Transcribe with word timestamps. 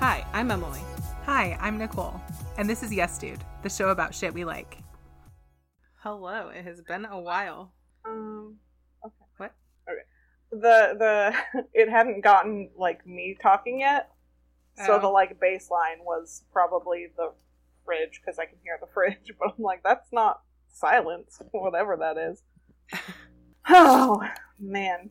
Hi, 0.00 0.24
I'm 0.32 0.50
Emily. 0.50 0.80
Hi, 1.26 1.56
I'm 1.60 1.78
Nicole, 1.78 2.20
and 2.58 2.68
this 2.68 2.82
is 2.82 2.92
Yes 2.92 3.18
Dude, 3.18 3.44
the 3.62 3.68
show 3.68 3.90
about 3.90 4.14
shit 4.14 4.32
we 4.32 4.44
like. 4.44 4.78
Hello, 6.02 6.48
it 6.48 6.64
has 6.64 6.80
been 6.80 7.04
a 7.04 7.18
while. 7.20 7.72
Um. 8.06 8.56
Okay. 9.04 9.14
What? 9.36 9.52
Okay. 9.88 10.00
The 10.52 10.96
the 11.52 11.64
it 11.74 11.88
hadn't 11.90 12.22
gotten 12.22 12.70
like 12.76 13.06
me 13.06 13.36
talking 13.40 13.80
yet, 13.80 14.10
so 14.86 14.94
Oh. 14.94 14.98
the 15.00 15.08
like 15.08 15.38
baseline 15.38 16.02
was 16.04 16.42
probably 16.52 17.08
the 17.16 17.32
fridge 17.84 18.20
because 18.24 18.38
I 18.38 18.46
can 18.46 18.56
hear 18.62 18.78
the 18.80 18.88
fridge. 18.92 19.32
But 19.38 19.54
I'm 19.56 19.62
like, 19.62 19.82
that's 19.82 20.08
not 20.12 20.40
silence, 20.72 21.40
whatever 21.52 21.96
that 21.98 22.16
is. 22.16 22.42
Oh 23.68 24.22
man, 24.58 25.10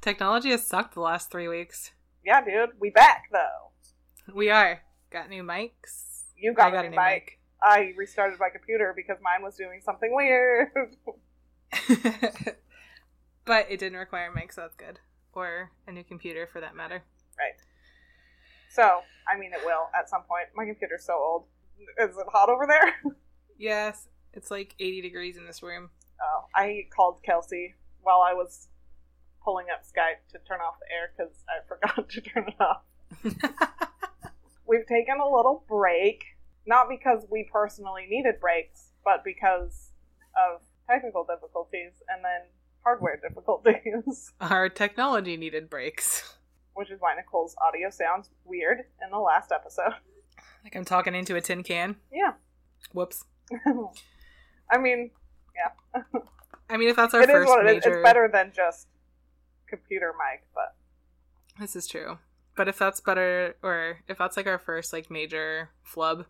Technology 0.00 0.50
has 0.50 0.64
sucked 0.64 0.94
the 0.94 1.00
last 1.00 1.30
three 1.32 1.48
weeks. 1.48 1.90
Yeah, 2.26 2.44
dude, 2.44 2.70
we 2.80 2.90
back 2.90 3.28
though. 3.32 4.34
We 4.34 4.50
are. 4.50 4.82
Got 5.10 5.30
new 5.30 5.44
mics. 5.44 6.24
You 6.36 6.52
got, 6.52 6.66
I 6.66 6.70
got 6.70 6.84
a 6.84 6.90
new 6.90 6.96
new 6.96 7.02
mic. 7.02 7.38
I 7.62 7.94
restarted 7.96 8.38
my 8.38 8.48
computer 8.50 8.92
because 8.94 9.16
mine 9.22 9.42
was 9.42 9.56
doing 9.56 9.80
something 9.82 10.14
weird. 10.14 10.68
but 13.44 13.66
it 13.70 13.78
didn't 13.78 13.98
require 13.98 14.30
a 14.30 14.34
mic, 14.34 14.52
so 14.52 14.62
that's 14.62 14.74
good. 14.74 14.98
Or 15.32 15.70
a 15.86 15.92
new 15.92 16.04
computer 16.04 16.48
for 16.52 16.60
that 16.60 16.74
matter. 16.74 17.04
Right. 17.38 17.54
So, 18.70 19.00
I 19.32 19.38
mean, 19.38 19.52
it 19.52 19.64
will 19.64 19.88
at 19.98 20.10
some 20.10 20.22
point. 20.22 20.48
My 20.54 20.64
computer's 20.64 21.04
so 21.06 21.14
old. 21.14 21.44
Is 21.98 22.16
it 22.16 22.26
hot 22.32 22.48
over 22.48 22.66
there? 22.66 23.14
Yes, 23.58 24.08
it's 24.34 24.50
like 24.50 24.74
80 24.78 25.00
degrees 25.00 25.38
in 25.38 25.46
this 25.46 25.62
room. 25.62 25.88
Oh, 26.20 26.44
I 26.54 26.88
called 26.94 27.22
Kelsey 27.24 27.74
while 28.02 28.20
I 28.20 28.34
was 28.34 28.68
pulling 29.46 29.66
up 29.72 29.82
Skype 29.84 30.20
to 30.32 30.38
turn 30.46 30.58
off 30.60 30.74
the 30.80 30.92
air 30.92 31.12
because 31.16 31.32
I 31.48 31.62
forgot 31.68 32.08
to 32.10 32.20
turn 32.20 32.48
it 32.48 32.60
off. 32.60 32.82
We've 34.68 34.86
taken 34.86 35.18
a 35.20 35.24
little 35.28 35.64
break, 35.68 36.24
not 36.66 36.88
because 36.88 37.24
we 37.30 37.48
personally 37.52 38.06
needed 38.10 38.40
breaks, 38.40 38.90
but 39.04 39.22
because 39.24 39.90
of 40.36 40.60
technical 40.90 41.24
difficulties 41.24 41.92
and 42.08 42.24
then 42.24 42.40
hardware 42.82 43.16
difficulties, 43.16 44.32
Our 44.40 44.68
technology 44.68 45.36
needed 45.36 45.70
breaks. 45.70 46.34
which 46.74 46.90
is 46.90 47.00
why 47.00 47.14
Nicole's 47.14 47.54
audio 47.64 47.90
sounds 47.90 48.30
weird 48.44 48.80
in 49.02 49.10
the 49.12 49.18
last 49.18 49.52
episode. 49.52 49.92
Like 50.64 50.74
I'm 50.74 50.84
talking 50.84 51.14
into 51.14 51.36
a 51.36 51.40
tin 51.40 51.62
can. 51.62 51.94
Yeah. 52.12 52.32
Whoops. 52.92 53.24
I 54.70 54.78
mean, 54.78 55.10
yeah. 55.54 56.02
I 56.68 56.76
mean, 56.76 56.88
if 56.88 56.96
that's 56.96 57.14
our 57.14 57.20
it 57.22 57.30
is 57.30 57.34
first 57.34 57.48
what 57.48 57.64
it 57.64 57.68
is. 57.70 57.84
major, 57.84 57.98
It's 57.98 58.02
better 58.04 58.28
than 58.32 58.52
just 58.54 58.88
computer 59.68 60.12
mic, 60.16 60.46
but 60.54 60.74
This 61.60 61.76
is 61.76 61.86
true. 61.86 62.18
But 62.56 62.68
if 62.68 62.78
that's 62.78 63.00
better, 63.00 63.56
or 63.62 63.98
if 64.08 64.16
that's 64.18 64.36
like 64.36 64.46
our 64.46 64.58
first 64.58 64.92
like 64.92 65.10
major 65.10 65.70
flub, 65.82 66.24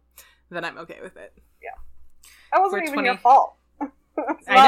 then 0.50 0.64
I'm 0.64 0.78
okay 0.78 0.98
with 1.02 1.16
it. 1.16 1.32
Yeah, 1.62 1.70
that 2.52 2.60
wasn't 2.60 2.80
For 2.80 2.84
even 2.84 2.94
20 2.94 3.06
your 3.08 3.16
fault. 3.18 3.56
I 3.80 3.86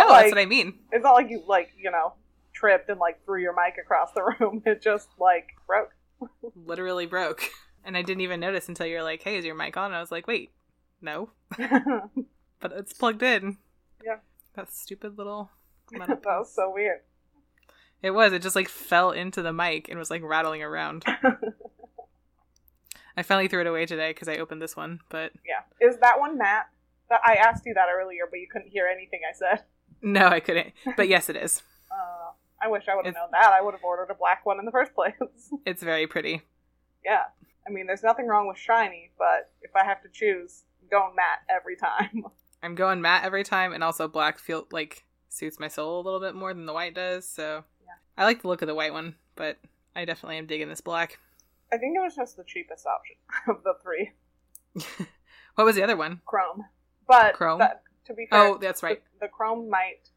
know 0.02 0.08
like- 0.08 0.22
that's 0.24 0.33
what 0.33 0.39
I 0.41 0.46
mean. 0.46 0.78
It's 0.92 1.02
not 1.02 1.14
like 1.14 1.30
you 1.30 1.42
like 1.46 1.70
you 1.77 1.91
know 1.91 2.14
tripped 2.52 2.89
and 2.91 2.98
like 3.00 3.24
threw 3.24 3.41
your 3.41 3.55
mic 3.55 3.77
across 3.80 4.12
the 4.12 4.22
room. 4.22 4.62
It 4.66 4.83
just 4.83 5.08
like 5.19 5.48
broke. 5.66 5.94
Literally 6.55 7.06
broke, 7.06 7.42
and 7.84 7.96
I 7.96 8.02
didn't 8.02 8.20
even 8.22 8.41
notice 8.41 8.69
until 8.69 8.86
you're 8.86 9.02
like, 9.05 9.22
"Hey, 9.22 9.36
is 9.36 9.44
your 9.44 9.55
mic 9.55 9.77
on?" 9.77 9.86
And 9.86 9.96
I 9.96 10.00
was 10.00 10.11
like, 10.12 10.27
"Wait, 10.27 10.52
no, 11.00 11.30
but 11.56 12.72
it's 12.72 12.92
plugged 12.92 13.22
in." 13.22 13.58
Yeah. 14.05 14.16
That 14.55 14.72
stupid 14.72 15.16
little. 15.19 15.50
that 15.92 16.08
was 16.24 16.52
so 16.55 16.72
weird. 16.72 17.00
It 18.02 18.12
was. 18.12 18.32
It 18.32 18.42
just 18.42 18.56
like 18.56 18.68
fell 18.68 19.10
into 19.10 19.42
the 19.42 19.52
mic 19.52 19.88
and 19.88 19.98
was 19.98 20.10
like 20.10 20.22
rattling 20.22 20.62
around. 20.62 21.04
I 23.16 23.22
finally 23.22 23.48
threw 23.48 23.60
it 23.60 23.66
away 23.66 23.84
today 23.86 24.11
because 24.11 24.28
I 24.28 24.36
opened 24.36 24.62
this 24.62 24.77
one, 24.77 25.00
but 25.08 25.33
yeah, 25.45 25.62
is 25.86 25.96
that 26.00 26.20
one 26.20 26.39
matte? 26.39 26.68
That 27.11 27.20
I 27.24 27.34
asked 27.34 27.64
you 27.67 27.74
that 27.74 27.89
earlier, 27.92 28.24
but 28.30 28.39
you 28.39 28.46
couldn't 28.52 28.68
hear 28.68 28.86
anything 28.86 29.20
I 29.28 29.34
said. 29.34 29.64
no, 30.02 30.27
I 30.28 30.40
couldn't. 30.40 30.73
But 30.96 31.08
yes, 31.08 31.28
it 31.28 31.36
is. 31.36 31.62
Uh, 31.90 32.33
I 32.62 32.68
wish 32.68 32.84
I 32.86 32.95
would 32.95 33.06
have 33.06 33.14
known 33.14 33.30
that. 33.33 33.50
I 33.50 33.62
would 33.62 33.73
have 33.73 33.83
ordered 33.83 34.11
a 34.12 34.14
black 34.14 34.44
one 34.44 34.58
in 34.58 34.67
the 34.67 34.70
first 34.70 34.94
place. 34.94 35.14
It's 35.67 35.83
very 35.83 36.06
pretty. 36.06 36.42
yeah, 37.02 37.23
I 37.67 37.70
mean, 37.70 37.86
there's 37.86 38.02
nothing 38.02 38.27
wrong 38.27 38.46
with 38.46 38.58
shiny, 38.58 39.11
but 39.17 39.50
if 39.62 39.74
I 39.74 39.84
have 39.86 40.02
to 40.02 40.08
choose, 40.12 40.64
I'm 40.83 40.89
going 40.90 41.17
matte 41.17 41.40
every 41.48 41.77
time. 41.77 42.24
I'm 42.62 42.74
going 42.74 43.00
matte 43.00 43.24
every 43.24 43.42
time, 43.42 43.73
and 43.73 43.83
also 43.83 44.06
black 44.06 44.39
feel 44.39 44.67
like 44.70 45.05
suits 45.30 45.58
my 45.58 45.68
soul 45.68 45.98
a 46.00 46.05
little 46.05 46.20
bit 46.20 46.34
more 46.34 46.52
than 46.52 46.67
the 46.67 46.74
white 46.74 46.94
does. 46.94 47.27
So. 47.27 47.64
I 48.18 48.24
like 48.24 48.42
the 48.42 48.48
look 48.48 48.61
of 48.62 48.68
the 48.68 48.74
white 48.74 48.92
one, 48.92 49.14
but 49.36 49.56
I 49.95 50.05
definitely 50.05 50.36
am 50.39 50.46
digging 50.46 50.68
this 50.68 50.80
black. 50.80 51.18
I 51.73 51.79
think 51.79 51.96
it 51.96 52.01
was 52.01 52.17
just 52.17 52.36
the 52.36 52.45
cheapest 52.45 52.84
option 52.86 53.17
of 53.48 53.62
the 53.62 53.74
three, 53.83 54.11
what 55.55 55.64
was 55.64 55.77
the 55.77 55.83
other 55.83 55.96
one? 55.96 56.20
Chrome. 56.27 56.64
But 57.06 57.34
Chrome? 57.34 57.58
that- 57.61 57.83
to 58.06 58.14
be 58.14 58.27
oh, 58.33 58.36
fair, 58.36 58.46
Oh, 58.48 58.58
that's 58.58 58.83
right. 58.83 59.02
The, 59.20 59.27
the 59.27 59.29
Chrome 59.30 59.68
might 59.68 60.08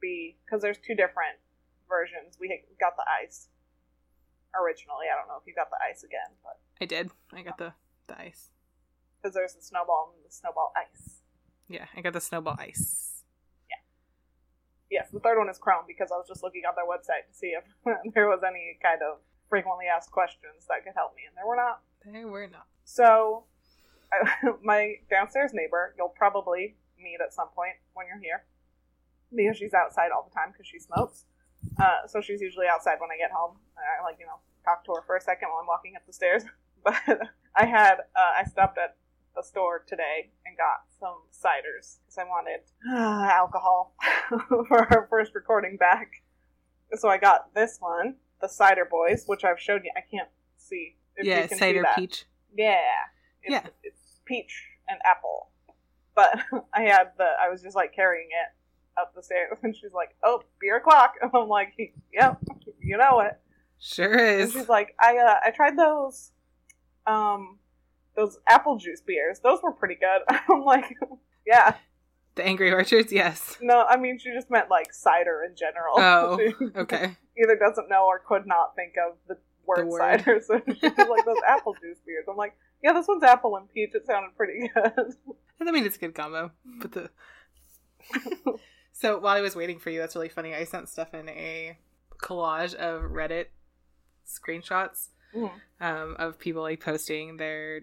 be 0.00 0.36
because 0.44 0.60
there's 0.62 0.78
two 0.78 0.94
different 0.96 1.38
versions. 1.88 2.36
We 2.40 2.48
got 2.80 2.96
the 2.96 3.04
ice 3.22 3.48
originally. 4.60 5.06
I 5.12 5.16
don't 5.16 5.28
know 5.28 5.38
if 5.40 5.46
you 5.46 5.54
got 5.54 5.70
the 5.70 5.78
ice 5.88 6.02
again, 6.02 6.34
but 6.42 6.58
I 6.80 6.86
did. 6.86 7.10
I 7.32 7.42
got 7.42 7.58
the 7.58 7.72
the 8.08 8.20
ice. 8.20 8.50
because 9.22 9.32
there's 9.34 9.54
the 9.54 9.62
snowball 9.62 10.12
and 10.16 10.26
the 10.28 10.34
snowball 10.34 10.72
ice. 10.76 11.20
Yeah, 11.68 11.86
I 11.96 12.00
got 12.00 12.14
the 12.14 12.20
snowball 12.20 12.56
ice. 12.58 13.21
Yes, 14.92 15.08
the 15.08 15.24
third 15.24 15.40
one 15.40 15.48
is 15.48 15.56
Chrome 15.56 15.88
because 15.88 16.12
I 16.12 16.20
was 16.20 16.28
just 16.28 16.44
looking 16.44 16.68
on 16.68 16.76
their 16.76 16.84
website 16.84 17.24
to 17.24 17.32
see 17.32 17.56
if 17.56 17.64
there 18.14 18.28
was 18.28 18.44
any 18.44 18.76
kind 18.84 19.00
of 19.00 19.24
frequently 19.48 19.86
asked 19.88 20.12
questions 20.12 20.68
that 20.68 20.84
could 20.84 20.92
help 20.92 21.16
me, 21.16 21.24
and 21.24 21.32
there 21.32 21.48
were 21.48 21.56
not. 21.56 21.80
They 22.04 22.28
were 22.28 22.44
not. 22.44 22.68
So, 22.84 23.48
I, 24.12 24.52
my 24.62 25.00
downstairs 25.08 25.56
neighbor, 25.56 25.96
you'll 25.96 26.12
probably 26.12 26.76
meet 27.00 27.24
at 27.24 27.32
some 27.32 27.48
point 27.56 27.80
when 27.96 28.04
you're 28.04 28.20
here, 28.20 28.44
because 29.32 29.56
she's 29.56 29.72
outside 29.72 30.12
all 30.12 30.28
the 30.28 30.34
time 30.36 30.52
because 30.52 30.68
she 30.68 30.78
smokes. 30.78 31.24
Uh, 31.80 32.04
so 32.06 32.20
she's 32.20 32.42
usually 32.42 32.66
outside 32.68 33.00
when 33.00 33.08
I 33.08 33.16
get 33.16 33.32
home. 33.32 33.56
I 33.80 34.04
like 34.04 34.20
you 34.20 34.26
know 34.26 34.44
talk 34.60 34.84
to 34.84 34.92
her 34.92 35.02
for 35.08 35.16
a 35.16 35.24
second 35.24 35.48
while 35.48 35.64
I'm 35.64 35.66
walking 35.66 35.96
up 35.96 36.04
the 36.06 36.12
stairs. 36.12 36.44
But 36.84 37.30
I 37.54 37.64
had 37.64 38.02
uh, 38.16 38.32
I 38.36 38.42
stopped 38.42 38.76
at 38.76 38.96
the 39.34 39.42
store 39.42 39.84
today 39.88 40.30
and 40.46 40.56
got 40.56 40.82
some 41.00 41.16
ciders 41.32 41.98
because 42.04 42.18
I 42.18 42.24
wanted 42.24 42.60
uh, 42.90 43.30
alcohol 43.32 43.94
for 44.68 44.78
our 44.94 45.06
first 45.08 45.34
recording 45.34 45.76
back. 45.76 46.08
So 46.94 47.08
I 47.08 47.18
got 47.18 47.54
this 47.54 47.78
one, 47.80 48.16
the 48.40 48.48
Cider 48.48 48.86
Boys, 48.90 49.24
which 49.26 49.44
I've 49.44 49.58
showed 49.60 49.82
you. 49.84 49.90
I 49.96 50.00
can't 50.10 50.28
see. 50.58 50.96
If 51.16 51.26
yeah, 51.26 51.42
you 51.42 51.48
can 51.48 51.58
cider 51.58 51.78
see 51.78 51.82
that. 51.82 51.96
peach. 51.96 52.24
Yeah. 52.56 52.76
It's, 53.42 53.52
Yeah. 53.52 53.66
It's 53.82 54.20
peach 54.24 54.62
and 54.88 54.98
apple. 55.04 55.48
But 56.14 56.38
I 56.74 56.82
had 56.82 57.12
the, 57.16 57.26
I 57.40 57.48
was 57.48 57.62
just 57.62 57.74
like 57.76 57.94
carrying 57.94 58.28
it 58.30 59.00
up 59.00 59.14
the 59.14 59.22
stairs 59.22 59.56
and 59.62 59.74
she's 59.74 59.92
like, 59.94 60.14
oh, 60.22 60.42
beer 60.60 60.76
o'clock. 60.76 61.14
And 61.22 61.30
I'm 61.34 61.48
like, 61.48 61.72
yep, 62.12 62.38
you 62.80 62.98
know 62.98 63.20
it. 63.20 63.38
Sure 63.78 64.12
And 64.12 64.42
is. 64.42 64.52
she's 64.52 64.68
like, 64.68 64.94
I, 65.00 65.16
uh, 65.16 65.36
I 65.46 65.50
tried 65.50 65.76
those, 65.78 66.30
um, 67.06 67.58
those 68.16 68.38
apple 68.48 68.76
juice 68.76 69.00
beers. 69.00 69.40
Those 69.40 69.58
were 69.62 69.72
pretty 69.72 69.96
good. 69.96 70.36
I'm 70.50 70.62
like, 70.64 70.94
yeah. 71.46 71.74
The 72.34 72.44
Angry 72.46 72.72
Orchards, 72.72 73.12
yes. 73.12 73.58
No, 73.60 73.84
I 73.88 73.96
mean, 73.96 74.18
she 74.18 74.32
just 74.32 74.50
meant 74.50 74.70
like 74.70 74.92
cider 74.92 75.42
in 75.48 75.54
general. 75.56 75.94
Oh, 75.98 76.38
Okay. 76.82 77.16
either 77.36 77.56
doesn't 77.56 77.88
know 77.88 78.06
or 78.06 78.18
could 78.26 78.46
not 78.46 78.74
think 78.74 78.94
of 78.96 79.16
the 79.28 79.36
word, 79.66 79.86
word. 79.88 79.98
cider. 80.00 80.40
So 80.46 80.60
she's 80.66 80.82
like, 80.82 81.24
those 81.26 81.36
apple 81.46 81.74
juice 81.74 81.98
beers. 82.06 82.24
I'm 82.28 82.36
like, 82.36 82.54
yeah, 82.82 82.92
this 82.92 83.06
one's 83.06 83.22
apple 83.22 83.56
and 83.56 83.70
peach. 83.72 83.90
It 83.94 84.06
sounded 84.06 84.36
pretty 84.36 84.70
good. 84.74 85.14
I 85.60 85.70
mean, 85.70 85.84
it's 85.84 85.96
a 85.96 86.00
good 86.00 86.14
combo. 86.14 86.50
But 86.80 86.92
the. 86.92 87.10
so 88.92 89.18
while 89.18 89.36
I 89.36 89.40
was 89.40 89.54
waiting 89.54 89.78
for 89.78 89.90
you, 89.90 90.00
that's 90.00 90.16
really 90.16 90.28
funny. 90.28 90.54
I 90.54 90.64
sent 90.64 90.88
Stefan 90.88 91.28
a 91.28 91.76
collage 92.20 92.74
of 92.74 93.02
Reddit 93.10 93.46
screenshots 94.26 95.08
um, 95.80 96.16
of 96.18 96.38
people 96.38 96.62
like 96.62 96.80
posting 96.80 97.36
their 97.36 97.82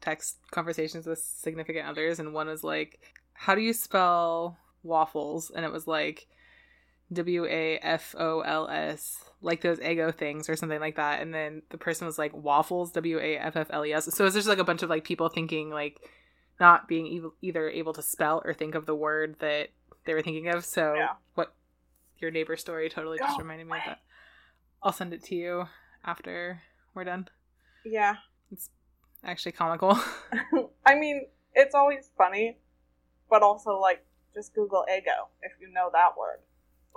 text 0.00 0.38
conversations 0.50 1.06
with 1.06 1.18
significant 1.18 1.86
others, 1.88 2.18
and 2.18 2.32
one 2.34 2.46
was 2.48 2.62
like, 2.64 3.00
"How 3.32 3.54
do 3.54 3.60
you 3.60 3.72
spell 3.72 4.58
waffles?" 4.82 5.50
And 5.50 5.64
it 5.64 5.72
was 5.72 5.86
like 5.86 6.26
W 7.12 7.46
A 7.46 7.78
F 7.78 8.14
O 8.18 8.40
L 8.40 8.68
S, 8.68 9.24
like 9.40 9.60
those 9.62 9.78
Eggo 9.78 10.14
things 10.14 10.48
or 10.48 10.56
something 10.56 10.80
like 10.80 10.96
that. 10.96 11.20
And 11.22 11.32
then 11.34 11.62
the 11.70 11.78
person 11.78 12.06
was 12.06 12.18
like 12.18 12.34
waffles, 12.34 12.92
W 12.92 13.18
A 13.18 13.36
F 13.38 13.56
F 13.56 13.68
L 13.70 13.84
E 13.86 13.92
S. 13.92 14.14
So 14.14 14.26
it's 14.26 14.34
just 14.34 14.48
like 14.48 14.58
a 14.58 14.64
bunch 14.64 14.82
of 14.82 14.90
like 14.90 15.04
people 15.04 15.28
thinking 15.28 15.70
like 15.70 16.00
not 16.60 16.86
being 16.88 17.06
e- 17.06 17.22
either 17.40 17.68
able 17.70 17.92
to 17.94 18.02
spell 18.02 18.42
or 18.44 18.52
think 18.52 18.74
of 18.74 18.84
the 18.84 18.94
word 18.94 19.36
that 19.38 19.68
they 20.04 20.12
were 20.14 20.22
thinking 20.22 20.48
of. 20.48 20.64
So 20.64 20.94
Yeah. 20.94 21.14
what 21.34 21.54
your 22.18 22.30
neighbor 22.30 22.56
story 22.56 22.88
totally 22.88 23.16
just 23.18 23.38
reminded 23.38 23.66
me 23.68 23.78
of 23.78 23.84
that. 23.86 24.00
I'll 24.82 24.92
send 24.92 25.12
it 25.14 25.22
to 25.24 25.34
you 25.34 25.66
after 26.04 26.60
we're 26.94 27.04
done. 27.04 27.28
Yeah. 27.84 28.16
Actually, 29.24 29.52
comical. 29.52 29.98
I 30.86 30.94
mean, 30.94 31.26
it's 31.54 31.74
always 31.74 32.10
funny, 32.16 32.58
but 33.28 33.42
also 33.42 33.78
like 33.78 34.04
just 34.34 34.54
Google 34.54 34.84
ego 34.88 35.28
if 35.42 35.52
you 35.60 35.72
know 35.72 35.90
that 35.92 36.16
word. 36.18 36.38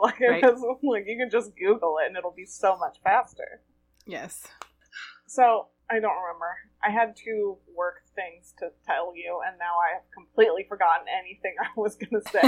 Like, 0.02 0.20
Right. 0.20 0.42
like 0.42 1.04
you 1.06 1.18
can 1.18 1.30
just 1.30 1.56
Google 1.56 1.98
it 2.02 2.08
and 2.08 2.18
it'll 2.18 2.34
be 2.36 2.46
so 2.46 2.76
much 2.76 2.98
faster. 3.04 3.62
Yes. 4.08 4.48
So 5.28 5.68
I 5.92 6.00
don't 6.00 6.16
remember. 6.16 6.58
I 6.84 6.90
had 6.90 7.16
two 7.16 7.58
work 7.76 8.02
things 8.16 8.54
to 8.60 8.72
tell 8.88 9.14
you, 9.16 9.42
and 9.46 9.60
now 9.60 9.76
I 9.78 9.94
have 9.96 10.04
completely 10.12 10.66
forgotten 10.68 11.06
anything 11.08 11.54
I 11.62 11.68
was 11.76 11.96
going 11.98 12.20
to 12.20 12.32
say. 12.32 12.42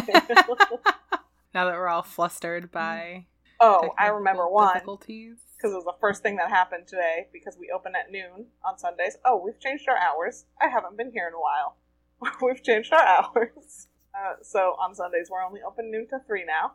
Now 1.54 1.66
that 1.66 1.76
we're 1.76 1.90
all 1.90 2.02
flustered 2.02 2.72
by 2.72 3.28
oh, 3.60 3.94
I 4.00 4.08
remember 4.08 4.50
one 4.50 4.74
difficulties. 4.74 5.38
Because 5.63 5.74
it 5.74 5.77
was 5.77 5.86
the 5.86 6.01
first 6.01 6.21
thing 6.21 6.36
that 6.36 6.50
happened 6.50 6.86
today 6.88 7.27
because 7.31 7.56
we 7.57 7.71
open 7.74 7.94
at 7.95 8.12
noon 8.12 8.48
on 8.65 8.77
Sundays. 8.77 9.15
Oh, 9.24 9.42
we've 9.44 9.60
changed 9.62 9.88
our 9.88 9.98
hours. 9.98 10.44
I 10.62 10.68
haven't 10.68 10.98
been 10.98 11.12
here 11.12 11.30
in 11.30 11.33
a 11.33 11.39
while. 11.39 11.77
we've 12.42 12.62
changed 12.62 12.92
our 12.94 13.06
hours. 13.06 13.88
Uh, 14.13 14.36
so 14.44 14.77
on 14.80 14.94
Sundays 14.94 15.27
we're 15.31 15.44
only 15.44 15.60
open 15.65 15.89
noon 15.89 16.06
to 16.07 16.19
three 16.27 16.45
now. 16.45 16.74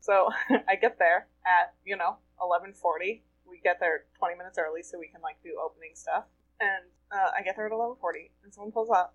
So 0.00 0.30
I 0.68 0.74
get 0.74 0.98
there 0.98 1.28
at 1.46 1.74
you 1.86 1.96
know 1.96 2.16
eleven 2.42 2.72
forty. 2.72 3.22
We 3.48 3.60
get 3.62 3.78
there 3.78 4.06
twenty 4.18 4.34
minutes 4.34 4.58
early 4.58 4.82
so 4.82 4.98
we 4.98 5.06
can 5.06 5.22
like 5.22 5.36
do 5.44 5.50
opening 5.64 5.92
stuff. 5.94 6.24
And 6.58 6.82
uh, 7.12 7.30
I 7.38 7.42
get 7.44 7.54
there 7.54 7.66
at 7.66 7.72
eleven 7.72 7.94
forty, 8.00 8.32
and 8.42 8.52
someone 8.52 8.72
pulls 8.72 8.90
up. 8.90 9.14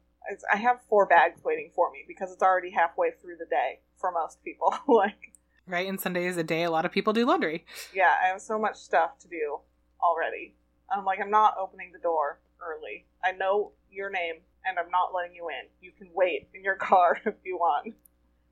I 0.50 0.56
have 0.56 0.80
four 0.88 1.08
bags 1.08 1.42
waiting 1.44 1.72
for 1.76 1.92
me 1.92 2.06
because 2.08 2.32
it's 2.32 2.42
already 2.42 2.72
halfway 2.72 3.12
through 3.22 3.36
the 3.36 3.52
day 3.52 3.82
for 4.00 4.14
most 4.14 4.42
people. 4.46 4.74
like 4.88 5.36
Right, 5.68 5.88
and 5.88 6.00
Sunday 6.00 6.26
is 6.26 6.38
a 6.38 6.44
day 6.44 6.64
a 6.64 6.72
lot 6.72 6.86
of 6.86 6.92
people 6.92 7.14
do 7.14 7.26
laundry. 7.26 7.66
yeah, 7.94 8.14
I 8.24 8.28
have 8.28 8.42
so 8.42 8.58
much 8.58 8.78
stuff 8.78 9.18
to 9.20 9.28
do 9.28 9.60
already. 10.02 10.56
I'm 10.90 11.04
like, 11.04 11.20
I'm 11.22 11.30
not 11.30 11.56
opening 11.60 11.92
the 11.92 12.00
door 12.00 12.40
early. 12.62 13.06
I 13.24 13.34
know 13.34 13.74
your 13.92 14.10
name, 14.10 14.36
and 14.66 14.80
I'm 14.80 14.90
not 14.90 15.14
letting 15.14 15.36
you 15.36 15.50
in. 15.50 15.68
You 15.82 15.92
can 15.92 16.08
wait 16.14 16.48
in 16.54 16.64
your 16.64 16.76
car 16.90 17.20
if 17.26 17.36
you 17.44 17.58
want. 17.58 17.94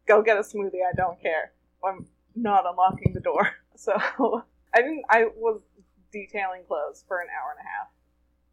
Go 0.08 0.22
get 0.22 0.38
a 0.38 0.42
smoothie. 0.42 0.84
I 0.88 0.94
don't 0.96 1.20
care. 1.22 1.54
I'm 1.84 2.06
not 2.36 2.66
unlocking 2.70 3.14
the 3.14 3.22
door. 3.22 3.50
So 3.78 3.92
I 4.74 4.82
didn't. 4.82 5.04
I 5.10 5.26
was 5.36 5.60
detailing 6.10 6.62
clothes 6.66 7.04
for 7.10 7.20
an 7.20 7.28
hour 7.28 7.52
and 7.52 7.60
a 7.60 7.68
half 7.68 7.90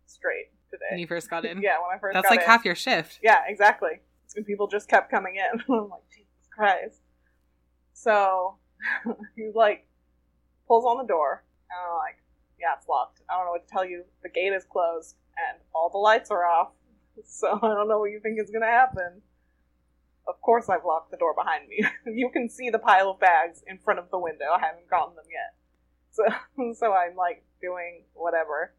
straight 0.04 0.50
today. 0.68 0.82
When 0.90 0.98
you 0.98 1.06
first 1.06 1.30
got 1.30 1.44
in. 1.44 1.58
Yeah, 1.62 1.78
when 1.78 1.96
I 1.96 2.00
first 2.00 2.14
That's 2.14 2.28
like 2.28 2.40
in. 2.40 2.46
half 2.46 2.64
your 2.64 2.74
shift. 2.74 3.20
Yeah, 3.22 3.42
exactly. 3.46 4.00
And 4.34 4.44
people 4.44 4.66
just 4.66 4.88
kept 4.88 5.12
coming 5.12 5.36
in. 5.36 5.60
I'm 5.72 5.88
like, 5.90 6.02
Jesus 6.10 6.48
Christ. 6.50 7.01
So 8.02 8.56
he 9.36 9.50
like 9.54 9.86
pulls 10.66 10.84
on 10.84 10.98
the 10.98 11.06
door, 11.06 11.44
and 11.70 11.78
I'm 11.78 11.98
like, 11.98 12.18
yeah, 12.58 12.74
it's 12.76 12.88
locked. 12.88 13.20
I 13.30 13.36
don't 13.36 13.46
know 13.46 13.52
what 13.52 13.66
to 13.66 13.72
tell 13.72 13.84
you. 13.84 14.04
The 14.24 14.28
gate 14.28 14.52
is 14.52 14.64
closed, 14.64 15.14
and 15.36 15.58
all 15.72 15.88
the 15.88 15.98
lights 15.98 16.30
are 16.30 16.44
off. 16.44 16.70
So 17.26 17.58
I 17.62 17.74
don't 17.74 17.88
know 17.88 17.98
what 17.98 18.10
you 18.10 18.20
think 18.20 18.40
is 18.40 18.50
gonna 18.50 18.64
happen. 18.64 19.20
Of 20.26 20.40
course, 20.40 20.70
I've 20.70 20.86
locked 20.86 21.10
the 21.10 21.18
door 21.18 21.34
behind 21.34 21.68
me. 21.68 21.84
you 22.06 22.30
can 22.30 22.48
see 22.48 22.70
the 22.70 22.78
pile 22.78 23.10
of 23.10 23.20
bags 23.20 23.62
in 23.66 23.76
front 23.76 24.00
of 24.00 24.10
the 24.10 24.18
window. 24.18 24.46
I 24.46 24.58
haven't 24.58 24.88
gotten 24.88 25.14
them 25.14 25.26
yet. 25.30 25.54
So, 26.10 26.24
so 26.72 26.94
I'm 26.94 27.14
like 27.14 27.44
doing 27.60 28.04
whatever. 28.14 28.72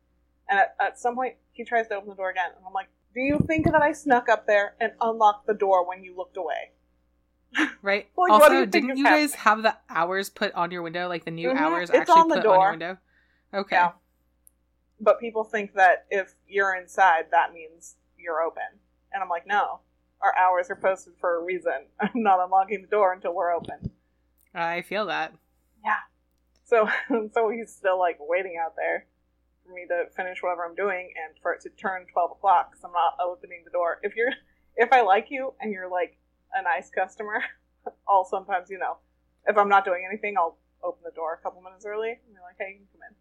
And 0.49 0.59
at, 0.59 0.75
at 0.81 0.99
some 0.99 1.13
point, 1.13 1.35
he 1.51 1.63
tries 1.63 1.87
to 1.89 1.95
open 1.95 2.09
the 2.09 2.15
door 2.15 2.31
again, 2.31 2.49
and 2.57 2.65
I'm 2.65 2.73
like, 2.73 2.89
"Do 3.13 3.21
you 3.21 3.37
think 3.45 3.65
that 3.65 3.83
I 3.83 3.91
snuck 3.91 4.27
up 4.29 4.47
there 4.47 4.73
and 4.81 4.93
unlocked 4.99 5.45
the 5.45 5.53
door 5.53 5.87
when 5.87 6.03
you 6.03 6.17
looked 6.17 6.35
away?" 6.35 6.71
Right. 7.81 8.09
Like, 8.17 8.31
also, 8.31 8.59
you 8.61 8.65
didn't 8.65 8.97
you 8.97 9.03
guys 9.03 9.33
have 9.35 9.61
the 9.61 9.75
hours 9.89 10.29
put 10.29 10.53
on 10.53 10.71
your 10.71 10.81
window, 10.81 11.07
like 11.07 11.25
the 11.25 11.31
new 11.31 11.49
Mhm, 11.49 11.57
hours 11.57 11.89
it's 11.89 11.99
actually 11.99 12.21
on 12.21 12.27
the 12.29 12.35
put 12.35 12.45
on 12.45 12.53
door. 12.53 12.61
your 12.63 12.71
window? 12.71 12.97
Okay. 13.53 13.75
Yeah. 13.75 13.91
But 14.99 15.19
people 15.19 15.43
think 15.43 15.73
that 15.73 16.05
if 16.09 16.33
you're 16.47 16.75
inside, 16.75 17.25
that 17.31 17.53
means 17.53 17.95
you're 18.17 18.41
open. 18.41 18.63
And 19.11 19.21
I'm 19.21 19.29
like, 19.29 19.45
no. 19.45 19.79
Our 20.21 20.33
hours 20.37 20.69
are 20.69 20.75
posted 20.77 21.13
for 21.19 21.35
a 21.35 21.43
reason. 21.43 21.87
I'm 21.99 22.11
not 22.23 22.39
unlocking 22.39 22.81
the 22.81 22.87
door 22.87 23.11
until 23.13 23.33
we're 23.35 23.51
open. 23.51 23.91
I 24.55 24.81
feel 24.81 25.05
that. 25.07 25.33
Yeah. 25.83 25.97
So, 26.63 26.87
so 27.33 27.49
he's 27.49 27.73
still 27.73 27.99
like 27.99 28.17
waiting 28.21 28.57
out 28.63 28.75
there 28.77 29.07
for 29.65 29.73
me 29.73 29.85
to 29.89 30.05
finish 30.15 30.41
whatever 30.41 30.65
I'm 30.65 30.75
doing 30.75 31.11
and 31.23 31.35
for 31.41 31.53
it 31.53 31.61
to 31.61 31.69
turn 31.69 32.05
12 32.11 32.31
o'clock 32.31 32.71
because 32.71 32.83
I'm 32.85 32.93
not 32.93 33.17
opening 33.23 33.63
the 33.65 33.71
door. 33.71 33.99
If 34.03 34.15
you're, 34.15 34.31
if 34.77 34.91
I 34.93 35.01
like 35.01 35.27
you 35.29 35.53
and 35.59 35.71
you're 35.71 35.89
like 35.89 36.17
a 36.55 36.61
nice 36.63 36.89
customer, 36.89 37.41
I'll 38.07 38.25
sometimes, 38.25 38.69
you 38.69 38.77
know, 38.77 38.97
if 39.45 39.57
I'm 39.57 39.69
not 39.69 39.85
doing 39.85 40.05
anything, 40.09 40.35
I'll 40.37 40.57
open 40.83 41.01
the 41.03 41.11
door 41.15 41.33
a 41.39 41.43
couple 41.43 41.61
minutes 41.61 41.85
early 41.85 42.09
and 42.09 42.33
be 42.33 42.39
like, 42.41 42.55
hey, 42.59 42.71
you 42.73 42.77
can 42.77 42.87
come 42.93 43.01
in. 43.09 43.15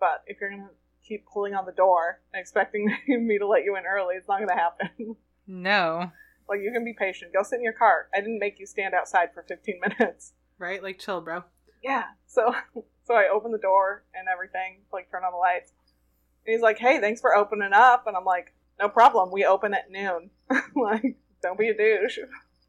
But 0.00 0.22
if 0.26 0.40
you're 0.40 0.50
gonna 0.50 0.70
keep 1.06 1.26
pulling 1.26 1.54
on 1.54 1.66
the 1.66 1.72
door 1.72 2.20
and 2.32 2.40
expecting 2.40 2.86
me 3.08 3.38
to 3.38 3.46
let 3.46 3.64
you 3.64 3.76
in 3.76 3.84
early, 3.86 4.16
it's 4.16 4.28
not 4.28 4.40
gonna 4.40 4.54
happen. 4.60 5.16
No. 5.44 6.12
like 6.48 6.60
you 6.62 6.70
can 6.72 6.84
be 6.84 6.94
patient. 6.96 7.32
Go 7.32 7.42
sit 7.42 7.56
in 7.56 7.64
your 7.64 7.72
car. 7.72 8.08
I 8.14 8.20
didn't 8.20 8.38
make 8.38 8.60
you 8.60 8.64
stand 8.66 8.94
outside 8.94 9.34
for 9.34 9.42
15 9.42 9.80
minutes. 9.98 10.34
Right? 10.56 10.80
Like 10.80 11.00
chill, 11.00 11.20
bro. 11.20 11.42
Yeah. 11.82 12.04
So 12.26 12.54
so 13.04 13.14
I 13.14 13.28
open 13.28 13.50
the 13.50 13.58
door 13.58 14.04
and 14.14 14.28
everything, 14.32 14.82
like 14.92 15.10
turn 15.10 15.24
on 15.24 15.32
the 15.32 15.38
lights. 15.38 15.72
And 16.46 16.52
he's 16.54 16.62
like, 16.62 16.78
"Hey, 16.78 17.00
thanks 17.00 17.20
for 17.20 17.34
opening 17.34 17.72
up." 17.72 18.06
And 18.06 18.16
I'm 18.16 18.24
like, 18.24 18.54
"No 18.78 18.88
problem. 18.88 19.30
We 19.32 19.44
open 19.44 19.74
at 19.74 19.90
noon. 19.90 20.30
like, 20.76 21.16
don't 21.42 21.58
be 21.58 21.68
a 21.68 21.76
douche." 21.76 22.18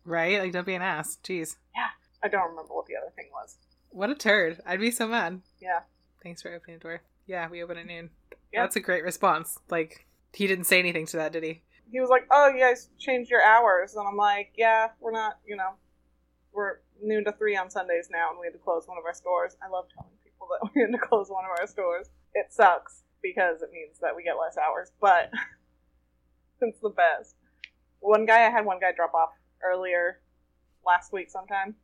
Right? 0.06 0.40
Like 0.40 0.52
don't 0.52 0.66
be 0.66 0.76
an 0.76 0.82
ass. 0.82 1.18
Jeez. 1.24 1.56
Yeah. 1.76 1.88
I 2.24 2.28
don't 2.28 2.50
remember 2.50 2.74
what 2.74 2.86
the 2.86 2.96
other 2.96 3.12
thing 3.16 3.30
was. 3.34 3.58
What 3.90 4.10
a 4.10 4.16
turd. 4.16 4.62
I'd 4.66 4.80
be 4.80 4.92
so 4.92 5.08
mad. 5.08 5.42
Yeah. 5.62 5.82
Thanks 6.24 6.42
for 6.42 6.54
opening 6.54 6.78
the 6.78 6.84
door. 6.84 7.02
Yeah, 7.28 7.50
we 7.50 7.64
open 7.64 7.78
at 7.78 7.86
noon. 7.86 8.10
Yeah. 8.52 8.64
That's 8.64 8.76
a 8.76 8.80
great 8.80 9.04
response. 9.04 9.58
Like 9.70 10.06
he 10.34 10.48
didn't 10.48 10.66
say 10.66 10.80
anything 10.80 11.06
to 11.08 11.18
that, 11.18 11.32
did 11.32 11.44
he? 11.44 11.62
He 11.92 12.00
was 12.00 12.10
like, 12.10 12.26
"Oh, 12.32 12.48
you 12.48 12.60
guys 12.60 12.90
changed 12.98 13.30
your 13.30 13.44
hours," 13.44 13.96
and 13.96 14.08
I'm 14.08 14.18
like, 14.18 14.54
"Yeah, 14.56 14.90
we're 15.00 15.12
not. 15.12 15.40
You 15.46 15.58
know, 15.58 15.74
we're 16.52 16.80
noon 17.02 17.24
to 17.26 17.32
three 17.34 17.56
on 17.56 17.70
Sundays 17.70 18.10
now, 18.12 18.30
and 18.32 18.40
we 18.40 18.48
had 18.48 18.54
to 18.54 18.60
close 18.60 18.88
one 18.88 18.98
of 18.98 19.06
our 19.06 19.14
stores." 19.14 19.56
I 19.62 19.70
love 19.70 19.86
telling 19.94 20.14
people 20.24 20.48
that 20.50 20.72
we 20.76 20.82
had 20.82 20.92
to 20.92 20.98
close 20.98 21.30
one 21.30 21.46
of 21.46 21.52
our 21.52 21.68
stores. 21.68 22.10
It 22.34 22.52
sucks 22.52 23.04
because 23.22 23.62
it 23.62 23.70
means 23.72 24.00
that 24.02 24.16
we 24.16 24.24
get 24.24 24.36
less 24.40 24.58
hours, 24.58 24.92
but 25.00 25.30
it's 26.62 26.80
the 26.80 26.90
best. 26.90 27.36
One 28.04 28.26
guy, 28.26 28.46
I 28.46 28.50
had 28.50 28.66
one 28.66 28.80
guy 28.80 28.92
drop 28.96 29.14
off 29.14 29.30
earlier 29.64 30.20
last 30.86 31.14
week 31.14 31.30
sometime, 31.32 31.76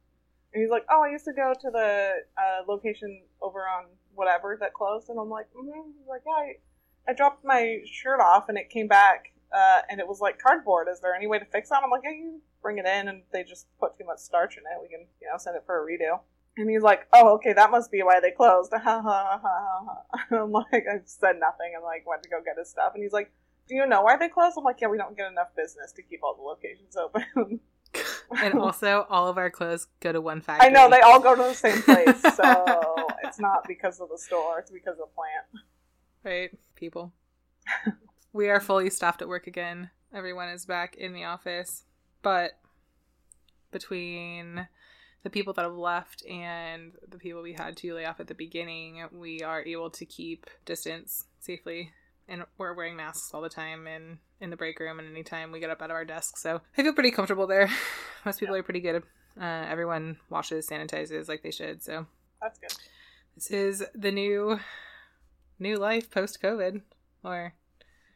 and 0.54 0.62
he's 0.62 0.70
like, 0.70 0.86
"Oh, 0.90 1.02
I 1.02 1.12
used 1.12 1.26
to 1.26 1.34
go 1.34 1.54
to 1.60 1.72
the 1.72 2.12
uh, 2.38 2.64
location 2.68 3.22
over 3.42 3.62
on 3.62 3.86
whatever 4.14 4.58
that 4.60 4.74
closed," 4.74 5.10
and 5.10 5.20
I'm 5.20 5.30
like, 5.30 5.48
"Mm-hmm." 5.56 5.92
He's 5.98 6.08
like, 6.08 6.22
"Yeah." 6.28 6.44
I, 6.44 6.54
I 7.10 7.14
dropped 7.14 7.44
my 7.44 7.80
shirt 7.86 8.20
off 8.20 8.50
and 8.50 8.58
it 8.58 8.70
came 8.70 8.88
back 8.88 9.32
uh, 9.52 9.82
and 9.90 10.00
it 10.00 10.08
was 10.08 10.20
like 10.20 10.40
cardboard. 10.40 10.88
Is 10.92 11.00
there 11.00 11.16
any 11.16 11.28
way 11.28 11.40
to 11.40 11.46
fix 11.46 11.70
that? 11.70 11.82
I'm 11.84 11.90
like, 11.90 12.02
yeah, 12.04 12.12
you 12.12 12.42
bring 12.62 12.78
it 12.78 12.86
in 12.86 13.08
and 13.08 13.24
they 13.34 13.44
just 13.44 13.68
put 13.80 13.98
too 13.98 14.06
much 14.06 14.20
starch 14.20 14.58
in 14.58 14.64
it. 14.64 14.82
We 14.82 14.90
can, 14.90 15.08
you 15.22 15.28
know, 15.28 15.38
send 15.38 15.56
it 15.56 15.64
for 15.66 15.82
a 15.82 15.86
redo. 15.86 16.20
And 16.58 16.70
he's 16.70 16.84
like, 16.84 17.08
oh, 17.14 17.36
okay, 17.36 17.54
that 17.54 17.72
must 17.72 17.92
be 17.92 18.04
why 18.04 18.20
they 18.20 18.32
closed. 18.32 18.74
I'm 18.86 20.52
like, 20.52 20.86
I 20.86 21.02
said 21.06 21.40
nothing 21.40 21.74
and 21.74 21.84
like 21.84 22.06
went 22.06 22.22
to 22.24 22.30
go 22.30 22.42
get 22.44 22.58
his 22.58 22.70
stuff. 22.70 22.92
And 22.94 23.02
he's 23.02 23.14
like, 23.14 23.32
do 23.70 23.76
you 23.76 23.86
know 23.86 24.02
why 24.02 24.18
they 24.18 24.28
closed? 24.28 24.58
I'm 24.58 24.64
like, 24.64 24.82
yeah, 24.82 24.88
we 24.88 24.98
don't 24.98 25.16
get 25.16 25.32
enough 25.32 25.56
business 25.56 25.92
to 25.94 26.02
keep 26.02 26.22
all 26.24 26.36
the 26.36 26.42
locations 26.42 26.98
open. 26.98 27.60
And 28.40 28.60
also, 28.60 29.08
all 29.10 29.28
of 29.28 29.40
our 29.40 29.50
clothes 29.50 29.88
go 30.00 30.12
to 30.12 30.22
one 30.22 30.42
factory. 30.42 30.68
I 30.68 30.72
know 30.72 30.88
they 30.88 31.02
all 31.02 31.20
go 31.20 31.36
to 31.36 31.42
the 31.42 31.56
same 31.56 31.82
place, 31.82 32.22
so 32.36 33.08
it's 33.24 33.40
not 33.40 33.68
because 33.68 34.00
of 34.00 34.10
the 34.10 34.20
store; 34.20 34.60
it's 34.60 34.70
because 34.70 35.00
of 35.00 35.08
the 35.10 35.16
plant. 35.16 35.66
Right, 36.24 36.52
people. 36.76 37.12
we 38.32 38.50
are 38.50 38.60
fully 38.60 38.92
staffed 38.92 39.24
at 39.24 39.28
work 39.28 39.48
again. 39.48 39.90
Everyone 40.14 40.50
is 40.50 40.68
back 40.68 40.96
in 40.96 41.14
the 41.14 41.24
office, 41.24 41.86
but 42.22 42.52
between 43.72 44.68
the 45.24 45.32
people 45.32 45.54
that 45.54 45.66
have 45.66 45.74
left 45.74 46.24
and 46.28 46.94
the 47.08 47.18
people 47.18 47.42
we 47.42 47.54
had 47.54 47.76
to 47.78 47.96
lay 47.96 48.06
off 48.06 48.20
at 48.20 48.28
the 48.28 48.36
beginning, 48.36 49.04
we 49.12 49.42
are 49.42 49.64
able 49.64 49.90
to 49.90 50.06
keep 50.06 50.46
distance 50.66 51.26
safely. 51.40 51.92
And 52.30 52.46
we're 52.58 52.74
wearing 52.74 52.96
masks 52.96 53.32
all 53.34 53.42
the 53.42 53.50
time 53.50 53.88
and 53.88 54.20
in 54.40 54.52
the 54.52 54.56
break 54.56 54.80
room 54.80 55.00
and 55.00 55.08
anytime 55.10 55.52
we 55.52 55.60
get 55.60 55.70
up 55.72 55.82
out 55.82 55.90
of 55.90 55.96
our 55.96 56.06
desks. 56.06 56.42
So 56.42 56.62
I 56.78 56.84
feel 56.84 56.94
pretty 56.94 57.12
comfortable 57.12 57.48
there. 57.48 57.70
Most 58.26 58.40
people 58.40 58.56
are 58.56 58.64
pretty 58.64 58.82
good. 58.82 59.04
Uh, 59.40 59.66
everyone 59.68 60.18
washes, 60.30 60.68
sanitizes 60.68 61.28
like 61.28 61.42
they 61.44 61.52
should. 61.52 61.82
So 61.84 62.06
That's 62.42 62.60
good. 62.60 62.74
this 63.36 63.50
is 63.50 63.84
the 63.96 64.12
new 64.12 64.60
new 65.58 65.78
life 65.78 66.10
post 66.12 66.42
COVID 66.42 66.82
or 67.24 67.54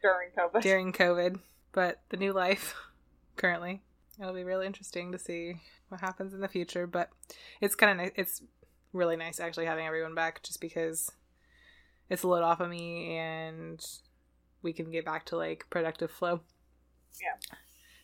During 0.00 0.30
COVID, 0.38 0.62
during 0.62 0.92
COVID, 0.92 1.40
but 1.72 2.00
the 2.10 2.16
new 2.16 2.32
life 2.32 2.74
currently. 3.36 3.82
It'll 4.20 4.32
be 4.32 4.44
really 4.44 4.66
interesting 4.66 5.10
to 5.12 5.18
see 5.18 5.56
what 5.88 6.00
happens 6.00 6.32
in 6.34 6.40
the 6.40 6.48
future, 6.48 6.86
but 6.86 7.10
it's 7.60 7.74
kind 7.74 7.90
of 7.90 7.96
nice. 7.98 8.12
It's 8.16 8.42
really 8.92 9.16
nice 9.16 9.40
actually 9.40 9.66
having 9.66 9.86
everyone 9.86 10.14
back 10.14 10.42
just 10.42 10.60
because 10.60 11.10
it's 12.08 12.22
a 12.22 12.28
load 12.28 12.42
off 12.44 12.60
of 12.60 12.68
me 12.70 13.16
and 13.16 13.84
we 14.64 14.72
can 14.72 14.90
get 14.90 15.04
back 15.04 15.26
to 15.26 15.36
like 15.36 15.66
productive 15.70 16.10
flow. 16.10 16.40
Yeah. 17.22 17.58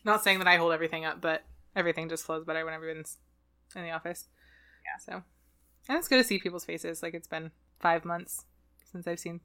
Not 0.05 0.23
saying 0.23 0.39
that 0.39 0.47
I 0.47 0.55
hold 0.55 0.71
everything 0.71 1.03
up, 1.03 1.19
but 1.19 1.43
everything 1.75 2.07
just 2.07 2.25
flows 2.25 2.45
better 2.45 2.63
when 2.63 2.73
everyone's 2.73 3.17
in 3.75 3.83
the 3.83 3.91
office. 3.91 4.27
Yeah. 4.85 4.99
So, 5.13 5.23
and 5.89 5.97
it's 5.97 6.07
good 6.07 6.17
to 6.17 6.23
see 6.23 6.39
people's 6.39 6.65
faces. 6.65 7.03
Like 7.03 7.13
it's 7.13 7.27
been 7.27 7.51
five 7.79 8.05
months 8.05 8.45
since 8.91 9.05
I've 9.07 9.19
seen 9.19 9.41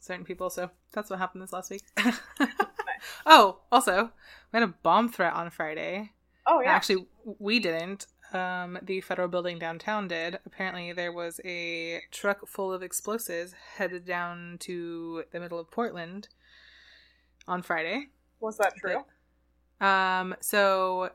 certain 0.00 0.24
people, 0.24 0.50
so 0.50 0.70
that's 0.92 1.10
what 1.10 1.20
happened 1.20 1.42
this 1.42 1.52
last 1.52 1.70
week. 1.70 1.82
Oh, 3.24 3.60
also, 3.70 4.10
we 4.52 4.60
had 4.60 4.62
a 4.62 4.72
bomb 4.82 5.08
threat 5.08 5.34
on 5.34 5.50
Friday. 5.50 6.12
oh 6.46 6.60
yeah, 6.60 6.70
Actually, 6.72 7.06
we 7.38 7.58
didn't. 7.60 8.06
Um, 8.36 8.78
the 8.82 9.00
federal 9.00 9.28
building 9.28 9.58
downtown 9.58 10.08
did. 10.08 10.38
Apparently, 10.46 10.92
there 10.92 11.12
was 11.12 11.40
a 11.44 12.02
truck 12.10 12.46
full 12.46 12.72
of 12.72 12.82
explosives 12.82 13.54
headed 13.76 14.04
down 14.04 14.58
to 14.60 15.24
the 15.32 15.40
middle 15.40 15.58
of 15.58 15.70
Portland 15.70 16.28
on 17.48 17.62
Friday. 17.62 18.08
Was 18.40 18.58
that 18.58 18.76
true? 18.76 19.04
Um, 19.80 20.34
so 20.40 21.10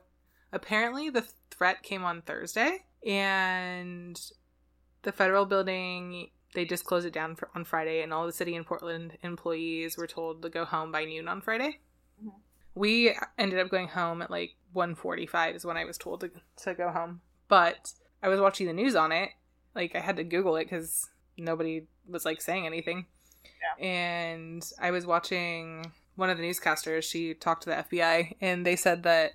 apparently 0.52 1.10
the 1.10 1.26
threat 1.50 1.82
came 1.82 2.04
on 2.04 2.22
Thursday, 2.22 2.84
and 3.06 4.20
the 5.02 5.12
federal 5.12 5.46
building 5.46 6.30
they 6.54 6.64
just 6.66 6.84
closed 6.84 7.06
it 7.06 7.14
down 7.14 7.34
for, 7.34 7.48
on 7.54 7.64
Friday, 7.64 8.02
and 8.02 8.12
all 8.12 8.26
the 8.26 8.32
city 8.32 8.54
and 8.54 8.66
Portland 8.66 9.16
employees 9.22 9.96
were 9.96 10.06
told 10.06 10.42
to 10.42 10.50
go 10.50 10.64
home 10.66 10.92
by 10.92 11.04
noon 11.04 11.26
on 11.28 11.40
Friday. 11.40 11.80
Mhm. 12.22 12.42
We 12.74 13.14
ended 13.38 13.58
up 13.58 13.68
going 13.68 13.88
home 13.88 14.22
at 14.22 14.30
like 14.30 14.56
1.45 14.74 15.56
is 15.56 15.64
when 15.64 15.76
I 15.76 15.84
was 15.84 15.98
told 15.98 16.20
to, 16.20 16.30
to 16.64 16.74
go 16.74 16.90
home. 16.90 17.20
But 17.48 17.92
I 18.22 18.28
was 18.28 18.40
watching 18.40 18.66
the 18.66 18.72
news 18.72 18.94
on 18.94 19.12
it. 19.12 19.30
Like, 19.74 19.94
I 19.94 20.00
had 20.00 20.16
to 20.16 20.24
Google 20.24 20.56
it 20.56 20.64
because 20.64 21.08
nobody 21.36 21.86
was 22.08 22.24
like 22.24 22.40
saying 22.40 22.66
anything. 22.66 23.06
Yeah. 23.44 23.84
And 23.84 24.64
I 24.80 24.90
was 24.90 25.06
watching 25.06 25.92
one 26.16 26.30
of 26.30 26.38
the 26.38 26.44
newscasters. 26.44 27.04
She 27.04 27.34
talked 27.34 27.64
to 27.64 27.70
the 27.70 27.76
FBI, 27.76 28.36
and 28.40 28.66
they 28.66 28.76
said 28.76 29.02
that 29.04 29.32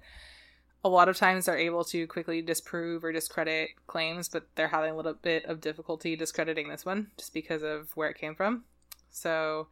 a 0.83 0.89
lot 0.89 1.09
of 1.09 1.17
times 1.17 1.45
they're 1.45 1.57
able 1.57 1.83
to 1.85 2.07
quickly 2.07 2.41
disprove 2.41 3.03
or 3.03 3.11
discredit 3.11 3.71
claims, 3.87 4.29
but 4.29 4.47
they're 4.55 4.67
having 4.67 4.91
a 4.91 4.95
little 4.95 5.13
bit 5.13 5.43
of 5.45 5.59
difficulty 5.59 6.15
discrediting 6.15 6.69
this 6.69 6.85
one 6.85 7.07
just 7.17 7.33
because 7.33 7.63
of 7.63 7.95
where 7.95 8.09
it 8.09 8.17
came 8.17 8.35
from. 8.35 8.63
So 9.09 9.67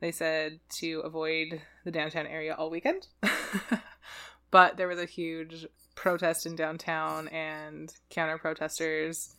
they 0.00 0.12
said 0.12 0.60
to 0.78 1.00
avoid 1.00 1.60
the 1.84 1.90
downtown 1.90 2.26
area 2.26 2.54
all 2.54 2.70
weekend. 2.70 3.08
but 4.50 4.76
there 4.76 4.88
was 4.88 4.98
a 4.98 5.06
huge 5.06 5.66
protest 5.94 6.46
in 6.46 6.56
downtown, 6.56 7.28
and 7.28 7.92
counter 8.08 8.38
protesters 8.38 9.34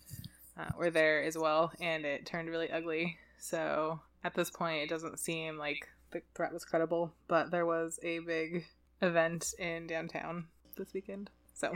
uh, 0.57 0.69
were 0.77 0.91
there 0.91 1.23
as 1.23 1.37
well, 1.37 1.71
and 1.81 2.05
it 2.05 2.25
turned 2.25 2.49
really 2.49 2.71
ugly. 2.71 3.17
So 3.39 3.99
at 4.23 4.35
this 4.35 4.51
point, 4.51 4.83
it 4.83 4.89
doesn't 4.89 5.19
seem 5.19 5.57
like 5.57 5.87
the 6.11 6.21
threat 6.35 6.53
was 6.53 6.65
credible, 6.65 7.11
but 7.27 7.51
there 7.51 7.65
was 7.65 7.99
a 8.03 8.19
big 8.19 8.65
event 9.01 9.53
in 9.57 9.87
downtown 9.87 10.45
this 10.77 10.93
weekend. 10.93 11.31
So, 11.55 11.73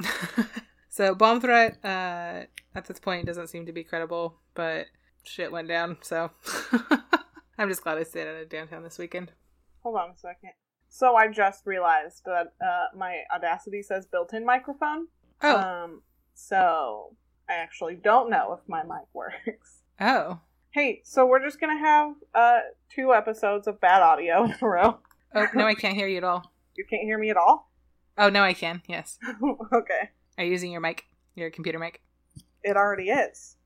so 0.88 1.14
bomb 1.14 1.40
threat 1.40 1.78
uh, 1.84 2.44
at 2.74 2.86
this 2.86 2.98
point 2.98 3.26
doesn't 3.26 3.48
seem 3.48 3.66
to 3.66 3.72
be 3.72 3.84
credible, 3.84 4.36
but 4.54 4.86
shit 5.22 5.52
went 5.52 5.68
down. 5.68 5.98
So 6.00 6.30
I'm 7.60 7.68
just 7.68 7.82
glad 7.82 7.98
I 7.98 8.04
stayed 8.04 8.26
out 8.26 8.40
of 8.42 8.48
downtown 8.48 8.82
this 8.82 8.96
weekend. 8.96 9.32
Hold 9.82 9.96
on 9.96 10.10
a 10.10 10.16
second. 10.16 10.52
So 10.88 11.14
I 11.14 11.28
just 11.28 11.66
realized 11.66 12.22
that 12.24 12.54
uh, 12.64 12.96
my 12.96 13.18
Audacity 13.34 13.82
says 13.82 14.06
built-in 14.06 14.46
microphone. 14.46 15.08
Oh, 15.42 15.56
Um, 15.58 16.02
so 16.32 17.16
I 17.50 17.54
actually 17.54 17.96
don't 17.96 18.30
know 18.30 18.58
if 18.58 18.66
my 18.66 18.82
mic 18.82 19.06
works. 19.12 19.82
oh, 20.00 20.40
Hey, 20.72 21.02
so 21.04 21.26
we're 21.26 21.42
just 21.44 21.60
gonna 21.60 21.78
have 21.78 22.14
uh 22.34 22.60
two 22.94 23.12
episodes 23.12 23.66
of 23.66 23.80
bad 23.80 24.02
audio 24.02 24.44
in 24.44 24.54
a 24.62 24.66
row. 24.66 24.98
oh! 25.34 25.46
No, 25.54 25.66
I 25.66 25.74
can't 25.82 25.96
hear 25.96 26.06
you 26.06 26.18
at 26.18 26.24
all. 26.24 26.52
You 26.76 26.84
can't 26.88 27.02
hear 27.02 27.18
me 27.18 27.28
at 27.28 27.36
all? 27.36 27.70
Oh 28.16 28.30
no, 28.30 28.42
I 28.42 28.52
can. 28.54 28.80
Yes, 28.88 29.18
okay. 29.74 30.10
are 30.38 30.44
you 30.44 30.50
using 30.52 30.70
your 30.72 30.80
mic, 30.80 31.04
your 31.34 31.50
computer 31.50 31.78
mic? 31.80 32.00
It 32.62 32.76
already 32.76 33.10
is. 33.10 33.56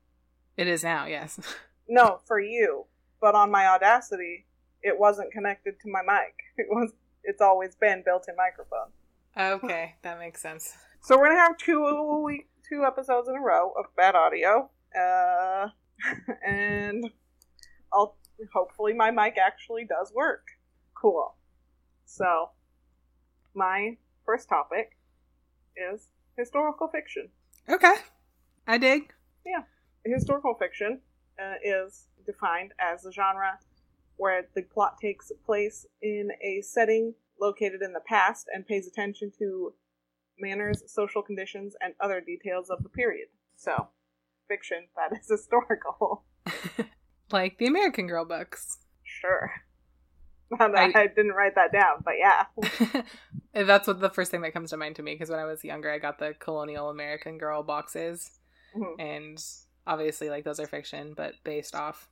It 0.57 0.67
is 0.67 0.83
now. 0.83 1.05
Yes. 1.05 1.39
No, 1.87 2.19
for 2.25 2.39
you. 2.39 2.85
But 3.25 3.33
on 3.33 3.49
my 3.49 3.65
Audacity, 3.65 4.45
it 4.83 4.99
wasn't 4.99 5.31
connected 5.31 5.79
to 5.81 5.89
my 5.89 6.01
mic. 6.03 6.35
It 6.59 6.67
was 6.69 6.93
it's 7.23 7.41
always 7.41 7.75
been 7.75 8.03
built-in 8.05 8.35
microphone. 8.35 8.91
okay, 9.35 9.95
that 10.03 10.19
makes 10.19 10.43
sense. 10.43 10.75
So 11.01 11.17
we're 11.17 11.29
gonna 11.29 11.39
have 11.39 11.57
two 11.57 12.39
two 12.69 12.83
episodes 12.85 13.27
in 13.27 13.35
a 13.35 13.41
row 13.41 13.73
of 13.79 13.85
bad 13.97 14.13
audio, 14.13 14.69
uh, 14.95 15.69
and 16.45 17.09
I'll 17.91 18.15
hopefully 18.53 18.93
my 18.93 19.09
mic 19.09 19.39
actually 19.43 19.85
does 19.85 20.13
work. 20.13 20.45
Cool. 20.93 21.33
So 22.05 22.51
my 23.55 23.97
first 24.23 24.47
topic 24.47 24.99
is 25.75 26.11
historical 26.37 26.89
fiction. 26.89 27.29
Okay, 27.67 27.95
I 28.67 28.77
dig. 28.77 29.11
Yeah, 29.43 29.63
historical 30.05 30.53
fiction 30.53 31.01
uh, 31.41 31.55
is 31.63 32.07
defined 32.25 32.71
as 32.79 33.05
a 33.05 33.11
genre 33.11 33.59
where 34.17 34.47
the 34.55 34.61
plot 34.61 34.97
takes 35.01 35.31
place 35.45 35.85
in 36.01 36.29
a 36.41 36.61
setting 36.61 37.13
located 37.39 37.81
in 37.81 37.91
the 37.93 37.99
past 38.07 38.47
and 38.53 38.65
pays 38.65 38.87
attention 38.87 39.31
to 39.37 39.73
manners, 40.39 40.83
social 40.87 41.21
conditions, 41.21 41.75
and 41.81 41.93
other 41.99 42.21
details 42.21 42.69
of 42.69 42.81
the 42.83 42.89
period. 42.89 43.27
So, 43.57 43.87
fiction 44.47 44.87
that 44.95 45.17
is 45.19 45.27
historical. 45.29 46.23
Like 47.31 47.57
the 47.57 47.65
American 47.65 48.05
Girl 48.05 48.23
books. 48.23 48.77
Sure. 49.03 49.51
I, 50.59 50.91
I- 50.95 51.07
didn't 51.07 51.31
write 51.31 51.55
that 51.55 51.71
down, 51.71 52.03
but 52.05 52.13
yeah. 52.19 52.45
That's 53.53 53.87
what 53.87 53.99
the 53.99 54.11
first 54.11 54.29
thing 54.29 54.41
that 54.41 54.53
comes 54.53 54.69
to 54.69 54.77
mind 54.77 54.95
to 54.97 55.01
me 55.03 55.15
because 55.15 55.31
when 55.31 55.39
I 55.39 55.45
was 55.45 55.63
younger, 55.63 55.91
I 55.91 55.97
got 55.97 56.19
the 56.19 56.35
Colonial 56.37 56.89
American 56.91 57.39
Girl 57.39 57.63
boxes, 57.63 58.29
Mhm. 58.77 58.99
and 58.99 59.43
obviously, 59.87 60.29
like 60.29 60.43
those 60.43 60.59
are 60.59 60.67
fiction, 60.67 61.13
but 61.15 61.33
based 61.43 61.75
off 61.75 62.09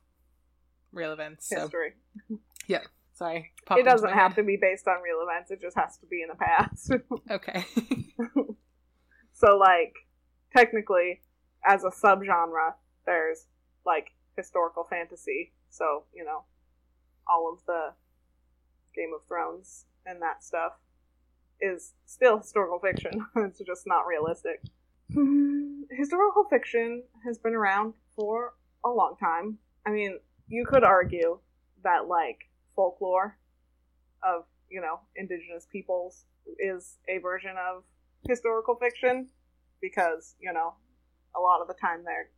real 0.92 1.12
events. 1.12 1.48
So, 1.48 1.60
History. 1.60 1.94
Yeah. 2.66 2.80
Sorry, 3.12 3.52
It 3.70 3.84
doesn't 3.84 4.12
have 4.12 4.34
to 4.34 4.42
be 4.42 4.58
based 4.60 4.88
on 4.88 4.96
real 5.00 5.20
events, 5.22 5.52
it 5.52 5.60
just 5.60 5.76
has 5.76 5.96
to 5.98 6.06
be 6.06 6.22
in 6.22 6.28
the 6.28 6.34
past. 6.34 6.90
Okay. 7.30 7.64
So, 9.36 9.56
like, 9.58 9.94
technically, 10.56 11.20
as 11.66 11.84
a 11.84 11.88
subgenre, 11.88 12.74
there's 13.04 13.46
like 13.84 14.12
historical 14.36 14.84
fantasy. 14.88 15.52
So, 15.70 16.04
you 16.14 16.24
know, 16.24 16.44
all 17.28 17.52
of 17.52 17.58
the 17.66 17.92
Game 18.94 19.10
of 19.14 19.26
Thrones 19.26 19.86
and 20.06 20.22
that 20.22 20.44
stuff 20.44 20.74
is 21.60 21.94
still 22.06 22.38
historical 22.38 22.78
fiction. 22.78 23.26
it's 23.36 23.60
just 23.66 23.86
not 23.86 24.06
realistic. 24.06 24.62
Hmm, 25.14 25.82
historical 25.90 26.44
fiction 26.50 27.04
has 27.24 27.38
been 27.38 27.54
around 27.54 27.94
for 28.16 28.54
a 28.84 28.88
long 28.88 29.16
time. 29.18 29.58
I 29.86 29.90
mean, 29.90 30.18
you 30.48 30.66
could 30.66 30.84
argue 30.84 31.38
that, 31.84 32.08
like, 32.08 32.50
folklore 32.74 33.38
of, 34.22 34.44
you 34.68 34.80
know, 34.80 35.00
indigenous 35.16 35.66
peoples 35.70 36.24
is 36.58 36.98
a 37.08 37.18
version 37.18 37.54
of 37.58 37.84
historical 38.26 38.74
fiction 38.76 39.28
because 39.80 40.34
you 40.40 40.52
know 40.52 40.74
a 41.36 41.40
lot 41.40 41.60
of 41.60 41.68
the 41.68 41.74
time 41.74 42.02
they're 42.04 42.30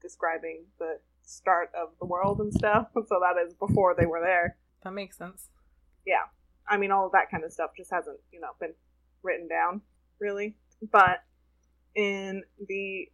describing 0.00 0.64
the 0.78 0.98
start 1.22 1.70
of 1.80 1.90
the 2.00 2.06
world 2.06 2.40
and 2.40 2.52
stuff 2.52 2.88
so 2.94 3.20
that 3.20 3.36
is 3.44 3.54
before 3.54 3.94
they 3.98 4.06
were 4.06 4.20
there 4.20 4.56
that 4.82 4.92
makes 4.92 5.16
sense. 5.16 5.48
Yeah. 6.06 6.24
I 6.68 6.76
mean 6.76 6.90
all 6.90 7.06
of 7.06 7.12
that 7.12 7.30
kind 7.30 7.44
of 7.44 7.52
stuff 7.52 7.70
just 7.76 7.90
hasn't 7.92 8.18
you 8.32 8.40
know 8.40 8.48
been 8.58 8.74
written 9.22 9.48
down 9.48 9.82
really 10.18 10.56
but 10.90 11.22
in 11.94 12.42
the 12.68 13.08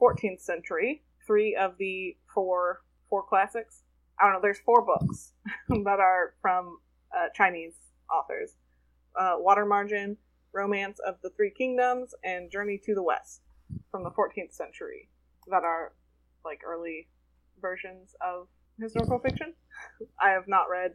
14th 0.00 0.40
century 0.40 1.02
three 1.26 1.54
of 1.54 1.76
the 1.78 2.16
four 2.32 2.82
four 3.08 3.22
classics 3.22 3.82
i 4.20 4.24
don't 4.24 4.32
know 4.32 4.40
there's 4.42 4.60
four 4.60 4.84
books 4.84 5.32
that 5.68 6.00
are 6.00 6.34
from 6.40 6.78
uh, 7.16 7.28
chinese 7.34 7.74
authors 8.12 8.56
uh, 9.18 9.34
water 9.36 9.66
margin 9.66 10.16
romance 10.52 10.98
of 11.06 11.16
the 11.22 11.30
three 11.30 11.50
kingdoms 11.50 12.14
and 12.24 12.50
journey 12.50 12.80
to 12.82 12.94
the 12.94 13.02
west 13.02 13.42
from 13.90 14.02
the 14.02 14.10
14th 14.10 14.52
century 14.52 15.08
that 15.48 15.64
are 15.64 15.92
like 16.44 16.60
early 16.66 17.08
versions 17.60 18.14
of 18.20 18.48
historical 18.80 19.18
fiction 19.18 19.54
i 20.20 20.30
have 20.30 20.48
not 20.48 20.64
read 20.70 20.92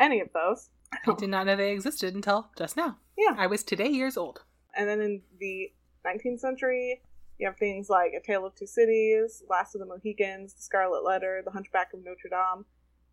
any 0.00 0.20
of 0.20 0.28
those 0.32 0.70
I 1.06 1.14
did 1.14 1.28
not 1.28 1.46
know 1.46 1.56
they 1.56 1.72
existed 1.72 2.14
until 2.14 2.50
just 2.56 2.76
now. 2.76 2.98
Yeah. 3.16 3.34
I 3.36 3.46
was 3.46 3.62
today 3.62 3.88
years 3.88 4.16
old. 4.16 4.42
And 4.76 4.88
then 4.88 5.00
in 5.00 5.22
the 5.38 5.70
19th 6.06 6.40
century, 6.40 7.00
you 7.38 7.46
have 7.46 7.56
things 7.56 7.88
like 7.88 8.12
A 8.12 8.20
Tale 8.20 8.46
of 8.46 8.54
Two 8.54 8.66
Cities, 8.66 9.42
Last 9.48 9.74
of 9.74 9.80
the 9.80 9.86
Mohicans, 9.86 10.54
The 10.54 10.62
Scarlet 10.62 11.04
Letter, 11.04 11.42
The 11.44 11.50
Hunchback 11.50 11.92
of 11.94 12.00
Notre 12.04 12.28
Dame, 12.28 12.64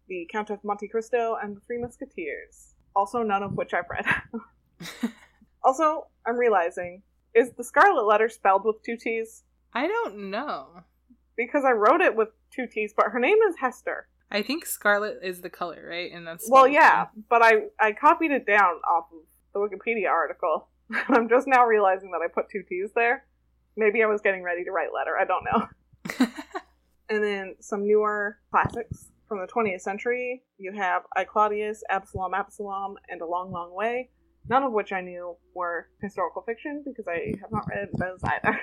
The 0.08 0.28
Count 0.32 0.50
of 0.50 0.64
Monte 0.64 0.88
Cristo, 0.88 1.38
and 1.42 1.56
The 1.56 1.62
Three 1.62 1.80
Musketeers. 1.80 2.74
Also, 2.96 3.22
none 3.22 3.44
of 3.44 3.54
which 3.54 3.74
I've 3.74 3.90
read. 3.90 5.12
also, 5.64 6.08
I'm 6.26 6.38
realizing 6.38 7.04
is 7.36 7.52
The 7.52 7.64
Scarlet 7.64 8.06
Letter 8.06 8.30
spelled 8.30 8.64
with 8.66 8.82
two 8.84 8.98
T's? 8.98 9.44
I 9.74 9.88
don't 9.88 10.32
know. 10.32 10.84
Because 11.36 11.66
I 11.66 11.72
wrote 11.72 12.02
it 12.02 12.16
with 12.16 12.30
two 12.50 12.66
T's, 12.66 12.94
but 12.96 13.08
her 13.12 13.20
name 13.20 13.38
is 13.50 13.58
Hester. 13.60 14.08
I 14.32 14.42
think 14.42 14.66
scarlet 14.66 15.20
is 15.22 15.42
the 15.42 15.50
color, 15.50 15.86
right? 15.88 16.12
And 16.12 16.26
that's 16.26 16.50
Well, 16.50 16.68
yeah, 16.68 17.08
but 17.30 17.44
I, 17.44 17.66
I 17.80 17.92
copied 17.92 18.32
it 18.32 18.48
down 18.48 18.76
off 18.90 19.06
of 19.12 19.20
the 19.54 19.60
Wikipedia 19.60 20.10
article. 20.10 20.68
I'm 21.10 21.30
just 21.30 21.48
now 21.48 21.66
realizing 21.66 22.12
that 22.12 22.22
I 22.24 22.28
put 22.28 22.50
two 22.50 22.64
T's 22.68 22.92
there. 22.96 23.26
Maybe 23.78 24.04
I 24.04 24.06
was 24.08 24.22
getting 24.22 24.44
ready 24.44 24.64
to 24.64 24.72
write 24.72 24.94
letter. 24.94 25.18
I 25.18 25.26
don't 25.26 25.46
know. 25.46 26.28
And 27.08 27.24
then 27.24 27.56
some 27.60 27.86
newer 27.86 28.40
classics 28.50 29.12
from 29.28 29.40
the 29.40 29.46
20th 29.46 29.82
century. 29.82 30.42
You 30.58 30.72
have 30.72 31.04
I 31.16 31.24
Claudius, 31.24 31.84
Absalom, 31.88 32.34
Absalom, 32.34 32.96
and 33.10 33.22
A 33.22 33.26
Long, 33.28 33.52
Long 33.52 33.76
Way. 33.76 34.10
none 34.50 34.64
of 34.64 34.72
which 34.72 34.92
I 34.92 35.02
knew 35.02 35.38
were 35.54 35.88
historical 36.02 36.42
fiction 36.42 36.84
because 36.84 37.08
I 37.08 37.36
have 37.42 37.52
not 37.52 37.68
read 37.70 37.90
those 37.94 38.20
either. 38.24 38.60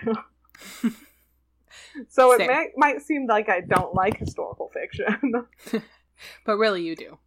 so 2.08 2.32
it 2.32 2.46
may, 2.48 2.70
might 2.76 3.02
seem 3.02 3.28
like 3.28 3.48
I 3.48 3.60
don't 3.60 3.94
like 3.94 4.18
historical 4.18 4.72
fiction. 4.74 5.32
But 6.44 6.56
really, 6.56 6.82
you 6.82 6.96
do. 6.96 7.18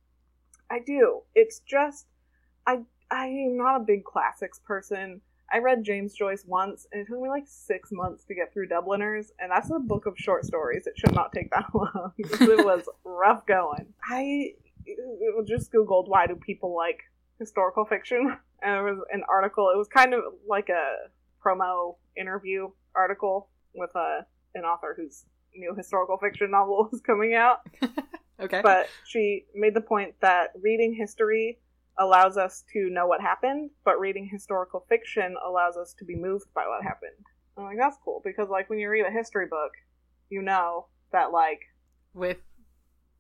I 0.70 0.80
do. 0.80 1.22
It's 1.34 1.60
just 1.60 2.08
I 2.66 2.80
I 3.12 3.26
am 3.28 3.58
not 3.58 3.82
a 3.82 3.84
big 3.84 4.04
classics 4.04 4.60
person. 4.60 5.22
I 5.54 5.60
read 5.60 5.84
James 5.84 6.14
Joyce 6.16 6.44
once, 6.48 6.88
and 6.92 7.02
it 7.02 7.08
took 7.08 7.22
me 7.22 7.30
like 7.30 7.44
six 7.46 7.92
months 7.92 8.24
to 8.26 8.36
get 8.36 8.52
through 8.52 8.68
Dubliners, 8.68 9.32
and 9.40 9.52
that's 9.52 9.70
a 9.70 9.80
book 9.80 10.06
of 10.08 10.18
short 10.18 10.44
stories. 10.46 10.88
It 10.88 10.94
should 10.98 11.14
not 11.14 11.32
take 11.32 11.52
that 11.52 11.66
long. 11.74 12.12
it 12.18 12.66
was 12.66 12.90
rough 13.04 13.46
going. 13.46 13.94
I 14.10 14.54
uh, 14.90 15.44
just 15.48 15.72
googled 15.72 16.08
why 16.08 16.26
do 16.28 16.36
people 16.36 16.76
like 16.76 17.00
historical 17.40 17.86
fiction, 17.86 18.22
and 18.64 18.74
there 18.74 18.84
was 18.84 19.00
an 19.12 19.22
article. 19.30 19.70
It 19.74 19.78
was 19.78 19.88
kind 19.88 20.14
of 20.14 20.22
like 20.48 20.70
a 20.70 20.96
promo 21.46 21.98
interview 22.18 22.70
article 22.96 23.50
with 23.76 23.92
a 23.96 24.26
an 24.56 24.64
author 24.64 24.96
whose 24.98 25.26
new 25.54 25.76
historical 25.76 26.18
fiction 26.18 26.50
novel 26.52 26.90
was 26.92 27.02
coming 27.02 27.34
out 27.34 27.60
Okay. 28.40 28.62
but 28.62 28.90
she 29.06 29.46
made 29.54 29.74
the 29.74 29.82
point 29.82 30.16
that 30.22 30.52
reading 30.62 30.94
history 30.94 31.60
allows 31.98 32.38
us 32.38 32.64
to 32.74 32.90
know 32.90 33.08
what 33.08 33.22
happened, 33.22 33.70
but 33.84 34.00
reading 34.00 34.28
historical 34.32 34.86
fiction 34.90 35.36
allows 35.46 35.78
us 35.78 35.94
to 36.00 36.06
be 36.06 36.16
moved 36.16 36.46
by 36.54 36.64
what 36.68 36.84
happened. 36.84 37.12
I'm 37.58 37.64
like, 37.64 37.78
that's 37.80 37.98
cool 38.04 38.22
because, 38.24 38.50
like, 38.50 38.70
when 38.70 38.80
you 38.80 38.90
read 38.90 39.06
a 39.06 39.12
history 39.12 39.48
book, 39.48 39.72
you 40.30 40.42
know 40.42 40.88
that, 41.12 41.32
like, 41.32 41.62
With 42.14 42.38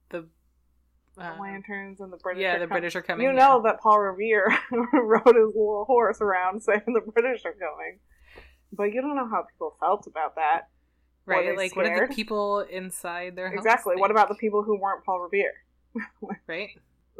the. 0.09 0.27
Uh, 1.17 1.33
lanterns 1.39 2.01
and 2.01 2.11
the 2.11 2.17
British. 2.17 2.41
yeah, 2.41 2.55
are 2.55 2.59
the 2.59 2.67
com- 2.67 2.73
British 2.75 2.95
are 2.97 3.01
coming. 3.01 3.25
You 3.25 3.31
know 3.31 3.61
that 3.63 3.79
Paul 3.79 4.01
Revere 4.01 4.49
rode 4.93 5.23
his 5.27 5.55
little 5.55 5.85
horse 5.87 6.19
around 6.19 6.61
saying 6.63 6.81
the 6.87 7.09
British 7.09 7.45
are 7.45 7.53
coming, 7.53 7.99
but 8.73 8.91
you 8.91 9.01
don't 9.01 9.15
know 9.15 9.29
how 9.29 9.45
people 9.49 9.77
felt 9.79 10.07
about 10.07 10.35
that. 10.35 10.63
right? 11.25 11.55
Like, 11.55 11.73
what 11.77 11.83
did 11.83 11.93
scared? 11.95 12.11
the 12.11 12.15
people 12.15 12.59
inside 12.69 13.37
their 13.37 13.47
house 13.47 13.59
Exactly. 13.59 13.95
What 13.95 14.07
think, 14.07 14.17
about 14.17 14.27
the 14.27 14.35
people 14.35 14.63
who 14.63 14.77
weren't 14.77 15.05
Paul 15.05 15.21
Revere? 15.21 15.53
right? 16.47 16.71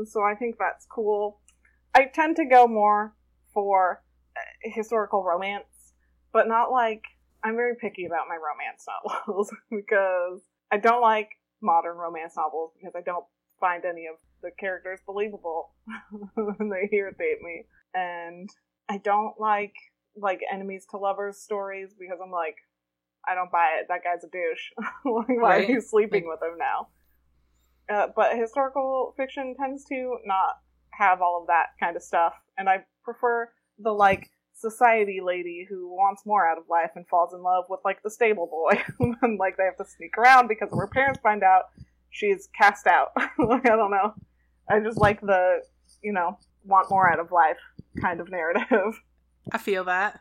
so 0.03 0.21
I 0.21 0.35
think 0.35 0.57
that's 0.59 0.85
cool. 0.87 1.39
I 1.95 2.05
tend 2.13 2.35
to 2.37 2.45
go 2.45 2.67
more 2.67 3.15
for 3.53 4.03
uh, 4.35 4.39
historical 4.63 5.23
romance, 5.23 5.93
but 6.33 6.47
not 6.47 6.71
like 6.71 7.03
I'm 7.43 7.55
very 7.55 7.75
picky 7.75 8.05
about 8.05 8.27
my 8.27 8.35
romance 8.35 8.85
novels 9.27 9.49
because 9.71 10.41
I 10.71 10.77
don't 10.77 11.01
like 11.01 11.29
modern 11.61 11.97
romance 11.97 12.33
novels 12.35 12.73
because 12.77 12.93
I 12.95 13.01
don't 13.01 13.25
find 13.61 13.85
any 13.85 14.07
of 14.07 14.17
the 14.43 14.51
characters 14.59 14.99
believable 15.05 15.71
and 16.59 16.71
they 16.71 16.89
irritate 16.91 17.41
me. 17.41 17.65
And 17.93 18.49
I 18.89 18.97
don't 18.97 19.39
like 19.39 19.73
like 20.17 20.41
enemies 20.51 20.85
to 20.91 20.97
lovers 20.97 21.37
stories 21.37 21.91
because 21.97 22.19
I'm 22.23 22.31
like 22.31 22.57
I 23.27 23.35
don't 23.35 23.51
buy 23.51 23.79
it. 23.79 23.87
That 23.87 24.03
guy's 24.03 24.23
a 24.23 24.27
douche. 24.27 24.71
like, 25.05 25.29
why 25.29 25.57
Right. 25.57 25.69
are 25.69 25.71
you 25.71 25.81
sleeping 25.81 26.27
with 26.27 26.41
him 26.43 26.57
now? 26.59 26.89
Uh, 27.89 28.07
but 28.15 28.37
historical 28.37 29.13
fiction 29.17 29.55
tends 29.59 29.85
to 29.85 30.17
not 30.25 30.57
have 30.97 31.21
all 31.21 31.41
of 31.41 31.47
that 31.47 31.67
kind 31.79 31.95
of 31.95 32.03
stuff, 32.03 32.33
and 32.57 32.69
I 32.69 32.85
prefer 33.03 33.49
the 33.79 33.91
like 33.91 34.29
society 34.53 35.19
lady 35.23 35.65
who 35.69 35.89
wants 35.89 36.25
more 36.25 36.47
out 36.47 36.57
of 36.57 36.63
life 36.69 36.91
and 36.95 37.05
falls 37.07 37.33
in 37.33 37.43
love 37.43 37.65
with 37.69 37.81
like 37.83 38.01
the 38.03 38.09
stable 38.09 38.47
boy, 38.47 38.81
and 39.21 39.39
like 39.39 39.57
they 39.57 39.63
have 39.63 39.77
to 39.77 39.85
sneak 39.85 40.17
around 40.17 40.47
because 40.47 40.69
if 40.71 40.77
her 40.77 40.87
parents 40.87 41.19
find 41.21 41.43
out 41.43 41.63
she's 42.15 42.47
cast 42.57 42.87
out. 42.87 43.09
like 43.37 43.69
I 43.69 43.75
don't 43.75 43.91
know. 43.91 44.13
I 44.69 44.79
just 44.79 44.97
like 44.97 45.21
the 45.21 45.61
you 46.01 46.13
know 46.13 46.37
want 46.63 46.89
more 46.89 47.11
out 47.11 47.19
of 47.19 47.31
life 47.31 47.57
kind 48.01 48.19
of 48.19 48.29
narrative. 48.31 49.01
I 49.51 49.57
feel 49.57 49.83
that. 49.83 50.19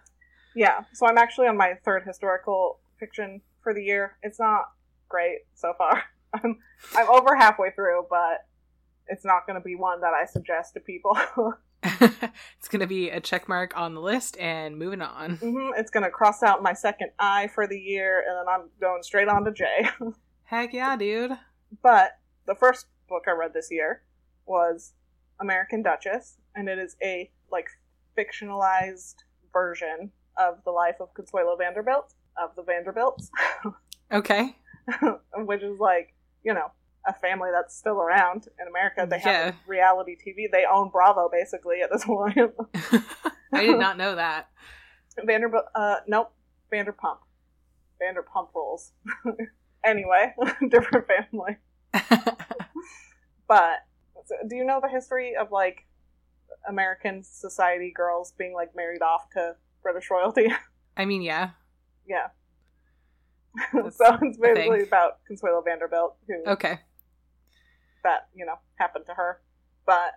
Yeah, 0.55 0.85
so 0.93 1.07
I'm 1.07 1.19
actually 1.19 1.49
on 1.49 1.57
my 1.57 1.75
third 1.85 2.05
historical 2.07 2.81
fiction 3.01 3.41
for 3.63 3.75
the 3.75 3.83
year. 3.83 4.19
It's 4.23 4.39
not 4.39 4.65
great 5.09 5.39
so 5.55 5.73
far. 5.79 6.03
I'm 6.35 6.59
I'm 6.97 7.09
over 7.09 7.35
halfway 7.35 7.71
through, 7.71 8.07
but 8.11 8.45
it's 9.09 9.25
not 9.25 9.47
going 9.47 9.59
to 9.61 9.65
be 9.65 9.75
one 9.75 10.01
that 10.01 10.13
I 10.15 10.27
suggest 10.27 10.75
to 10.75 10.81
people. 10.81 11.17
it's 11.83 12.69
gonna 12.71 12.87
be 12.87 13.11
a 13.11 13.21
check 13.21 13.47
mark 13.47 13.77
on 13.77 13.95
the 13.95 14.01
list 14.01 14.39
and 14.39 14.79
moving 14.79 15.03
on. 15.03 15.37
hmm 15.37 15.69
It's 15.77 15.91
going 15.91 16.05
to 16.05 16.11
cross 16.11 16.43
out 16.43 16.63
my 16.63 16.73
second 16.73 17.11
I 17.19 17.49
for 17.49 17.67
the 17.67 17.79
year, 17.79 18.25
and 18.27 18.39
then 18.39 18.47
I'm 18.49 18.71
going 18.81 19.03
straight 19.03 19.29
on 19.29 19.45
to 19.45 19.53
J. 19.53 19.67
Heck 20.45 20.73
yeah, 20.73 20.97
dude. 20.97 21.33
but 21.83 22.19
the 22.47 22.55
first 22.55 22.87
book 23.09 23.25
I 23.29 23.33
read 23.33 23.53
this 23.53 23.69
year 23.71 24.03
was 24.47 24.95
American 25.41 25.83
Duchess, 25.83 26.39
and 26.55 26.69
it 26.71 26.79
is 26.79 26.97
a 27.03 27.31
like 27.53 27.69
fictionalized 28.17 29.17
version 29.53 30.11
of 30.39 30.59
the 30.65 30.71
life 30.71 30.97
of 31.01 31.13
Consuelo 31.15 31.55
Vanderbilt 31.57 32.15
of 32.43 32.55
the 32.57 32.63
Vanderbilts. 32.63 33.31
Okay. 34.13 34.57
which 35.37 35.63
is 35.63 35.79
like 35.79 36.15
you 36.45 36.55
know 36.55 36.71
a 37.07 37.13
family 37.13 37.51
that's 37.53 37.77
still 37.77 38.01
around 38.01 38.49
in 38.61 38.67
America. 38.69 39.07
They 39.09 39.21
Yeah. 39.25 39.45
have 39.47 39.55
reality 39.67 40.17
TV. 40.17 40.49
They 40.51 40.65
own 40.71 40.91
Bravo 40.91 41.29
basically 41.31 41.81
at 41.83 41.91
this 41.93 42.05
point. 42.07 42.37
I 43.53 43.63
did 43.67 43.79
not 43.79 43.97
know 43.99 44.15
that. 44.17 44.49
Vanderbilt. 45.25 45.65
Uh, 45.75 45.97
nope. 46.09 46.33
Vanderpump. 46.73 47.19
Vanderpump 48.03 48.49
rules. 48.55 48.93
anyway, 49.85 50.35
different 50.69 51.07
family. 51.07 51.57
But 53.47 53.81
so, 54.25 54.35
do 54.49 54.57
you 54.57 54.65
know 54.65 54.81
the 54.83 54.89
history 54.89 55.35
of 55.39 55.53
like 55.53 55.87
American 56.69 57.23
society 57.23 57.93
girls 57.95 58.33
being 58.39 58.55
like 58.55 58.75
married 58.75 59.03
off 59.03 59.29
to 59.35 59.55
British 59.83 60.11
royalty? 60.11 60.49
I 60.97 61.05
mean, 61.05 61.23
yeah. 61.23 61.51
yeah. 62.07 62.29
So 63.73 64.19
it's 64.23 64.39
basically 64.39 64.83
about 64.83 65.19
Consuelo 65.27 65.63
Vanderbilt, 65.63 66.17
who 66.27 66.51
Okay. 66.53 66.81
That 68.05 68.29
you 68.35 68.47
know 68.47 68.57
happened 68.77 69.07
to 69.07 69.15
her. 69.15 69.41
But 69.87 70.13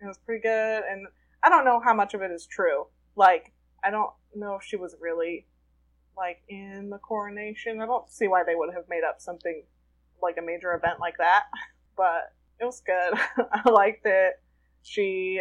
it 0.00 0.06
was 0.06 0.18
pretty 0.18 0.40
good 0.40 0.82
and 0.90 1.06
i 1.42 1.50
don't 1.50 1.66
know 1.66 1.78
how 1.78 1.92
much 1.94 2.14
of 2.14 2.22
it 2.22 2.30
is 2.30 2.46
true. 2.46 2.86
Like 3.16 3.52
i 3.84 3.90
don't 3.90 4.10
know 4.34 4.56
if 4.56 4.62
she 4.64 4.76
was 4.76 4.96
really 5.00 5.46
like 6.16 6.42
in 6.48 6.90
the 6.90 6.98
coronation. 6.98 7.80
I 7.80 7.86
don't 7.86 8.10
see 8.10 8.28
why 8.28 8.44
they 8.44 8.54
would 8.54 8.74
have 8.74 8.84
made 8.88 9.04
up 9.08 9.20
something 9.20 9.62
like 10.22 10.36
a 10.38 10.42
major 10.42 10.74
event 10.74 11.00
like 11.00 11.18
that. 11.18 11.44
But 11.96 12.32
it 12.58 12.64
was 12.64 12.80
good. 12.80 13.18
I 13.52 13.68
liked 13.68 14.06
it. 14.06 14.40
She 14.82 15.38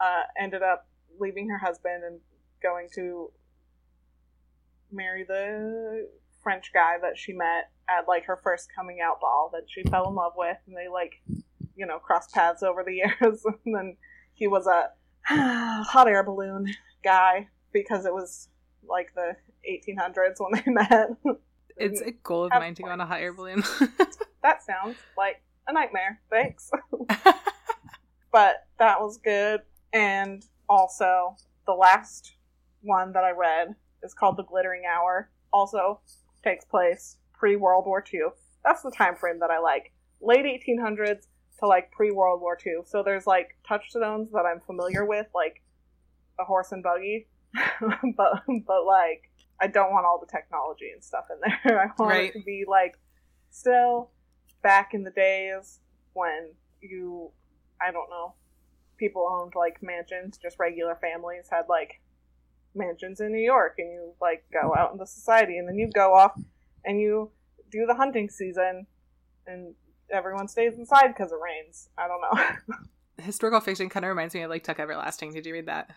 uh, 0.00 0.22
ended 0.36 0.62
up 0.62 0.88
leaving 1.20 1.48
her 1.50 1.58
husband 1.58 2.02
and 2.02 2.18
going 2.60 2.88
to 2.96 3.30
marry 4.90 5.22
the 5.22 6.08
French 6.48 6.70
guy 6.72 6.96
that 7.02 7.18
she 7.18 7.34
met 7.34 7.70
at 7.90 8.08
like 8.08 8.24
her 8.24 8.38
first 8.42 8.68
coming 8.74 9.00
out 9.04 9.20
ball 9.20 9.50
that 9.52 9.64
she 9.68 9.82
fell 9.82 10.08
in 10.08 10.14
love 10.14 10.32
with, 10.34 10.56
and 10.66 10.74
they 10.74 10.88
like, 10.88 11.20
you 11.76 11.84
know, 11.84 11.98
crossed 11.98 12.32
paths 12.32 12.62
over 12.62 12.82
the 12.82 12.94
years. 13.20 13.44
and 13.66 13.74
then 13.74 13.96
he 14.32 14.46
was 14.46 14.66
a 14.66 14.88
hot 15.26 16.08
air 16.08 16.22
balloon 16.22 16.72
guy 17.04 17.48
because 17.70 18.06
it 18.06 18.14
was 18.14 18.48
like 18.88 19.12
the 19.14 19.36
1800s 19.70 20.36
when 20.38 20.52
they 20.54 20.72
met. 20.72 21.10
It's 21.76 22.00
a 22.00 22.12
goal 22.12 22.44
of 22.44 22.52
mine 22.52 22.74
to 22.76 22.82
go 22.82 22.88
on 22.88 23.00
a 23.02 23.04
hot 23.04 23.20
air 23.20 23.34
balloon. 23.34 23.62
that 24.42 24.62
sounds 24.62 24.96
like 25.18 25.42
a 25.66 25.72
nightmare. 25.74 26.18
Thanks. 26.30 26.70
but 28.32 28.66
that 28.78 29.00
was 29.02 29.18
good. 29.18 29.60
And 29.92 30.42
also, 30.66 31.36
the 31.66 31.74
last 31.74 32.36
one 32.80 33.12
that 33.12 33.24
I 33.24 33.32
read 33.32 33.74
is 34.02 34.14
called 34.14 34.38
The 34.38 34.44
Glittering 34.44 34.84
Hour. 34.90 35.28
Also 35.52 36.00
takes 36.42 36.64
place 36.64 37.16
pre 37.32 37.56
World 37.56 37.86
War 37.86 38.04
II. 38.12 38.20
That's 38.64 38.82
the 38.82 38.90
time 38.90 39.16
frame 39.16 39.38
that 39.40 39.50
I 39.50 39.58
like. 39.60 39.92
Late 40.20 40.44
1800s 40.44 41.26
to 41.60 41.66
like 41.66 41.90
pre 41.92 42.10
World 42.10 42.40
War 42.40 42.58
II. 42.64 42.80
So 42.84 43.02
there's 43.02 43.26
like 43.26 43.56
touchstones 43.66 44.30
that 44.32 44.44
I'm 44.46 44.60
familiar 44.60 45.04
with, 45.04 45.26
like 45.34 45.62
a 46.38 46.44
horse 46.44 46.72
and 46.72 46.82
buggy. 46.82 47.26
but 48.16 48.42
but 48.66 48.84
like 48.84 49.30
I 49.60 49.66
don't 49.66 49.90
want 49.90 50.06
all 50.06 50.20
the 50.20 50.30
technology 50.30 50.90
and 50.92 51.02
stuff 51.02 51.24
in 51.30 51.38
there. 51.64 51.80
I 51.80 51.86
want 51.98 52.10
Right. 52.10 52.30
it 52.34 52.38
to 52.38 52.44
be 52.44 52.64
like 52.68 52.98
still 53.50 54.10
back 54.62 54.92
in 54.94 55.02
the 55.04 55.10
days 55.10 55.80
when 56.12 56.50
you 56.80 57.30
I 57.80 57.90
don't 57.90 58.10
know 58.10 58.34
people 58.98 59.26
owned 59.30 59.54
like 59.54 59.80
mansions, 59.82 60.36
just 60.38 60.58
regular 60.58 60.96
families 61.00 61.46
had 61.50 61.64
like 61.68 62.00
mansions 62.78 63.20
in 63.20 63.32
New 63.32 63.42
York 63.44 63.74
and 63.78 63.88
you 63.92 64.12
like 64.20 64.44
go 64.52 64.74
out 64.76 64.92
into 64.92 65.06
society 65.06 65.58
and 65.58 65.68
then 65.68 65.76
you 65.76 65.90
go 65.92 66.14
off 66.14 66.32
and 66.84 67.00
you 67.00 67.30
do 67.70 67.84
the 67.86 67.94
hunting 67.94 68.30
season 68.30 68.86
and 69.46 69.74
everyone 70.10 70.48
stays 70.48 70.74
inside 70.78 71.08
because 71.08 71.32
it 71.32 71.38
rains. 71.42 71.88
I 71.98 72.06
don't 72.08 72.20
know. 72.22 72.76
Historical 73.24 73.60
fiction 73.60 73.88
kind 73.88 74.04
of 74.04 74.08
reminds 74.10 74.34
me 74.34 74.42
of 74.42 74.50
like 74.50 74.62
Tuck 74.64 74.78
Everlasting. 74.78 75.32
Did 75.32 75.44
you 75.44 75.52
read 75.52 75.66
that? 75.66 75.90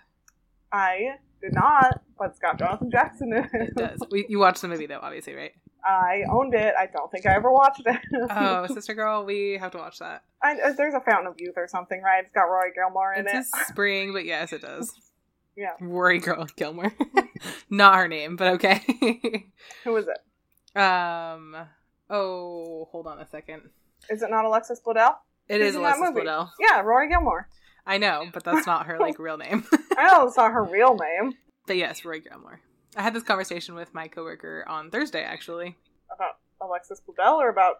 I 0.74 1.16
did 1.42 1.54
not, 1.54 2.02
but 2.18 2.30
it's 2.32 2.40
got 2.40 2.58
Jonathan 2.58 2.90
Jackson 2.92 3.34
in 3.34 3.50
it. 3.62 3.76
Does. 3.76 4.00
We, 4.10 4.26
you 4.30 4.40
watched 4.40 4.62
the 4.62 4.68
movie 4.68 4.86
though, 4.88 5.00
obviously, 5.02 5.36
right? 5.36 5.52
I 5.84 6.24
owned 6.32 6.54
it. 6.54 6.74
I 6.78 6.86
don't 6.88 7.12
think 7.12 7.26
I 7.26 7.34
ever 7.34 7.52
watched 7.52 7.82
it. 7.86 7.98
Oh, 8.30 8.68
Sister 8.74 8.94
Girl, 8.94 9.26
we 9.26 9.58
have 9.60 9.72
to 9.72 9.80
watch 9.80 9.98
that. 10.00 10.24
I, 10.44 10.54
uh, 10.54 10.74
there's 10.74 10.94
a 10.94 11.00
Fountain 11.02 11.28
of 11.28 11.36
Youth 11.40 11.56
or 11.58 11.68
something, 11.68 12.02
right? 12.04 12.24
It's 12.24 12.34
got 12.34 12.44
Rory 12.44 12.72
Gilmore 12.76 13.14
in 13.14 13.26
It 13.28 13.30
it. 13.30 13.46
says 13.46 13.52
spring, 13.68 14.14
but 14.14 14.24
yes, 14.26 14.54
it 14.54 14.62
does. 14.62 14.94
Yeah. 15.62 15.74
Rory 15.80 16.18
Girl 16.18 16.48
Gilmore. 16.56 16.92
Not 17.70 17.96
her 17.98 18.08
name, 18.08 18.36
but 18.36 18.54
okay. 18.56 18.82
Who 19.84 19.96
is 19.96 20.08
it? 20.08 20.78
um. 20.80 21.56
Oh, 22.10 22.88
hold 22.92 23.06
on 23.08 23.20
a 23.20 23.28
second. 23.28 23.70
Is 24.10 24.22
it 24.24 24.30
not 24.32 24.44
Alexis 24.44 24.82
Bledel? 24.86 25.16
It 25.48 25.60
Who's 25.62 25.70
is 25.70 25.76
Alexis? 25.76 26.10
Bledel. 26.10 26.50
Yeah, 26.60 26.82
Rory 26.82 27.08
Gilmore. 27.08 27.48
I 27.86 27.98
know, 28.00 28.26
but 28.34 28.44
that's 28.44 28.66
not 28.66 28.88
her 28.88 28.98
like 29.00 29.20
real 29.20 29.38
name. 29.38 29.64
I 29.98 30.08
know 30.08 30.28
it's 30.28 30.36
not 30.36 30.52
her 30.52 30.64
real 30.64 30.98
name. 30.98 31.34
but 31.68 31.78
yes, 31.78 32.04
Rory 32.04 32.22
Gilmore. 32.22 32.60
I 32.98 33.04
had 33.04 33.14
this 33.14 33.24
conversation 33.24 33.76
with 33.76 33.94
my 33.94 34.08
coworker 34.08 34.66
on 34.68 34.90
Thursday, 34.92 35.24
actually. 35.24 35.78
About 36.14 36.38
Alexis 36.60 37.02
Bledel 37.08 37.36
or 37.36 37.50
about 37.50 37.76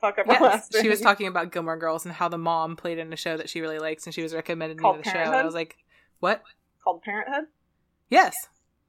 Fuck 0.00 0.16
Yes, 0.18 0.26
Everlasting? 0.36 0.82
she 0.82 0.88
was 0.88 1.00
talking 1.00 1.26
about 1.26 1.52
Gilmore 1.52 1.76
Girls 1.78 2.04
and 2.04 2.12
how 2.14 2.28
the 2.28 2.38
mom 2.38 2.76
played 2.76 2.98
in 2.98 3.12
a 3.12 3.16
show 3.16 3.36
that 3.36 3.48
she 3.48 3.60
really 3.60 3.78
likes, 3.78 4.04
and 4.06 4.14
she 4.14 4.22
was 4.22 4.34
recommending 4.34 4.78
me 4.78 4.96
the 5.02 5.08
show. 5.08 5.18
And 5.18 5.34
I 5.34 5.44
was 5.44 5.54
like, 5.54 5.76
"What? 6.20 6.42
Called 6.82 7.02
Parenthood. 7.02 7.44
Yes." 8.08 8.34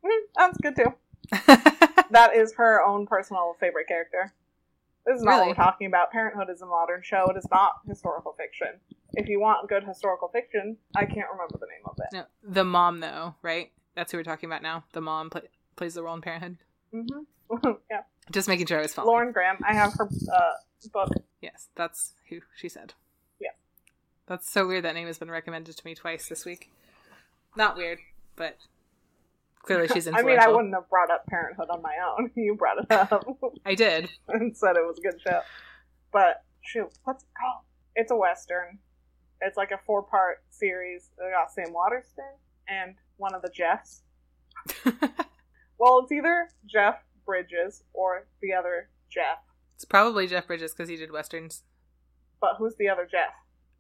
Mm, 0.06 0.10
that's 0.36 0.58
good 0.62 0.76
too. 0.76 0.94
That 2.12 2.36
is 2.36 2.54
her 2.56 2.84
own 2.86 3.08
personal 3.08 3.56
favorite 3.60 3.88
character. 3.88 4.34
This 5.06 5.16
is 5.18 5.24
not 5.24 5.40
what 5.40 5.48
we're 5.48 5.54
talking 5.56 5.88
about. 5.88 6.12
Parenthood 6.12 6.50
is 6.50 6.62
a 6.62 6.66
modern 6.66 7.02
show. 7.04 7.26
It 7.30 7.38
is 7.38 7.48
not 7.50 7.76
historical 7.88 8.34
fiction. 8.38 8.68
If 9.14 9.30
you 9.30 9.40
want 9.40 9.68
good 9.70 9.84
historical 9.84 10.28
fiction, 10.28 10.78
I 10.96 11.06
can't 11.06 11.28
remember 11.32 11.58
the 11.58 11.68
name 11.68 11.86
of 11.86 11.96
it. 12.00 12.08
no, 12.14 12.24
the 12.44 12.64
mom, 12.66 13.00
though, 13.00 13.36
right? 13.42 13.72
That's 13.96 14.12
who 14.12 14.18
we're 14.18 14.24
talking 14.24 14.48
about 14.48 14.62
now. 14.62 14.84
The 14.92 15.02
mom 15.02 15.30
pla 15.30 15.42
plays 15.78 15.94
the 15.94 16.04
role 16.04 16.16
in 16.16 16.22
Parenthood. 16.22 16.58
hmm 16.92 17.06
yeah, 17.90 18.02
Just 18.32 18.48
making 18.48 18.68
sure 18.68 18.80
I 18.80 18.82
was 18.84 18.94
following. 18.94 19.14
Lauren 19.14 19.32
Graham. 19.32 19.58
I 19.66 19.74
have 19.74 19.94
her 19.94 20.08
uh, 20.34 20.52
book. 20.92 21.10
Yes, 21.42 21.70
that's 21.76 22.14
who 22.30 22.42
she 22.56 22.68
said. 22.70 22.94
Yeah. 23.40 23.50
That's 24.28 24.50
so 24.50 24.68
weird 24.68 24.84
that 24.84 24.96
name 24.96 25.08
has 25.08 25.18
been 25.18 25.32
recommended 25.32 25.76
to 25.78 25.86
me 25.86 25.96
twice 25.96 26.28
this 26.28 26.46
week. 26.46 26.70
Not 27.56 27.76
weird, 27.78 28.00
but 28.36 28.58
clearly 29.64 29.88
she's 29.88 30.08
I 30.14 30.22
mean, 30.24 30.40
I 30.40 30.48
wouldn't 30.48 30.74
have 30.74 30.90
brought 30.90 31.12
up 31.12 31.26
Parenthood 31.28 31.68
on 31.70 31.82
my 31.82 31.96
own. 32.18 32.32
You 32.36 32.56
brought 32.56 32.80
it 32.84 32.92
up 32.92 33.26
I 33.66 33.76
did. 33.76 34.10
and 34.28 34.56
said 34.56 34.76
it 34.78 34.86
was 34.86 34.98
a 35.00 35.02
good 35.02 35.20
show. 35.22 35.42
But 36.12 36.44
shoot, 36.62 36.90
what's 37.04 37.24
it 37.24 37.30
called? 37.40 37.64
It's 37.96 38.12
a 38.12 38.16
western. 38.16 38.80
It's 39.42 39.58
like 39.58 39.72
a 39.72 39.80
four-part 39.86 40.44
series. 40.52 41.10
They 41.18 41.32
got 41.32 41.52
Sam 41.52 41.74
Waterston 41.74 42.24
and 42.68 42.96
one 43.18 43.34
of 43.34 43.42
the 43.42 43.50
Jeffs. 43.50 44.04
Well, 45.78 46.00
it's 46.04 46.12
either 46.12 46.50
Jeff 46.68 46.98
Bridges 47.26 47.84
or 47.94 48.28
the 48.42 48.54
other 48.54 48.90
Jeff. 49.10 49.40
it's 49.74 49.84
probably 49.86 50.28
Jeff 50.28 50.46
Bridges 50.46 50.74
because 50.74 50.90
he 50.90 50.96
did 50.96 51.12
westerns. 51.12 51.64
But 52.40 52.56
who's 52.60 52.76
the 52.76 52.88
other 52.88 53.08
Jeff? 53.10 53.34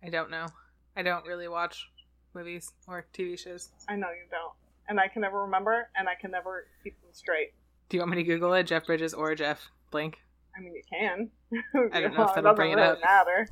I 0.03 0.09
don't 0.09 0.31
know. 0.31 0.47
I 0.95 1.03
don't 1.03 1.27
really 1.27 1.47
watch 1.47 1.90
movies 2.33 2.71
or 2.87 3.05
TV 3.13 3.37
shows. 3.37 3.69
I 3.89 3.95
know 3.95 4.09
you 4.09 4.27
don't. 4.29 4.53
And 4.87 4.99
I 4.99 5.07
can 5.07 5.21
never 5.21 5.43
remember, 5.43 5.89
and 5.95 6.07
I 6.07 6.15
can 6.19 6.31
never 6.31 6.67
keep 6.83 6.99
them 7.01 7.11
straight. 7.13 7.53
Do 7.89 7.97
you 7.97 8.01
want 8.01 8.11
me 8.11 8.17
to 8.17 8.23
Google 8.23 8.53
it? 8.53 8.63
Jeff 8.63 8.85
Bridges 8.85 9.13
or 9.13 9.33
Jeff 9.35 9.69
Blank? 9.91 10.17
I 10.55 10.61
mean, 10.61 10.73
you 10.73 10.81
can. 10.89 11.29
I 11.93 12.01
don't 12.01 12.15
know 12.15 12.23
if 12.23 12.31
it 12.31 12.35
that'll 12.35 12.53
bring 12.53 12.71
it 12.71 12.75
really 12.75 12.87
up. 12.89 12.99
matter. 13.03 13.47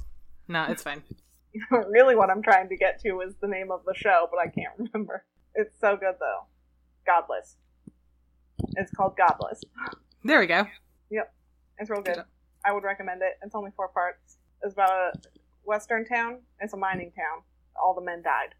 No, 0.47 0.65
it's 0.69 0.83
fine. 0.83 1.03
really, 1.71 2.15
what 2.15 2.29
I'm 2.29 2.41
trying 2.41 2.69
to 2.69 2.77
get 2.77 2.99
to 3.01 3.21
is 3.21 3.35
the 3.41 3.47
name 3.47 3.71
of 3.71 3.81
the 3.85 3.93
show, 3.95 4.27
but 4.31 4.39
I 4.39 4.47
can't 4.47 4.73
remember. 4.77 5.23
It's 5.55 5.73
so 5.79 5.95
good, 5.95 6.15
though. 6.19 6.45
Godless. 7.05 7.55
It's 8.75 8.91
called 8.91 9.15
Godless. 9.17 9.61
There 10.23 10.39
we 10.39 10.47
go. 10.47 10.65
Yep, 11.09 11.33
it's 11.77 11.89
real 11.89 12.01
good. 12.01 12.15
Good. 12.15 12.25
I 12.65 12.73
would 12.73 12.83
recommend 12.83 13.21
it. 13.21 13.39
It's 13.43 13.55
only 13.55 13.71
four 13.75 13.87
parts. 13.87 14.37
It's 14.61 14.73
about 14.73 14.89
a 14.91 15.19
western 15.63 16.05
town. 16.05 16.39
It's 16.59 16.73
a 16.73 16.77
mining 16.77 17.11
town. 17.11 17.43
All 17.81 17.93
the 17.93 18.01
men 18.01 18.21
died. 18.21 18.53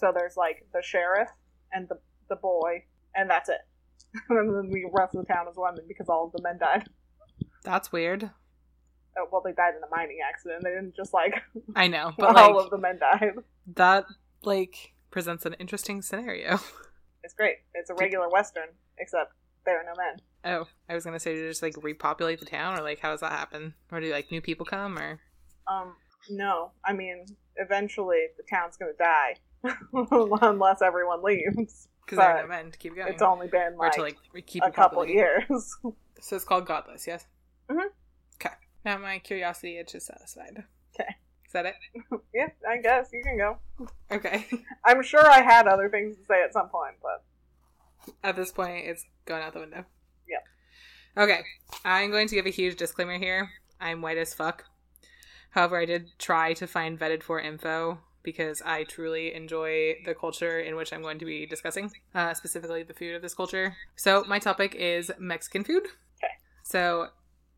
So 0.00 0.12
there's 0.16 0.36
like 0.36 0.66
the 0.72 0.82
sheriff 0.82 1.28
and 1.72 1.86
the 1.88 1.98
the 2.30 2.36
boy, 2.36 2.84
and 3.14 3.28
that's 3.28 3.50
it. 3.50 3.60
and 4.30 4.48
then 4.48 4.70
the 4.70 4.84
rest 4.92 5.14
of 5.14 5.26
the 5.26 5.32
town 5.32 5.46
is 5.48 5.56
women 5.56 5.84
because 5.86 6.08
all 6.08 6.26
of 6.26 6.32
the 6.32 6.42
men 6.42 6.58
died. 6.58 6.88
That's 7.64 7.92
weird. 7.92 8.24
Uh, 8.24 9.26
well, 9.30 9.42
they 9.44 9.52
died 9.52 9.74
in 9.76 9.82
a 9.82 9.94
mining 9.94 10.18
accident. 10.26 10.64
They 10.64 10.70
didn't 10.70 10.96
just 10.96 11.12
like 11.12 11.42
I 11.76 11.86
know, 11.88 12.12
but 12.16 12.34
all 12.36 12.56
like 12.56 12.64
of 12.64 12.70
the 12.70 12.78
men 12.78 12.98
died. 12.98 13.34
that 13.74 14.06
like 14.42 14.94
presents 15.10 15.44
an 15.44 15.54
interesting 15.58 16.00
scenario. 16.00 16.58
It's 17.22 17.34
great. 17.34 17.56
It's 17.74 17.90
a 17.90 17.94
regular 17.94 18.30
western, 18.30 18.68
except 18.98 19.34
there 19.66 19.78
are 19.78 19.84
no 19.84 19.92
men. 19.96 20.20
Oh, 20.42 20.66
I 20.88 20.94
was 20.94 21.04
gonna 21.04 21.20
say 21.20 21.34
to 21.34 21.48
just 21.48 21.62
like 21.62 21.74
repopulate 21.82 22.40
the 22.40 22.46
town, 22.46 22.78
or 22.78 22.82
like 22.82 23.00
how 23.00 23.10
does 23.10 23.20
that 23.20 23.32
happen? 23.32 23.74
Or 23.92 24.00
do 24.00 24.10
like 24.10 24.30
new 24.30 24.40
people 24.40 24.64
come, 24.64 24.98
or 24.98 25.20
Um, 25.70 25.94
no. 26.30 26.70
I 26.82 26.94
mean, 26.94 27.26
eventually 27.56 28.28
the 28.38 28.44
town's 28.48 28.78
gonna 28.78 28.92
die 28.98 29.34
unless 29.92 30.82
everyone 30.82 31.22
leaves. 31.22 31.88
because 32.04 32.18
there 32.18 32.28
are 32.28 32.34
But 32.34 32.42
no 32.42 32.48
men 32.48 32.70
to 32.70 32.78
keep 32.78 32.94
going, 32.96 33.12
It's 33.12 33.22
only 33.22 33.48
been 33.48 33.76
like, 33.76 33.92
to 33.92 34.02
like 34.02 34.16
a 34.62 34.70
couple 34.70 35.06
years. 35.06 35.76
So 36.22 36.36
it's 36.36 36.44
called 36.44 36.66
Godless, 36.66 37.06
yes. 37.06 37.26
Mhm. 37.70 37.86
Okay. 38.34 38.54
Now 38.84 38.98
my 38.98 39.18
curiosity 39.20 39.78
itch 39.78 39.94
is 39.94 40.04
satisfied. 40.04 40.64
'Kay. 40.94 41.16
Is 41.46 41.52
that 41.52 41.64
it? 41.64 41.74
yeah, 42.34 42.48
I 42.68 42.76
guess 42.76 43.08
you 43.10 43.22
can 43.22 43.38
go. 43.38 43.58
Okay. 44.10 44.46
I'm 44.84 45.02
sure 45.02 45.26
I 45.26 45.40
had 45.40 45.66
other 45.66 45.88
things 45.88 46.16
to 46.18 46.24
say 46.26 46.42
at 46.42 46.52
some 46.52 46.68
point, 46.68 46.96
but 47.02 47.24
At 48.22 48.36
this 48.36 48.52
point, 48.52 48.86
it's 48.86 49.06
going 49.24 49.42
out 49.42 49.54
the 49.54 49.60
window. 49.60 49.84
Yep. 50.28 50.44
Okay. 51.16 51.40
I'm 51.86 52.10
going 52.10 52.28
to 52.28 52.34
give 52.34 52.44
a 52.46 52.50
huge 52.50 52.76
disclaimer 52.76 53.16
here. 53.18 53.50
I'm 53.80 54.02
white 54.02 54.18
as 54.18 54.34
fuck. 54.34 54.64
However, 55.50 55.78
I 55.78 55.86
did 55.86 56.10
try 56.18 56.52
to 56.52 56.66
find 56.66 56.98
vetted 57.00 57.22
for 57.22 57.40
info 57.40 57.98
because 58.22 58.62
I 58.62 58.84
truly 58.84 59.34
enjoy 59.34 59.96
the 60.04 60.14
culture 60.14 60.60
in 60.60 60.76
which 60.76 60.92
I'm 60.92 61.02
going 61.02 61.18
to 61.18 61.24
be 61.24 61.46
discussing, 61.46 61.90
uh, 62.14 62.34
specifically 62.34 62.82
the 62.82 62.94
food 62.94 63.14
of 63.14 63.22
this 63.22 63.34
culture. 63.34 63.76
So, 63.96 64.24
my 64.26 64.38
topic 64.38 64.74
is 64.74 65.10
Mexican 65.18 65.64
food. 65.64 65.84
Okay. 66.18 66.32
So, 66.62 67.08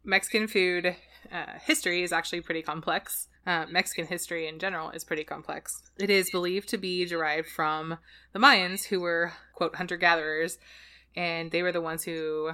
Mexican 0.04 0.48
food 0.48 0.96
uh, 1.30 1.58
history 1.64 2.02
is 2.02 2.12
actually 2.12 2.40
pretty 2.40 2.62
complex. 2.62 3.28
Uh, 3.46 3.66
Mexican 3.68 4.06
history 4.06 4.46
in 4.46 4.58
general 4.58 4.90
is 4.90 5.04
pretty 5.04 5.24
complex. 5.24 5.82
It 5.98 6.10
is 6.10 6.30
believed 6.30 6.68
to 6.70 6.78
be 6.78 7.04
derived 7.04 7.48
from 7.48 7.98
the 8.32 8.38
Mayans, 8.38 8.84
who 8.84 9.00
were, 9.00 9.32
quote, 9.54 9.76
hunter 9.76 9.96
gatherers, 9.96 10.58
and 11.16 11.50
they 11.50 11.62
were 11.62 11.72
the 11.72 11.80
ones 11.80 12.04
who 12.04 12.52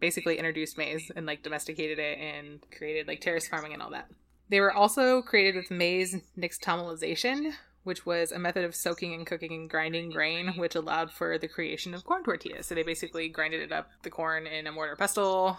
basically 0.00 0.38
introduced 0.38 0.76
maize 0.76 1.10
and 1.14 1.26
like 1.26 1.42
domesticated 1.42 1.98
it 1.98 2.18
and 2.18 2.60
created 2.76 3.08
like 3.08 3.20
terrace 3.20 3.48
farming 3.48 3.72
and 3.72 3.82
all 3.82 3.90
that. 3.90 4.08
They 4.48 4.60
were 4.60 4.72
also 4.72 5.22
created 5.22 5.56
with 5.56 5.70
maize 5.70 6.16
nixtamalization, 6.38 7.54
which 7.82 8.06
was 8.06 8.32
a 8.32 8.38
method 8.38 8.64
of 8.64 8.74
soaking 8.74 9.14
and 9.14 9.26
cooking 9.26 9.52
and 9.52 9.70
grinding 9.70 10.10
grain, 10.10 10.54
which 10.56 10.74
allowed 10.74 11.10
for 11.10 11.38
the 11.38 11.48
creation 11.48 11.94
of 11.94 12.04
corn 12.04 12.24
tortillas. 12.24 12.66
So 12.66 12.74
they 12.74 12.82
basically 12.82 13.28
grinded 13.28 13.60
it 13.60 13.72
up, 13.72 13.90
the 14.02 14.10
corn 14.10 14.46
in 14.46 14.66
a 14.66 14.72
mortar 14.72 14.96
pestle, 14.96 15.58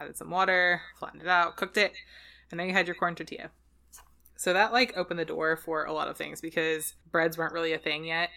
added 0.00 0.16
some 0.16 0.30
water, 0.30 0.80
flattened 0.98 1.22
it 1.22 1.28
out, 1.28 1.56
cooked 1.56 1.76
it, 1.76 1.92
and 2.50 2.58
then 2.58 2.68
you 2.68 2.72
had 2.72 2.86
your 2.86 2.96
corn 2.96 3.14
tortilla. 3.14 3.50
So 4.36 4.52
that 4.52 4.72
like 4.72 4.96
opened 4.96 5.20
the 5.20 5.24
door 5.24 5.56
for 5.56 5.84
a 5.84 5.92
lot 5.92 6.08
of 6.08 6.16
things 6.16 6.40
because 6.40 6.94
breads 7.10 7.38
weren't 7.38 7.52
really 7.52 7.72
a 7.72 7.78
thing 7.78 8.04
yet 8.04 8.30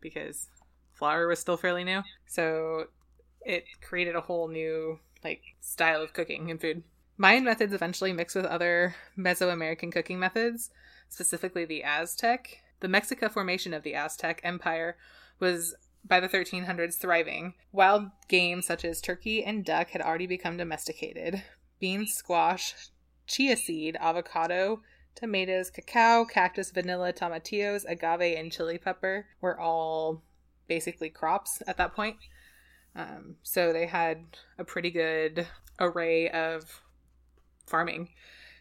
because 0.00 0.48
flour 0.92 1.28
was 1.28 1.38
still 1.38 1.56
fairly 1.56 1.84
new. 1.84 2.02
So 2.26 2.86
it 3.42 3.64
created 3.80 4.16
a 4.16 4.20
whole 4.20 4.48
new 4.48 4.98
like 5.24 5.42
style 5.60 6.02
of 6.02 6.12
cooking 6.12 6.50
and 6.50 6.60
food. 6.60 6.82
Mayan 7.20 7.44
methods 7.44 7.74
eventually 7.74 8.14
mixed 8.14 8.34
with 8.34 8.46
other 8.46 8.94
Mesoamerican 9.14 9.92
cooking 9.92 10.18
methods, 10.18 10.70
specifically 11.10 11.66
the 11.66 11.84
Aztec. 11.84 12.62
The 12.80 12.88
Mexica 12.88 13.30
formation 13.30 13.74
of 13.74 13.82
the 13.82 13.94
Aztec 13.94 14.40
Empire 14.42 14.96
was 15.38 15.74
by 16.02 16.18
the 16.18 16.30
1300s 16.30 16.94
thriving. 16.94 17.52
Wild 17.72 18.04
game 18.28 18.62
such 18.62 18.86
as 18.86 19.02
turkey 19.02 19.44
and 19.44 19.66
duck 19.66 19.90
had 19.90 20.00
already 20.00 20.26
become 20.26 20.56
domesticated. 20.56 21.42
Beans, 21.78 22.14
squash, 22.14 22.74
chia 23.26 23.54
seed, 23.54 23.98
avocado, 24.00 24.80
tomatoes, 25.14 25.68
cacao, 25.68 26.24
cactus, 26.24 26.70
vanilla, 26.70 27.12
tomatillos, 27.12 27.84
agave, 27.86 28.38
and 28.38 28.50
chili 28.50 28.78
pepper 28.78 29.26
were 29.42 29.60
all 29.60 30.22
basically 30.68 31.10
crops 31.10 31.62
at 31.66 31.76
that 31.76 31.94
point. 31.94 32.16
Um, 32.96 33.36
so 33.42 33.74
they 33.74 33.84
had 33.84 34.38
a 34.56 34.64
pretty 34.64 34.90
good 34.90 35.46
array 35.78 36.30
of 36.30 36.80
farming 37.66 38.08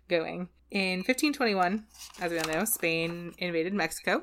going. 0.08 0.50
In 0.72 1.00
1521, 1.00 1.86
as 2.22 2.32
we 2.32 2.40
all 2.40 2.48
know, 2.48 2.66
Spain 2.66 3.34
invaded 3.38 3.74
Mexico. 3.74 4.22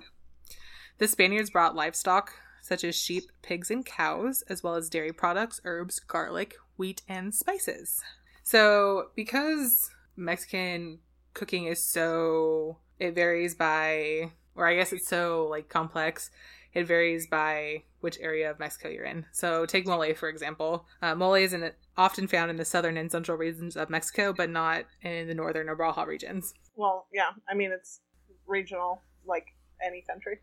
The 0.99 1.09
Spaniards 1.09 1.51
brought 1.51 1.75
livestock 1.75 2.33
such 2.67 2.83
as 2.83 2.97
sheep, 2.97 3.31
pigs, 3.43 3.71
and 3.71 3.87
cows, 3.87 4.43
as 4.49 4.61
well 4.61 4.75
as 4.75 4.91
dairy 4.91 5.13
products, 5.13 5.61
herbs, 5.65 6.01
garlic, 6.01 6.57
wheat, 6.77 7.01
and 7.09 7.33
spices. 7.33 8.03
So, 8.43 9.11
because 9.15 9.89
Mexican 10.17 10.99
cooking 11.33 11.67
is 11.67 11.83
so, 11.83 12.79
it 12.99 13.15
varies 13.15 13.55
by, 13.55 14.33
or 14.57 14.67
I 14.67 14.75
guess 14.75 14.93
it's 14.93 15.07
so 15.07 15.47
like 15.49 15.69
complex, 15.69 16.31
it 16.77 16.87
varies 16.87 17.27
by 17.27 17.83
which 18.01 18.19
area 18.21 18.51
of 18.51 18.59
Mexico 18.59 18.91
you're 18.91 19.07
in. 19.07 19.25
So 19.33 19.65
take 19.65 19.87
mole 19.87 20.13
for 20.15 20.29
example. 20.29 20.85
Uh, 21.01 21.15
mole 21.15 21.33
is 21.33 21.55
in, 21.55 21.73
often 21.97 22.29
found 22.29 22.51
in 22.51 22.57
the 22.59 22.67
southern 22.67 22.99
and 22.99 23.11
central 23.11 23.39
regions 23.39 23.79
of 23.79 23.89
Mexico, 23.89 24.35
but 24.35 24.51
not 24.51 24.85
in 25.01 25.27
the 25.27 25.35
northern 25.35 25.71
or 25.71 25.75
Baja 25.75 26.03
regions. 26.03 26.53
Well, 26.75 27.07
yeah. 27.15 27.31
I 27.49 27.55
mean, 27.55 27.73
it's 27.73 28.01
regional, 28.47 29.01
like 29.27 29.47
any 29.83 30.05
country. 30.07 30.41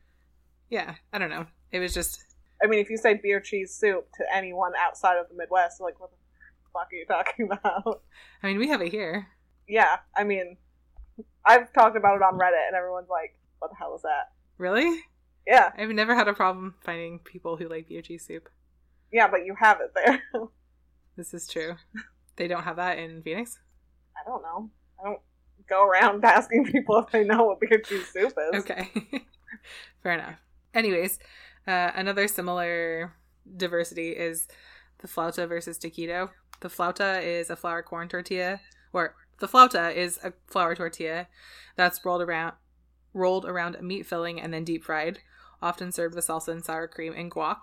Yeah, 0.72 0.96
I 1.14 1.20
don't 1.20 1.30
know. 1.30 1.46
It 1.72 1.78
was 1.78 1.94
just 1.94 2.24
I 2.64 2.68
mean, 2.68 2.80
if 2.80 2.90
you 2.90 2.98
say 2.98 3.14
beer 3.14 3.40
cheese 3.40 3.76
soup 3.76 4.08
to 4.16 4.24
anyone 4.34 4.72
outside 4.80 5.18
of 5.18 5.28
the 5.30 5.36
Midwest, 5.36 5.82
like, 5.82 6.00
what 6.00 6.10
the 6.10 6.18
fuck 6.74 6.88
are 6.92 6.96
you 6.96 7.06
talking 7.06 7.50
about? 7.52 8.02
I 8.42 8.48
mean, 8.48 8.58
we 8.58 8.70
have 8.70 8.82
it 8.82 8.90
here. 8.90 9.28
Yeah, 9.68 9.98
I 10.18 10.24
mean, 10.24 10.58
I've 11.46 11.72
talked 11.74 11.96
about 11.96 12.16
it 12.16 12.24
on 12.24 12.40
Reddit, 12.40 12.68
and 12.68 12.76
everyone's 12.76 13.10
like, 13.10 13.36
"What 13.60 13.70
the 13.70 13.78
hell 13.78 13.96
is 13.96 14.02
that?" 14.02 14.32
Really? 14.58 15.00
Yeah, 15.48 15.72
I've 15.78 15.90
never 15.90 16.16
had 16.16 16.28
a 16.28 16.34
problem 16.34 16.76
finding 16.84 17.20
people 17.20 17.58
who 17.58 17.68
like 17.68 17.88
beer 17.90 18.02
cheese 18.02 18.26
soup. 18.26 18.50
yeah, 19.12 19.28
but 19.28 19.46
you 19.46 19.56
have 19.60 19.80
it 19.82 19.92
there. 19.96 20.22
This 21.16 21.32
is 21.36 21.48
true. 21.48 21.76
They 22.38 22.48
don't 22.48 22.64
have 22.64 22.78
that 22.78 22.98
in 22.98 23.22
Phoenix? 23.22 23.60
I 24.18 24.28
don't 24.28 24.42
know. 24.42 24.72
I 25.00 25.04
don't 25.04 25.20
go 25.70 25.86
around 25.86 26.26
asking 26.26 26.66
people 26.66 26.98
if 26.98 27.12
they 27.12 27.24
know 27.24 27.44
what 27.44 27.60
beer 27.60 27.78
cheese 27.78 28.08
soup 28.12 28.34
is. 28.52 28.62
Okay. 28.62 28.90
Fair 30.02 30.14
enough. 30.14 30.40
Anyways, 30.74 31.20
uh, 31.68 31.92
another 31.94 32.28
similar 32.28 33.14
diversity 33.58 34.10
is 34.10 34.48
the 35.00 35.08
flauta 35.08 35.48
versus 35.48 35.78
taquito. 35.78 36.30
The 36.62 36.70
flauta 36.70 37.22
is 37.22 37.52
a 37.52 37.56
flour 37.56 37.84
corn 37.84 38.08
tortilla, 38.08 38.60
or 38.92 39.16
the 39.40 39.48
flauta 39.48 39.94
is 39.96 40.20
a 40.24 40.34
flour 40.48 40.74
tortilla 40.76 41.28
that's 41.76 42.04
rolled 42.04 42.24
around 42.24 42.54
rolled 43.14 43.46
around 43.46 43.76
a 43.76 43.84
meat 43.84 44.08
filling 44.08 44.42
and 44.42 44.52
then 44.52 44.64
deep 44.64 44.84
fried, 44.84 45.20
often 45.64 45.92
served 45.92 46.16
with 46.16 46.28
salsa 46.28 46.50
and 46.50 46.64
sour 46.64 46.88
cream 46.88 47.14
and 47.16 47.32
guac. 47.32 47.58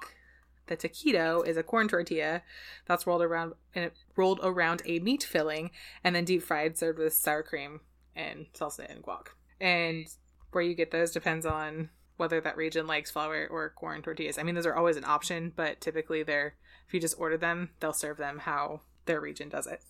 The 0.67 0.77
taquito 0.77 1.47
is 1.47 1.57
a 1.57 1.63
corn 1.63 1.89
tortilla 1.89 2.43
that's 2.87 3.07
rolled 3.07 3.23
around 3.23 3.55
and 3.75 3.91
rolled 4.17 4.41
around 4.43 4.83
a 4.87 5.01
meat 5.01 5.23
filling 5.23 5.71
and 6.03 6.15
then 6.15 6.25
deep 6.25 6.43
fried, 6.43 6.79
served 6.79 6.99
with 6.99 7.13
sour 7.13 7.43
cream 7.43 7.81
and 8.17 8.47
salsa 8.55 8.91
and 8.91 9.03
guac. 9.03 9.29
And 9.61 10.07
where 10.53 10.65
you 10.65 10.75
get 10.75 10.91
those 10.91 11.13
depends 11.13 11.45
on 11.45 11.91
whether 12.17 12.41
that 12.41 12.57
region 12.57 12.87
likes 12.87 13.11
flour 13.11 13.49
or 13.51 13.71
corn 13.71 14.03
tortillas. 14.03 14.39
I 14.39 14.43
mean, 14.43 14.55
those 14.55 14.67
are 14.67 14.77
always 14.77 14.97
an 14.97 15.05
option, 15.05 15.53
but 15.55 15.81
typically 15.81 16.23
they're 16.23 16.55
if 16.87 16.95
you 16.95 17.01
just 17.01 17.19
order 17.21 17.37
them, 17.37 17.71
they'll 17.79 17.93
serve 17.93 18.17
them 18.17 18.39
how 18.39 18.81
their 19.07 19.21
region 19.21 19.49
does 19.49 19.67
it. 19.67 19.85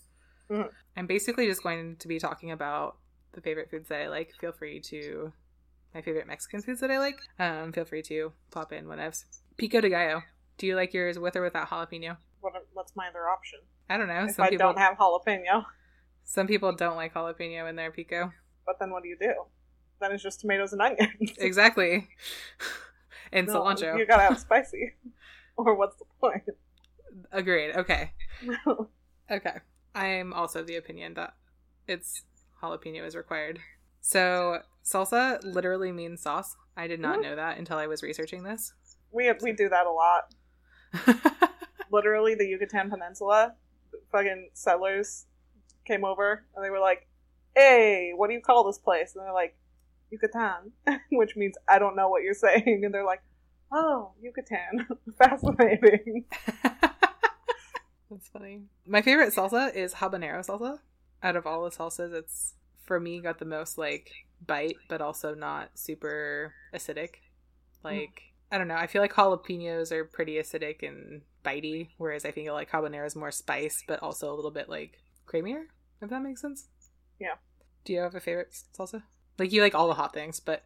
Mhm. 0.50 0.70
I'm 0.96 1.06
basically 1.06 1.46
just 1.46 1.62
going 1.62 1.96
to 1.96 2.08
be 2.08 2.18
talking 2.18 2.50
about 2.50 2.98
the 3.32 3.40
favorite 3.40 3.70
foods 3.70 3.88
that 3.88 4.02
I 4.02 4.08
like. 4.08 4.32
Feel 4.40 4.52
free 4.52 4.80
to 4.80 5.32
my 5.94 6.02
favorite 6.02 6.26
Mexican 6.26 6.62
foods 6.62 6.80
that 6.80 6.90
I 6.90 6.98
like. 6.98 7.18
Um, 7.38 7.72
feel 7.72 7.84
free 7.84 8.02
to 8.02 8.32
pop 8.50 8.72
in 8.72 8.86
whatevs. 8.86 9.24
Pico 9.56 9.80
de 9.80 9.88
gallo. 9.90 10.22
Do 10.58 10.66
you 10.66 10.76
like 10.76 10.92
yours 10.94 11.18
with 11.18 11.36
or 11.36 11.42
without 11.42 11.68
jalapeno? 11.68 12.16
What, 12.40 12.52
what's 12.72 12.94
my 12.96 13.08
other 13.08 13.28
option? 13.28 13.60
I 13.88 13.96
don't 13.96 14.08
know. 14.08 14.24
if 14.24 14.32
Some 14.34 14.44
I 14.44 14.50
people 14.50 14.68
don't 14.68 14.78
have 14.78 14.96
jalapeno, 14.98 15.64
some 16.24 16.46
people 16.46 16.72
don't 16.72 16.96
like 16.96 17.14
jalapeno 17.14 17.68
in 17.68 17.76
their 17.76 17.90
pico. 17.90 18.32
but 18.66 18.78
then 18.78 18.90
what 18.90 19.02
do 19.02 19.08
you 19.08 19.16
do? 19.20 19.32
Then 20.00 20.12
it's 20.12 20.22
just 20.22 20.40
tomatoes 20.40 20.72
and 20.72 20.80
onions. 20.80 21.32
Exactly. 21.38 22.08
and 23.32 23.46
No, 23.46 23.54
cilantro. 23.62 23.98
You 23.98 24.06
gotta 24.06 24.22
have 24.22 24.38
spicy. 24.38 24.94
or 25.56 25.74
what's 25.74 25.96
the 25.96 26.04
point? 26.20 26.44
Agreed. 27.32 27.74
Okay. 27.76 28.12
Okay. 29.30 29.58
I'm 29.94 30.32
also 30.32 30.62
the 30.62 30.76
opinion 30.76 31.14
that 31.14 31.34
it's 31.86 32.22
jalapeno 32.62 33.04
is 33.04 33.14
required. 33.16 33.58
So 34.00 34.62
salsa 34.84 35.42
literally 35.44 35.92
means 35.92 36.22
sauce. 36.22 36.56
I 36.76 36.86
did 36.86 37.00
not 37.00 37.18
Mhm. 37.18 37.22
know 37.22 37.36
that 37.36 37.58
until 37.58 37.78
I 37.78 37.86
was 37.86 38.02
researching 38.02 38.42
this. 38.42 38.72
we 39.12 39.30
we 39.42 39.52
do 39.52 39.68
that 39.68 39.86
a 39.86 39.90
lot. 39.90 40.34
Literally, 41.90 42.34
the 42.36 42.46
Yucatan 42.46 42.88
Peninsula, 42.90 43.54
fucking 44.12 44.50
settlers 44.54 45.26
came 45.84 46.04
over 46.04 46.44
and 46.54 46.64
they 46.64 46.70
were 46.70 46.78
like, 46.78 47.08
"Hey, 47.56 48.12
what 48.14 48.28
do 48.28 48.34
you 48.34 48.40
call 48.40 48.64
this 48.64 48.78
place?" 48.78 49.14
And 49.16 49.24
they're 49.24 49.32
like, 49.32 49.56
"Yucatan," 50.10 50.72
which 51.12 51.34
means 51.36 51.56
I 51.68 51.78
don't 51.80 51.96
know 51.96 52.08
what 52.08 52.22
you're 52.22 52.34
saying. 52.34 52.82
And 52.84 52.94
they're 52.94 53.04
like, 53.04 53.22
"Oh, 53.72 54.12
Yucatan, 54.22 54.86
fascinating." 55.18 56.26
That's 58.10 58.28
funny. 58.28 58.62
My 58.86 59.02
favorite 59.02 59.32
salsa 59.34 59.74
is 59.74 59.94
habanero 59.94 60.44
salsa. 60.46 60.78
Out 61.22 61.36
of 61.36 61.46
all 61.46 61.64
the 61.64 61.70
salsas, 61.70 62.12
it's 62.12 62.54
for 62.84 62.98
me 62.98 63.20
got 63.20 63.38
the 63.38 63.44
most 63.44 63.78
like 63.78 64.10
bite, 64.46 64.76
but 64.88 65.00
also 65.00 65.34
not 65.34 65.70
super 65.74 66.54
acidic. 66.74 67.16
Hmm. 67.82 67.88
Like 67.88 68.22
I 68.52 68.58
don't 68.58 68.68
know. 68.68 68.76
I 68.76 68.86
feel 68.86 69.02
like 69.02 69.14
jalapenos 69.14 69.92
are 69.92 70.04
pretty 70.04 70.34
acidic 70.34 70.86
and 70.86 71.22
bitey, 71.44 71.88
whereas 71.98 72.24
I 72.24 72.30
think 72.30 72.48
like 72.50 72.70
habanero 72.70 73.06
is 73.06 73.16
more 73.16 73.30
spice, 73.30 73.84
but 73.86 74.02
also 74.02 74.32
a 74.32 74.36
little 74.36 74.50
bit 74.50 74.68
like 74.68 74.98
creamier. 75.26 75.64
If 76.02 76.10
that 76.10 76.22
makes 76.22 76.40
sense. 76.40 76.68
Yeah. 77.20 77.34
Do 77.84 77.92
you 77.92 78.00
have 78.00 78.14
a 78.14 78.20
favorite 78.20 78.54
salsa? 78.76 79.02
Like 79.38 79.52
you 79.52 79.62
like 79.62 79.74
all 79.74 79.88
the 79.88 79.94
hot 79.94 80.12
things, 80.12 80.40
but 80.40 80.64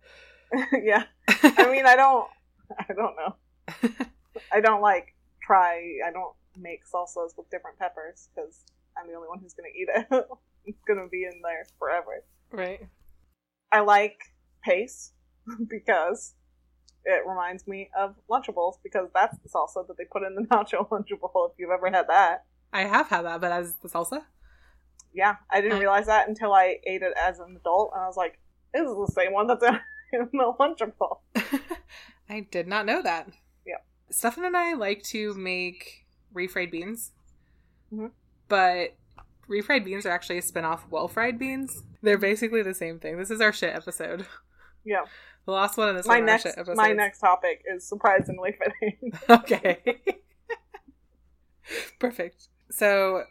yeah, 0.82 1.04
I 1.28 1.70
mean, 1.70 1.86
I 1.86 1.96
don't, 1.96 2.28
I 2.78 2.92
don't 2.92 3.16
know. 3.16 3.36
I 4.52 4.60
don't 4.60 4.80
like 4.80 5.14
try. 5.42 5.98
I 6.06 6.10
don't 6.12 6.34
make 6.56 6.82
salsas 6.86 7.36
with 7.36 7.50
different 7.50 7.78
peppers 7.78 8.28
because 8.34 8.64
I'm 8.96 9.08
the 9.08 9.14
only 9.14 9.28
one 9.28 9.40
who's 9.40 9.54
gonna 9.54 9.68
eat 9.68 9.88
it. 9.94 10.06
it's 10.64 10.82
gonna 10.86 11.08
be 11.08 11.24
in 11.24 11.40
there 11.42 11.66
forever. 11.78 12.24
right. 12.52 12.80
I 13.74 13.80
like 13.80 14.18
pace 14.62 15.12
because 15.68 16.34
it 17.04 17.22
reminds 17.28 17.66
me 17.66 17.90
of 17.98 18.14
Lunchables 18.30 18.74
because 18.82 19.08
that's 19.14 19.36
the 19.38 19.48
salsa 19.48 19.86
that 19.88 19.96
they 19.98 20.04
put 20.10 20.22
in 20.22 20.34
the 20.36 20.42
nacho 20.52 20.88
Lunchable. 20.88 21.50
If 21.50 21.58
you've 21.58 21.70
ever 21.70 21.90
had 21.90 22.06
that, 22.08 22.44
I 22.72 22.82
have 22.84 23.08
had 23.08 23.22
that, 23.22 23.40
but 23.40 23.52
as 23.52 23.74
the 23.82 23.88
salsa. 23.88 24.22
yeah, 25.12 25.36
I 25.50 25.60
didn't 25.60 25.78
Uh. 25.78 25.80
realize 25.80 26.06
that 26.06 26.28
until 26.28 26.52
I 26.54 26.76
ate 26.86 27.02
it 27.02 27.12
as 27.20 27.38
an 27.40 27.56
adult, 27.60 27.90
and 27.94 28.02
I 28.02 28.06
was 28.06 28.16
like, 28.16 28.38
"This 28.72 28.82
is 28.82 28.96
the 28.96 29.12
same 29.14 29.32
one 29.32 29.46
that's 29.48 29.62
in 30.12 30.28
the 30.32 30.52
Lunchable." 30.58 31.18
I 32.30 32.40
did 32.50 32.66
not 32.66 32.86
know 32.86 33.02
that. 33.02 33.28
Yeah. 33.66 33.78
Stefan 34.10 34.44
and 34.44 34.56
I 34.56 34.72
like 34.74 35.02
to 35.14 35.34
make 35.34 36.06
refried 36.34 36.70
beans, 36.70 37.12
Mhm. 37.92 38.12
but 38.48 38.96
refried 39.48 39.84
beans 39.84 40.06
are 40.06 40.10
actually 40.10 40.38
a 40.38 40.42
spin-off 40.42 40.86
well 40.90 41.08
fried 41.08 41.38
beans. 41.38 41.82
They're 42.02 42.18
basically 42.18 42.62
the 42.62 42.74
same 42.74 42.98
thing. 42.98 43.18
This 43.18 43.30
is 43.30 43.40
our 43.40 43.52
shit 43.52 43.74
episode. 43.74 44.26
Yeah. 44.84 45.04
The 45.46 45.52
last 45.52 45.76
one 45.78 45.88
in 45.90 45.96
this 45.96 46.06
My 46.06 46.16
one 46.16 46.26
next, 46.26 46.46
my 46.74 46.92
next 46.92 47.18
topic 47.20 47.62
is 47.66 47.86
surprisingly 47.88 48.52
fitting. 48.52 49.12
okay. 49.30 50.00
Perfect. 51.98 52.48
So, 52.70 53.24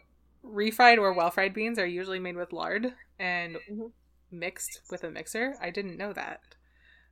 refried 0.44 0.98
or 0.98 1.12
well 1.12 1.30
fried 1.30 1.54
beans 1.54 1.78
are 1.78 1.86
usually 1.86 2.18
made 2.18 2.36
with 2.36 2.52
lard 2.52 2.94
and 3.18 3.56
Mhm. 3.70 3.92
mixed 4.30 4.80
with 4.90 5.04
a 5.04 5.10
mixer. 5.10 5.54
I 5.60 5.70
didn't 5.70 5.96
know 5.96 6.12
that. 6.12 6.40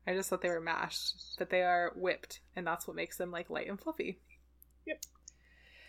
I 0.06 0.14
just 0.14 0.28
thought 0.28 0.40
they 0.42 0.48
were 0.48 0.60
mashed, 0.60 1.36
but 1.38 1.50
they 1.50 1.62
are 1.62 1.92
whipped, 1.94 2.40
and 2.56 2.66
that's 2.66 2.88
what 2.88 2.96
makes 2.96 3.16
them 3.16 3.30
like 3.30 3.50
light 3.50 3.68
and 3.68 3.80
fluffy. 3.80 4.20
Yep. 4.86 5.00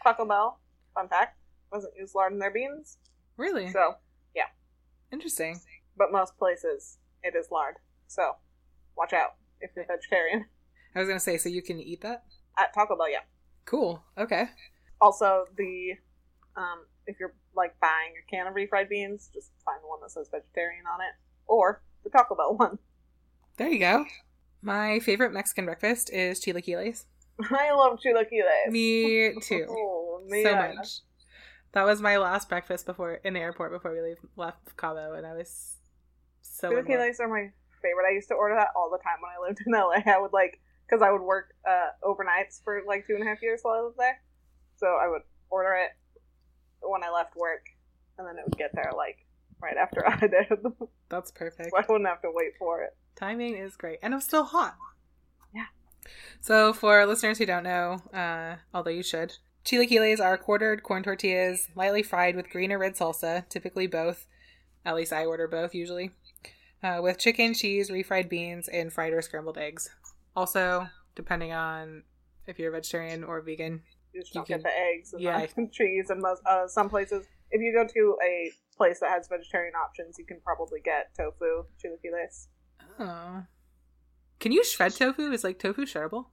Taco 0.04 0.26
Bell, 0.26 0.60
fun 0.93 1.08
fact, 1.10 1.39
doesn't 1.71 1.95
use 1.97 2.13
lard 2.13 2.34
in 2.34 2.39
their 2.39 2.52
beans. 2.52 2.99
Really 3.38 3.72
So, 3.72 3.96
yeah. 4.36 4.43
interesting. 5.12 5.60
but 5.98 6.12
most 6.12 6.38
places 6.38 6.98
it 7.24 7.36
is 7.36 7.48
lard. 7.52 7.76
So, 8.08 8.34
watch 8.98 9.13
out 9.13 9.36
if 9.62 9.72
you're 9.76 9.86
vegetarian. 9.86 10.46
I 10.96 11.00
was 11.00 11.08
gonna 11.08 11.19
say, 11.19 11.38
so 11.38 11.50
you 11.50 11.62
can 11.62 11.80
eat 11.80 12.02
that. 12.02 12.24
At 12.60 12.74
Taco 12.74 12.96
Bell, 12.96 13.10
yeah. 13.10 13.19
Cool. 13.65 14.04
Okay. 14.17 14.46
Also, 15.02 15.46
the 15.58 15.93
um, 16.56 16.86
if 17.08 17.19
you're 17.19 17.34
like 17.56 17.80
buying 17.80 18.13
a 18.22 18.30
can 18.30 18.46
of 18.48 18.54
refried 18.54 18.89
beans, 18.89 19.30
just 19.34 19.52
find 19.65 19.82
the 19.82 19.88
one 19.88 20.00
that 20.02 20.12
says 20.12 20.28
vegetarian 20.32 20.84
on 20.93 21.02
it, 21.02 21.13
or 21.48 21.82
the 22.04 22.10
Taco 22.10 22.36
Bell 22.36 22.56
one. 22.56 22.78
There 23.58 23.69
you 23.69 23.80
go. 23.80 24.06
My 24.62 25.00
favorite 25.00 25.34
Mexican 25.34 25.65
breakfast 25.65 26.12
is 26.12 26.39
chilaquiles. 26.39 27.06
I 27.52 27.72
love 27.74 28.00
chilaquiles. 28.00 28.72
Me 28.72 29.34
too. 29.41 29.65
Oh, 29.69 30.22
so 30.43 30.56
much. 30.56 31.00
That 31.74 31.86
was 31.86 32.02
my 32.02 32.18
last 32.18 32.50
breakfast 32.50 32.86
before 32.86 33.16
in 33.24 33.34
the 33.34 33.40
airport 33.40 33.72
before 33.72 33.92
we 33.92 34.02
leave, 34.02 34.18
left 34.36 34.78
Cabo, 34.78 35.14
and 35.14 35.26
I 35.26 35.34
was 35.34 35.78
so 36.42 36.70
in 36.70 36.76
love. 36.76 36.86
Are 37.20 37.28
my 37.28 37.50
favorite. 37.82 38.08
I 38.08 38.14
used 38.14 38.30
to 38.30 38.36
order 38.36 38.56
that 38.56 38.70
all 38.76 38.90
the 38.90 39.00
time 39.00 39.18
when 39.22 39.32
I 39.32 39.48
lived 39.48 39.60
in 39.66 39.74
LA. 39.74 40.14
I 40.16 40.20
would 40.20 40.34
like 40.34 40.62
because 40.88 41.02
I 41.02 41.12
would 41.12 41.22
work 41.22 41.54
uh, 41.68 41.90
overnights 42.04 42.64
for 42.64 42.82
like 42.88 43.08
two 43.08 43.16
and 43.16 43.24
a 43.24 43.26
half 43.26 43.42
years 43.42 43.60
while 43.64 43.76
I 43.76 43.82
lived 43.82 43.98
there. 43.98 44.22
So 44.78 44.88
I 44.88 45.08
would 45.08 45.22
order 45.50 45.74
it 45.74 45.92
when 46.82 47.04
I 47.04 47.10
left 47.10 47.36
work, 47.36 47.66
and 48.18 48.28
then 48.28 48.38
it 48.38 48.44
would 48.46 48.58
get 48.58 48.72
there 48.74 48.92
like 48.96 49.26
right 49.62 49.78
after 49.78 50.08
I 50.08 50.28
did. 50.28 50.60
That's 51.10 51.32
perfect. 51.32 51.72
I 51.76 51.84
wouldn't 51.88 52.08
have 52.08 52.22
to 52.22 52.32
wait 52.34 52.54
for 52.60 52.82
it. 52.82 52.96
Timing 53.16 53.58
is 53.58 53.76
great, 53.76 54.00
and 54.02 54.14
it 54.14 54.18
was 54.18 54.26
still 54.26 54.44
hot. 54.44 54.76
Yeah. 55.54 55.66
So, 56.42 56.74
for 56.74 57.06
listeners 57.06 57.38
who 57.38 57.46
don't 57.46 57.64
know, 57.64 58.02
uh, 58.14 58.58
although 58.74 58.92
you 58.92 59.04
should, 59.04 59.38
chilaquiles 59.65 60.19
are 60.19 60.38
quartered 60.38 60.84
corn 60.84 61.04
tortillas, 61.04 61.69
lightly 61.76 62.04
fried 62.04 62.36
with 62.36 62.49
green 62.49 62.71
or 62.71 62.80
red 62.80 62.95
salsa, 62.95 63.47
typically 63.49 63.88
both. 63.88 64.28
At 64.86 64.95
least 64.95 65.13
I 65.13 65.26
order 65.26 65.47
both 65.47 65.73
usually. 65.73 66.12
Uh, 66.82 66.99
with 67.02 67.17
chicken, 67.17 67.54
cheese, 67.54 67.89
refried 67.89 68.30
beans, 68.30 68.67
and 68.67 68.91
fried 68.91 69.13
or 69.13 69.21
scrambled 69.21 69.58
eggs. 69.58 69.89
Also, 70.36 70.89
depending 71.15 71.54
on 71.54 72.04
if 72.47 72.60
you're 72.60 72.69
a 72.69 72.71
vegetarian 72.73 73.23
or 73.23 73.41
vegan. 73.41 73.82
You 74.13 74.21
just 74.21 74.34
don't 74.34 74.45
can- 74.45 74.58
get 74.58 74.63
the 74.63 74.78
eggs 74.78 75.13
and 75.13 75.21
yeah. 75.21 75.45
the 75.45 75.67
cheese 75.71 76.10
and 76.10 76.21
most 76.21 76.41
uh, 76.45 76.67
some 76.67 76.89
places. 76.89 77.26
If 77.52 77.62
you 77.62 77.71
go 77.73 77.88
to 77.88 78.17
a 78.23 78.52
place 78.76 78.99
that 78.99 79.12
has 79.12 79.28
vegetarian 79.28 79.76
options, 79.76 80.17
you 80.17 80.26
can 80.26 80.39
probably 80.43 80.80
get 80.84 81.13
tofu, 81.15 81.65
chilaquiles. 81.82 82.47
Oh. 82.99 83.43
Can 84.39 84.52
you 84.52 84.63
shred 84.63 84.93
tofu? 84.93 85.32
Is 85.32 85.43
like 85.43 85.60
tofu 85.60 85.86
shreddable? 85.86 86.26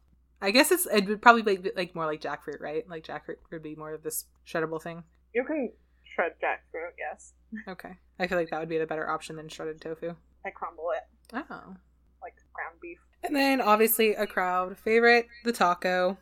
I 0.42 0.50
guess 0.50 0.70
it's 0.70 0.86
it 0.86 1.06
would 1.06 1.20
probably 1.22 1.42
be 1.42 1.70
like 1.76 1.94
more 1.94 2.06
like 2.06 2.20
jackfruit, 2.20 2.60
right? 2.60 2.88
Like 2.88 3.04
jackfruit 3.04 3.36
would 3.50 3.62
be 3.62 3.74
more 3.76 3.92
of 3.94 4.02
this 4.02 4.24
shreddable 4.46 4.80
thing. 4.82 5.04
You 5.34 5.44
can 5.44 5.70
shred 6.14 6.32
jackfruit, 6.42 6.92
yes. 6.98 7.34
Okay. 7.68 7.96
I 8.18 8.26
feel 8.26 8.38
like 8.38 8.50
that 8.50 8.60
would 8.60 8.68
be 8.68 8.78
the 8.78 8.86
better 8.86 9.08
option 9.08 9.36
than 9.36 9.48
shredded 9.48 9.80
tofu. 9.80 10.14
I 10.44 10.50
crumble 10.50 10.88
it 10.96 11.36
Oh. 11.50 11.74
like 12.22 12.34
ground 12.52 12.76
beef. 12.80 12.98
And 13.22 13.36
then 13.36 13.60
obviously 13.60 14.14
a 14.14 14.26
crowd 14.26 14.78
favorite, 14.78 15.26
the 15.44 15.52
taco. 15.52 16.16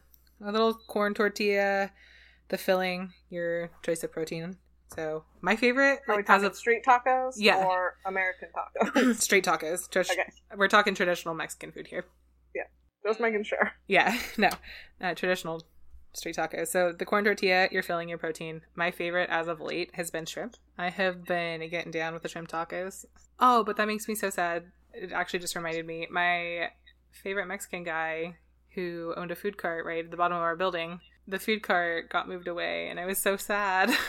A 0.44 0.52
little 0.52 0.74
corn 0.74 1.14
tortilla, 1.14 1.90
the 2.48 2.58
filling, 2.58 3.12
your 3.30 3.70
choice 3.82 4.04
of 4.04 4.12
protein. 4.12 4.56
So 4.94 5.24
my 5.40 5.54
favorite 5.56 6.00
Are 6.08 6.14
we 6.14 6.14
like, 6.16 6.26
talking 6.26 6.46
as 6.48 6.58
street 6.58 6.82
tacos 6.86 7.34
Yeah. 7.36 7.64
or 7.64 7.96
American 8.06 8.48
tacos? 8.56 9.10
of 9.10 9.20
straight 9.22 9.44
tacos. 9.44 9.90
Just- 9.90 10.10
okay, 10.12 10.30
We're 10.56 10.68
talking 10.68 10.94
traditional 10.94 11.34
Mexican 11.34 11.72
food 11.72 11.86
here. 11.88 12.04
Just 13.06 13.20
making 13.20 13.44
sure. 13.44 13.72
Yeah, 13.86 14.16
no, 14.38 14.50
uh, 15.00 15.14
traditional 15.14 15.62
street 16.12 16.36
tacos. 16.36 16.68
So 16.68 16.92
the 16.92 17.04
corn 17.04 17.24
tortilla, 17.24 17.68
you're 17.70 17.82
filling 17.82 18.08
your 18.08 18.18
protein. 18.18 18.62
My 18.74 18.90
favorite 18.90 19.30
as 19.30 19.46
of 19.48 19.60
late 19.60 19.90
has 19.94 20.10
been 20.10 20.26
shrimp. 20.26 20.56
I 20.76 20.90
have 20.90 21.24
been 21.24 21.68
getting 21.70 21.92
down 21.92 22.14
with 22.14 22.22
the 22.22 22.28
shrimp 22.28 22.48
tacos. 22.48 23.04
Oh, 23.38 23.62
but 23.64 23.76
that 23.76 23.86
makes 23.86 24.08
me 24.08 24.14
so 24.14 24.30
sad. 24.30 24.64
It 24.92 25.12
actually 25.12 25.38
just 25.40 25.54
reminded 25.54 25.86
me. 25.86 26.06
My 26.10 26.70
favorite 27.12 27.46
Mexican 27.46 27.84
guy 27.84 28.36
who 28.74 29.12
owned 29.16 29.30
a 29.30 29.36
food 29.36 29.56
cart 29.58 29.84
right 29.84 30.04
at 30.04 30.10
the 30.10 30.16
bottom 30.16 30.36
of 30.36 30.42
our 30.42 30.56
building. 30.56 31.00
The 31.26 31.38
food 31.38 31.62
cart 31.62 32.08
got 32.10 32.28
moved 32.28 32.48
away, 32.48 32.88
and 32.88 32.98
I 32.98 33.06
was 33.06 33.18
so 33.18 33.36
sad. 33.36 33.90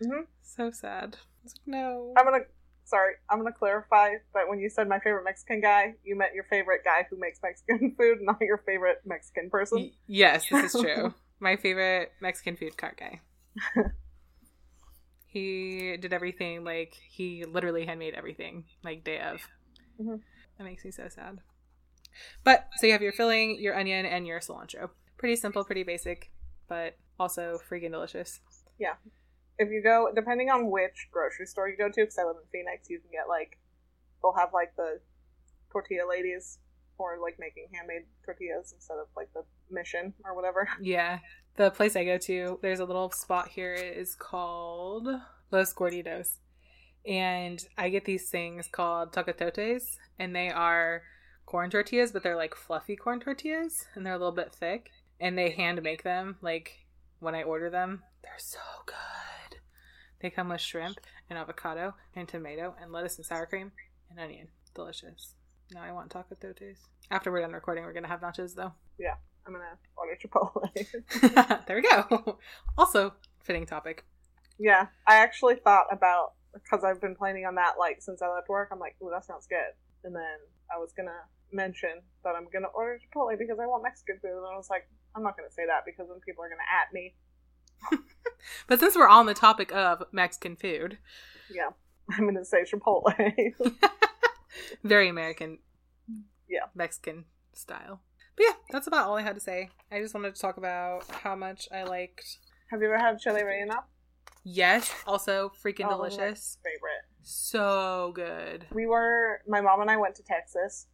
Mhm. 0.00 0.26
So 0.42 0.70
sad. 0.70 1.16
I 1.18 1.42
was 1.42 1.54
like, 1.54 1.66
no. 1.66 2.14
I'm 2.16 2.24
gonna. 2.24 2.44
Sorry, 2.88 3.16
I'm 3.28 3.36
gonna 3.36 3.52
clarify 3.52 4.14
that 4.32 4.48
when 4.48 4.58
you 4.60 4.70
said 4.70 4.88
my 4.88 4.98
favorite 4.98 5.24
Mexican 5.24 5.60
guy, 5.60 5.92
you 6.04 6.16
meant 6.16 6.32
your 6.34 6.44
favorite 6.44 6.80
guy 6.84 7.06
who 7.10 7.18
makes 7.18 7.38
Mexican 7.42 7.94
food, 7.98 8.22
not 8.22 8.40
your 8.40 8.62
favorite 8.64 9.02
Mexican 9.04 9.50
person. 9.50 9.78
Y- 9.78 9.92
yes, 10.06 10.46
this 10.50 10.74
is 10.74 10.80
true. 10.80 11.12
My 11.40 11.56
favorite 11.56 12.12
Mexican 12.22 12.56
food 12.56 12.78
cart 12.78 12.98
guy. 12.98 13.20
he 15.26 15.98
did 15.98 16.14
everything 16.14 16.64
like 16.64 16.94
he 17.10 17.44
literally 17.44 17.84
handmade 17.84 18.14
everything 18.14 18.64
like 18.82 19.04
day 19.04 19.20
of. 19.20 19.42
Mhm. 20.00 20.20
That 20.56 20.64
makes 20.64 20.82
me 20.82 20.90
so 20.90 21.10
sad. 21.10 21.40
But 22.42 22.70
so 22.78 22.86
you 22.86 22.92
have 22.92 23.02
your 23.02 23.12
filling, 23.12 23.60
your 23.60 23.78
onion, 23.78 24.06
and 24.06 24.26
your 24.26 24.40
cilantro. 24.40 24.88
Pretty 25.18 25.36
simple, 25.36 25.62
pretty 25.62 25.82
basic, 25.82 26.30
but 26.68 26.96
also 27.20 27.60
freaking 27.70 27.90
delicious. 27.92 28.40
If 29.58 29.70
you 29.70 29.82
go, 29.82 30.08
depending 30.14 30.50
on 30.50 30.70
which 30.70 31.08
grocery 31.10 31.46
store 31.46 31.68
you 31.68 31.76
go 31.76 31.88
to, 31.88 32.00
because 32.02 32.18
I 32.18 32.24
live 32.24 32.36
in 32.36 32.48
Phoenix, 32.52 32.88
you 32.88 33.00
can 33.00 33.10
get 33.10 33.28
like, 33.28 33.58
they'll 34.22 34.34
have 34.34 34.50
like 34.52 34.74
the 34.76 35.00
tortilla 35.70 36.08
ladies 36.08 36.58
or 36.98 37.18
like 37.20 37.36
making 37.38 37.66
handmade 37.74 38.02
tortillas 38.24 38.72
instead 38.72 38.98
of 38.98 39.06
like 39.16 39.32
the 39.34 39.42
mission 39.70 40.14
or 40.24 40.34
whatever. 40.34 40.68
Yeah. 40.80 41.18
The 41.56 41.70
place 41.72 41.96
I 41.96 42.04
go 42.04 42.18
to, 42.18 42.60
there's 42.62 42.78
a 42.78 42.84
little 42.84 43.10
spot 43.10 43.48
here. 43.48 43.74
It 43.74 43.96
is 43.96 44.14
called 44.14 45.08
Los 45.50 45.74
Gorditos. 45.74 46.38
And 47.04 47.60
I 47.76 47.88
get 47.88 48.04
these 48.04 48.30
things 48.30 48.68
called 48.70 49.12
tacatotes, 49.12 49.96
and 50.20 50.36
they 50.36 50.50
are 50.50 51.02
corn 51.46 51.70
tortillas, 51.70 52.12
but 52.12 52.22
they're 52.22 52.36
like 52.36 52.54
fluffy 52.54 52.94
corn 52.94 53.18
tortillas, 53.18 53.86
and 53.94 54.06
they're 54.06 54.12
a 54.12 54.18
little 54.18 54.30
bit 54.30 54.54
thick. 54.54 54.90
And 55.18 55.36
they 55.36 55.50
hand 55.50 55.82
make 55.82 56.04
them, 56.04 56.36
like 56.42 56.86
when 57.18 57.34
I 57.34 57.42
order 57.42 57.70
them. 57.70 58.04
They're 58.22 58.32
so 58.38 58.60
good. 58.86 58.94
They 60.20 60.30
come 60.30 60.48
with 60.48 60.60
shrimp 60.60 60.98
and 61.30 61.38
avocado 61.38 61.94
and 62.14 62.26
tomato 62.28 62.74
and 62.80 62.92
lettuce 62.92 63.16
and 63.18 63.26
sour 63.26 63.46
cream 63.46 63.72
and 64.10 64.18
onion. 64.18 64.48
Delicious. 64.74 65.34
Now 65.72 65.82
I 65.82 65.92
want 65.92 66.10
taco 66.10 66.34
tacatotes. 66.34 66.78
After 67.10 67.30
we're 67.30 67.40
done 67.42 67.52
recording, 67.52 67.84
we're 67.84 67.92
gonna 67.92 68.08
have 68.08 68.20
nachos 68.20 68.54
though. 68.54 68.72
Yeah, 68.98 69.14
I'm 69.46 69.52
gonna 69.52 69.78
order 69.96 70.18
Chipotle. 70.20 71.66
there 71.66 71.76
we 71.76 71.82
go. 71.82 72.38
Also, 72.78 73.14
fitting 73.44 73.64
topic. 73.64 74.04
yeah, 74.58 74.86
I 75.06 75.16
actually 75.18 75.54
thought 75.54 75.86
about 75.92 76.32
because 76.52 76.82
I've 76.82 77.00
been 77.00 77.14
planning 77.14 77.44
on 77.46 77.54
that 77.56 77.74
like 77.78 78.02
since 78.02 78.22
I 78.22 78.28
left 78.28 78.48
work. 78.48 78.70
I'm 78.72 78.80
like, 78.80 78.96
ooh, 79.02 79.10
that 79.12 79.24
sounds 79.24 79.46
good. 79.46 79.70
And 80.02 80.14
then 80.16 80.38
I 80.74 80.78
was 80.78 80.92
gonna 80.92 81.14
mention 81.52 82.02
that 82.24 82.34
I'm 82.34 82.48
gonna 82.52 82.68
order 82.74 82.98
Chipotle 82.98 83.38
because 83.38 83.58
I 83.60 83.66
want 83.66 83.84
Mexican 83.84 84.18
food, 84.20 84.34
and 84.36 84.46
I 84.52 84.56
was 84.56 84.68
like, 84.68 84.88
I'm 85.14 85.22
not 85.22 85.36
gonna 85.36 85.50
say 85.52 85.66
that 85.66 85.84
because 85.86 86.08
then 86.08 86.18
people 86.26 86.42
are 86.42 86.48
gonna 86.48 86.66
at 86.66 86.92
me. 86.92 87.14
But 88.66 88.80
since 88.80 88.96
we're 88.96 89.08
on 89.08 89.26
the 89.26 89.34
topic 89.34 89.72
of 89.72 90.04
Mexican 90.12 90.56
food, 90.56 90.98
Yeah, 91.50 91.70
I'm 92.10 92.24
gonna 92.26 92.44
say 92.44 92.62
Chipotle. 92.64 93.12
very 94.84 95.08
American, 95.08 95.58
Yeah. 96.48 96.66
Mexican 96.74 97.24
style. 97.52 98.00
But 98.36 98.44
yeah, 98.46 98.54
that's 98.70 98.86
about 98.86 99.06
all 99.08 99.16
I 99.16 99.22
had 99.22 99.34
to 99.34 99.40
say. 99.40 99.70
I 99.92 100.00
just 100.00 100.14
wanted 100.14 100.34
to 100.34 100.40
talk 100.40 100.56
about 100.56 101.04
how 101.10 101.34
much 101.34 101.68
I 101.72 101.82
liked. 101.82 102.38
Have 102.70 102.80
you 102.80 102.86
ever 102.88 102.98
had 102.98 103.18
chile 103.18 103.42
relleno? 103.42 103.82
Yes, 104.44 104.94
also 105.06 105.50
freaking 105.62 105.86
Oh, 105.86 105.98
my 105.98 106.08
delicious, 106.08 106.58
Favorite. 106.62 107.04
so 107.22 108.12
good. 108.14 108.66
We 108.72 108.86
were 108.86 109.40
my 109.46 109.60
mom 109.60 109.80
and 109.82 109.90
I 109.90 109.96
went 109.96 110.14
to 110.16 110.22
Texas 110.22 110.86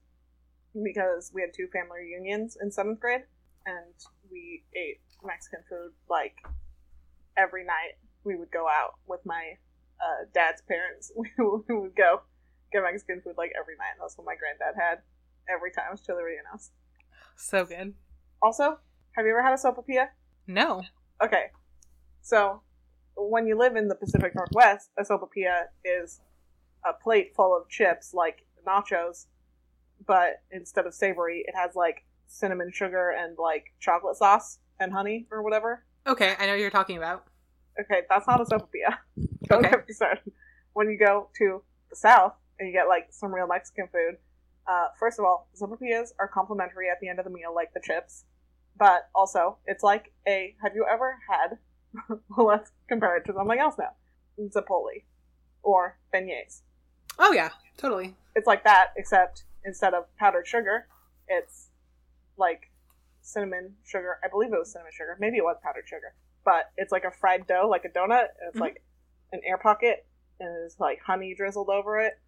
because 0.82 1.30
we 1.34 1.40
had 1.42 1.50
two 1.54 1.68
family 1.72 2.00
reunions 2.00 2.56
in 2.60 2.70
seventh 2.72 2.98
grade, 3.00 3.22
and 3.66 3.94
we 4.30 4.64
ate 4.74 5.02
Mexican 5.24 5.60
food 5.68 5.92
like 6.08 6.34
every 7.36 7.64
night. 7.64 7.98
We 8.24 8.36
would 8.36 8.50
go 8.50 8.66
out 8.66 8.94
with 9.06 9.20
my 9.24 9.54
uh, 10.00 10.24
dad's 10.32 10.62
parents. 10.62 11.12
We 11.16 11.30
would 11.68 11.96
go 11.96 12.22
get 12.72 12.82
Mexican 12.82 13.20
food 13.22 13.34
like 13.36 13.52
every 13.58 13.76
night. 13.76 13.92
And 13.94 14.02
that's 14.02 14.16
what 14.16 14.26
my 14.26 14.34
granddad 14.36 14.80
had 14.80 14.98
every 15.48 15.70
time 15.70 15.86
it 15.88 15.92
was 15.92 16.00
chili 16.00 16.22
rellenos. 16.22 16.70
So 17.36 17.64
good. 17.64 17.94
Also, 18.40 18.78
have 19.12 19.26
you 19.26 19.32
ever 19.32 19.42
had 19.42 19.52
a 19.52 19.56
sopapilla? 19.56 20.08
No, 20.46 20.82
Okay, 21.22 21.46
so 22.22 22.60
when 23.16 23.46
you 23.46 23.56
live 23.56 23.76
in 23.76 23.88
the 23.88 23.94
Pacific 23.94 24.34
Northwest, 24.34 24.90
a 24.98 25.02
sopapilla 25.04 25.66
is 25.84 26.20
a 26.84 26.92
plate 26.92 27.32
full 27.36 27.56
of 27.56 27.68
chips 27.68 28.12
like 28.12 28.44
nachos, 28.66 29.26
but 30.06 30.42
instead 30.50 30.86
of 30.86 30.94
savory, 30.94 31.44
it 31.46 31.54
has 31.56 31.76
like 31.76 32.04
cinnamon 32.26 32.70
sugar 32.72 33.14
and 33.16 33.38
like 33.38 33.66
chocolate 33.78 34.16
sauce 34.16 34.58
and 34.80 34.92
honey 34.92 35.26
or 35.30 35.42
whatever. 35.42 35.84
Okay, 36.06 36.34
I 36.38 36.46
know 36.46 36.52
what 36.52 36.60
you're 36.60 36.70
talking 36.70 36.96
about. 36.96 37.24
Okay, 37.80 38.02
that's 38.08 38.26
not 38.26 38.40
a 38.40 38.44
sopapilla. 38.44 38.98
Don't 39.48 39.64
Okay. 39.64 39.76
get. 39.88 40.22
When 40.74 40.90
you 40.90 40.98
go 40.98 41.28
to 41.38 41.62
the 41.90 41.96
South 41.96 42.34
and 42.58 42.68
you 42.68 42.74
get 42.74 42.88
like 42.88 43.06
some 43.10 43.32
real 43.34 43.46
Mexican 43.46 43.88
food, 43.92 44.16
uh, 44.66 44.86
first 44.98 45.18
of 45.18 45.24
all, 45.24 45.48
sopapillas 45.60 46.10
are 46.18 46.28
complimentary 46.28 46.88
at 46.90 46.98
the 47.00 47.08
end 47.08 47.18
of 47.18 47.24
the 47.24 47.30
meal, 47.30 47.54
like 47.54 47.72
the 47.74 47.80
chips. 47.82 48.24
But 48.76 49.08
also, 49.14 49.58
it's 49.66 49.82
like 49.82 50.12
a. 50.26 50.54
Have 50.62 50.72
you 50.74 50.84
ever 50.90 51.16
had? 51.30 51.58
well, 52.36 52.46
let's 52.48 52.72
compare 52.88 53.16
it 53.16 53.24
to 53.26 53.32
something 53.32 53.58
else 53.58 53.76
now. 53.78 53.90
zeppole 54.40 54.88
or 55.62 55.98
beignets. 56.12 56.62
Oh 57.18 57.32
yeah, 57.32 57.50
totally. 57.76 58.14
It's 58.34 58.46
like 58.48 58.64
that, 58.64 58.88
except 58.96 59.44
instead 59.64 59.94
of 59.94 60.04
powdered 60.18 60.46
sugar, 60.46 60.88
it's 61.28 61.68
like 62.36 62.70
cinnamon 63.24 63.74
sugar. 63.84 64.18
I 64.24 64.28
believe 64.28 64.52
it 64.52 64.58
was 64.58 64.70
cinnamon 64.72 64.92
sugar. 64.92 65.16
Maybe 65.18 65.38
it 65.38 65.44
was 65.44 65.56
powdered 65.62 65.88
sugar. 65.88 66.14
But 66.44 66.70
it's 66.76 66.92
like 66.92 67.04
a 67.04 67.10
fried 67.10 67.46
dough, 67.46 67.66
like 67.68 67.84
a 67.84 67.88
donut, 67.88 68.28
and 68.38 68.48
it's 68.50 68.58
Mhm. 68.58 68.60
like 68.60 68.82
an 69.32 69.40
air 69.44 69.58
pocket, 69.58 70.06
and 70.38 70.48
there's 70.48 70.78
like 70.78 71.00
honey 71.00 71.34
drizzled 71.34 71.70
over 71.70 71.98
it. 72.00 72.18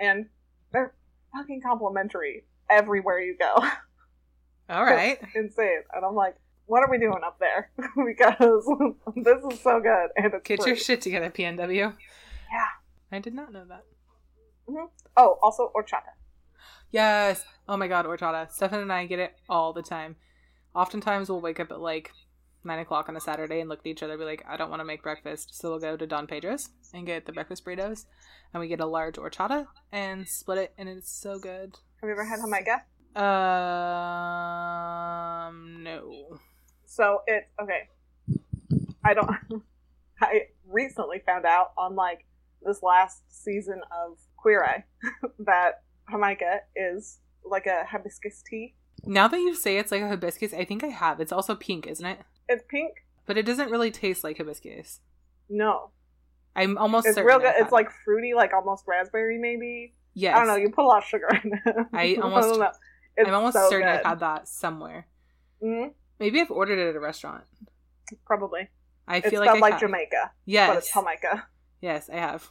And 0.00 0.28
they're 0.72 0.94
fucking 1.34 1.62
complimentary 1.62 2.44
everywhere 2.68 3.20
you 3.20 3.36
go. 3.38 3.54
All 4.68 4.84
right. 4.84 5.18
Insane. 5.34 5.82
And 5.92 6.04
I'm 6.04 6.14
like, 6.14 6.34
what 6.66 6.82
are 6.82 6.90
we 6.90 6.98
doing 6.98 7.22
up 7.24 7.38
there? 7.38 7.70
because 8.06 8.64
this 9.16 9.38
is 9.52 9.60
so 9.60 9.80
good. 9.80 10.08
And 10.16 10.26
it's 10.34 10.42
Get 10.46 10.60
free. 10.62 10.70
your 10.72 10.76
shit 10.76 11.00
together, 11.02 11.30
PNW. 11.30 11.96
Yeah. 12.52 12.68
I 13.10 13.18
did 13.18 13.34
not 13.34 13.52
know 13.52 13.64
that. 13.66 13.84
Oh, 15.16 15.38
also 15.42 15.70
horchata. 15.76 16.14
Yes. 16.90 17.44
Oh 17.68 17.76
my 17.76 17.88
god, 17.88 18.06
horchata. 18.06 18.50
Stefan 18.50 18.80
and 18.80 18.92
I 18.92 19.06
get 19.06 19.18
it 19.18 19.34
all 19.48 19.72
the 19.72 19.82
time. 19.82 20.16
Oftentimes 20.74 21.28
we'll 21.28 21.40
wake 21.40 21.60
up 21.60 21.70
at 21.70 21.80
like 21.80 22.12
nine 22.64 22.78
o'clock 22.78 23.08
on 23.08 23.16
a 23.16 23.20
Saturday 23.20 23.60
and 23.60 23.68
look 23.68 23.80
at 23.80 23.86
each 23.86 24.02
other 24.02 24.12
and 24.14 24.20
be 24.20 24.24
like, 24.24 24.44
I 24.48 24.56
don't 24.56 24.70
want 24.70 24.80
to 24.80 24.84
make 24.84 25.02
breakfast. 25.02 25.54
So 25.54 25.70
we'll 25.70 25.80
go 25.80 25.96
to 25.96 26.06
Don 26.06 26.26
Pedro's 26.26 26.68
and 26.94 27.06
get 27.06 27.26
the 27.26 27.32
breakfast 27.32 27.64
burritos. 27.64 28.06
And 28.52 28.60
we 28.60 28.68
get 28.68 28.80
a 28.80 28.86
large 28.86 29.16
horchata 29.16 29.66
and 29.90 30.28
split 30.28 30.58
it 30.58 30.74
and 30.78 30.88
it's 30.88 31.10
so 31.10 31.38
good. 31.38 31.76
Have 32.00 32.08
you 32.08 32.12
ever 32.12 32.24
had 32.24 32.40
jamaica? 32.40 32.84
Um 33.14 33.22
no. 35.82 36.38
So 36.86 37.22
it 37.26 37.48
okay. 37.60 37.88
I 39.04 39.14
don't. 39.14 39.30
I 40.20 40.42
recently 40.66 41.20
found 41.26 41.44
out 41.44 41.72
on 41.76 41.96
like 41.96 42.24
this 42.62 42.82
last 42.82 43.22
season 43.28 43.80
of 43.90 44.18
Queer 44.36 44.64
Eye 44.64 44.84
that 45.40 45.82
Jamaica 46.10 46.60
is 46.76 47.18
like 47.44 47.66
a 47.66 47.84
hibiscus 47.86 48.42
tea. 48.48 48.74
Now 49.04 49.28
that 49.28 49.38
you 49.38 49.54
say 49.54 49.78
it's 49.78 49.90
like 49.92 50.02
a 50.02 50.08
hibiscus, 50.08 50.52
I 50.54 50.64
think 50.64 50.84
I 50.84 50.88
have. 50.88 51.20
It's 51.20 51.32
also 51.32 51.54
pink, 51.54 51.86
isn't 51.86 52.04
it? 52.06 52.20
It's 52.48 52.62
pink. 52.68 52.92
But 53.26 53.36
it 53.38 53.46
doesn't 53.46 53.70
really 53.70 53.90
taste 53.90 54.22
like 54.24 54.38
hibiscus. 54.38 55.00
No, 55.48 55.90
I'm 56.56 56.78
almost 56.78 57.06
certain 57.06 57.22
it's 57.22 57.26
real 57.26 57.38
good. 57.38 57.54
It's 57.58 57.72
like 57.72 57.90
fruity, 58.04 58.32
like 58.34 58.52
almost 58.54 58.84
raspberry, 58.86 59.38
maybe. 59.38 59.92
yes. 60.14 60.34
I 60.36 60.38
don't 60.38 60.48
know. 60.48 60.56
You 60.56 60.70
put 60.70 60.84
a 60.84 60.86
lot 60.88 60.98
of 61.02 61.08
sugar 61.08 61.28
in 61.44 61.52
it. 61.52 61.86
I 61.92 62.14
almost- 62.22 62.48
don't 62.48 62.60
know. 62.60 62.70
It's 63.16 63.28
I'm 63.28 63.34
almost 63.34 63.54
so 63.56 63.68
certain 63.68 63.86
good. 63.88 63.98
I've 64.00 64.04
had 64.06 64.20
that 64.20 64.48
somewhere. 64.48 65.06
Mhm, 65.62 65.92
Maybe 66.18 66.40
I've 66.40 66.50
ordered 66.50 66.78
it 66.78 66.88
at 66.90 66.96
a 66.96 67.00
restaurant. 67.00 67.44
probably. 68.24 68.68
I 69.06 69.18
It's 69.18 69.28
feel 69.28 69.42
spelled 69.42 69.60
like 69.60 69.72
I 69.72 69.74
like. 69.76 69.80
Jamaica, 69.80 70.30
Yes. 70.46 70.68
but 70.70 70.78
it's 70.78 70.92
Jamaica. 70.92 71.46
yes, 71.82 72.08
I 72.08 72.16
have. 72.16 72.50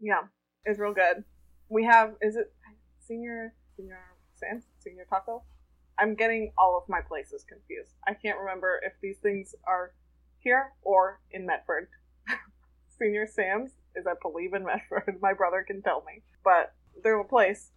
Yeah, 0.00 0.20
it's 0.64 0.78
real 0.78 0.92
good. 0.92 1.24
We 1.70 1.84
have 1.84 2.14
is 2.20 2.36
it 2.36 2.52
senior 3.06 3.54
senior 3.76 3.98
Sam's 4.34 4.64
senior 4.80 5.06
taco? 5.08 5.44
I'm 5.98 6.14
getting 6.14 6.52
all 6.58 6.76
of 6.76 6.88
my 6.88 7.00
places 7.00 7.44
confused. 7.48 7.94
I 8.06 8.14
can't 8.14 8.38
remember 8.38 8.80
if 8.84 8.92
these 9.00 9.16
things 9.18 9.54
are 9.66 9.92
here 10.38 10.72
or 10.82 11.20
in 11.30 11.46
Medford. 11.46 11.88
senior 12.98 13.26
Sam's 13.26 13.72
is 13.94 14.06
I 14.06 14.14
believe 14.22 14.54
in 14.54 14.64
Medford. 14.64 15.18
My 15.22 15.32
brother 15.32 15.64
can 15.66 15.82
tell 15.82 16.02
me, 16.06 16.22
but 16.44 16.74
they're 17.02 17.20
a 17.20 17.24
place 17.24 17.72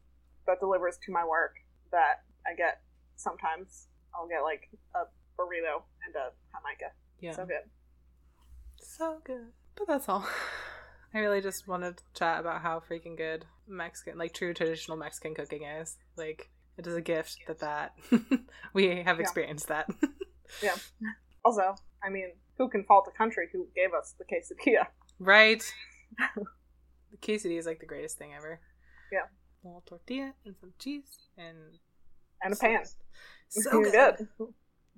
that 0.48 0.60
delivers 0.60 0.98
to 1.06 1.12
my 1.12 1.26
work 1.26 1.56
that 1.92 2.24
I 2.48 2.56
get 2.56 2.82
sometimes. 3.16 3.88
I'll 4.16 4.28
get 4.28 4.42
like 4.42 4.70
a 4.96 5.06
burrito 5.40 5.84
and 6.06 6.16
a 6.16 6.32
jamaica. 6.52 6.92
Yeah. 7.20 7.34
So 7.34 7.46
good. 7.46 7.70
So 8.82 9.22
good. 9.24 9.52
But 9.76 9.88
that's 9.88 10.10
all. 10.10 10.28
I 11.14 11.20
really 11.20 11.42
just 11.42 11.68
wanted 11.68 11.98
to 11.98 12.04
chat 12.14 12.40
about 12.40 12.62
how 12.62 12.80
freaking 12.80 13.18
good 13.18 13.46
Mexican, 13.68 14.18
like 14.18 14.34
true 14.34 14.54
traditional 14.54 14.98
Mexican 14.98 15.34
cooking 15.34 15.64
is. 15.64 15.98
Like, 16.16 16.50
it 16.80 16.88
is 16.88 16.96
a 16.96 17.02
gift 17.02 17.38
that 17.48 17.60
that 17.60 17.94
we 18.74 18.88
have 19.04 19.18
Yeah. 19.18 19.22
experienced 19.22 19.68
that. 19.68 19.88
Yeah. 20.64 20.76
Also, 21.46 21.76
I 22.04 22.10
mean, 22.10 22.32
who 22.58 22.70
can 22.70 22.84
fault 22.84 23.08
a 23.08 23.16
country 23.16 23.48
who 23.54 23.68
gave 23.76 23.94
us 23.94 24.16
the 24.18 24.26
quesadilla? 24.26 24.88
right? 25.20 25.64
the 26.36 27.18
quesadilla 27.22 27.60
is 27.60 27.68
like 27.68 27.80
the 27.80 27.86
greatest 27.86 28.18
thing 28.18 28.34
ever. 28.36 28.60
Yeah. 29.12 29.26
A 29.64 29.68
little 29.68 29.84
tortilla 29.86 30.34
and 30.46 30.56
some 30.60 30.74
cheese 30.80 31.20
and 31.38 31.58
And 32.42 32.54
a 32.54 32.58
pan. 32.58 32.84
So 33.50 33.84
good. 33.84 33.92
good. 33.92 34.28
A 34.40 34.44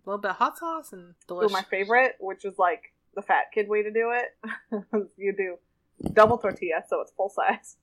little 0.05 0.21
bit 0.21 0.31
of 0.31 0.37
hot 0.37 0.57
sauce 0.57 0.93
and 0.93 1.09
Ooh, 1.09 1.15
delicious. 1.27 1.51
my 1.51 1.63
favorite, 1.63 2.13
which 2.21 2.45
is 2.45 2.57
like 2.57 2.83
the 3.15 3.21
fat 3.21 3.45
kid 3.53 3.67
way 3.67 3.83
to 3.83 3.91
do 3.91 4.13
it, 4.13 4.83
you 5.17 5.33
do 5.35 5.57
double 6.13 6.37
tortilla, 6.37 6.81
so 6.87 7.01
it's 7.01 7.11
full 7.11 7.29
size. 7.29 7.75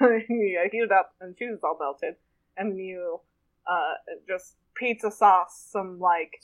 you 0.00 0.68
heat 0.70 0.78
it 0.78 0.92
up, 0.92 1.12
and 1.20 1.34
cheese 1.36 1.52
is 1.52 1.60
all 1.64 1.76
melted, 1.80 2.16
you 2.58 3.20
uh, 3.66 3.94
just 4.26 4.56
pizza 4.74 5.10
sauce, 5.10 5.68
some 5.70 5.98
like 5.98 6.40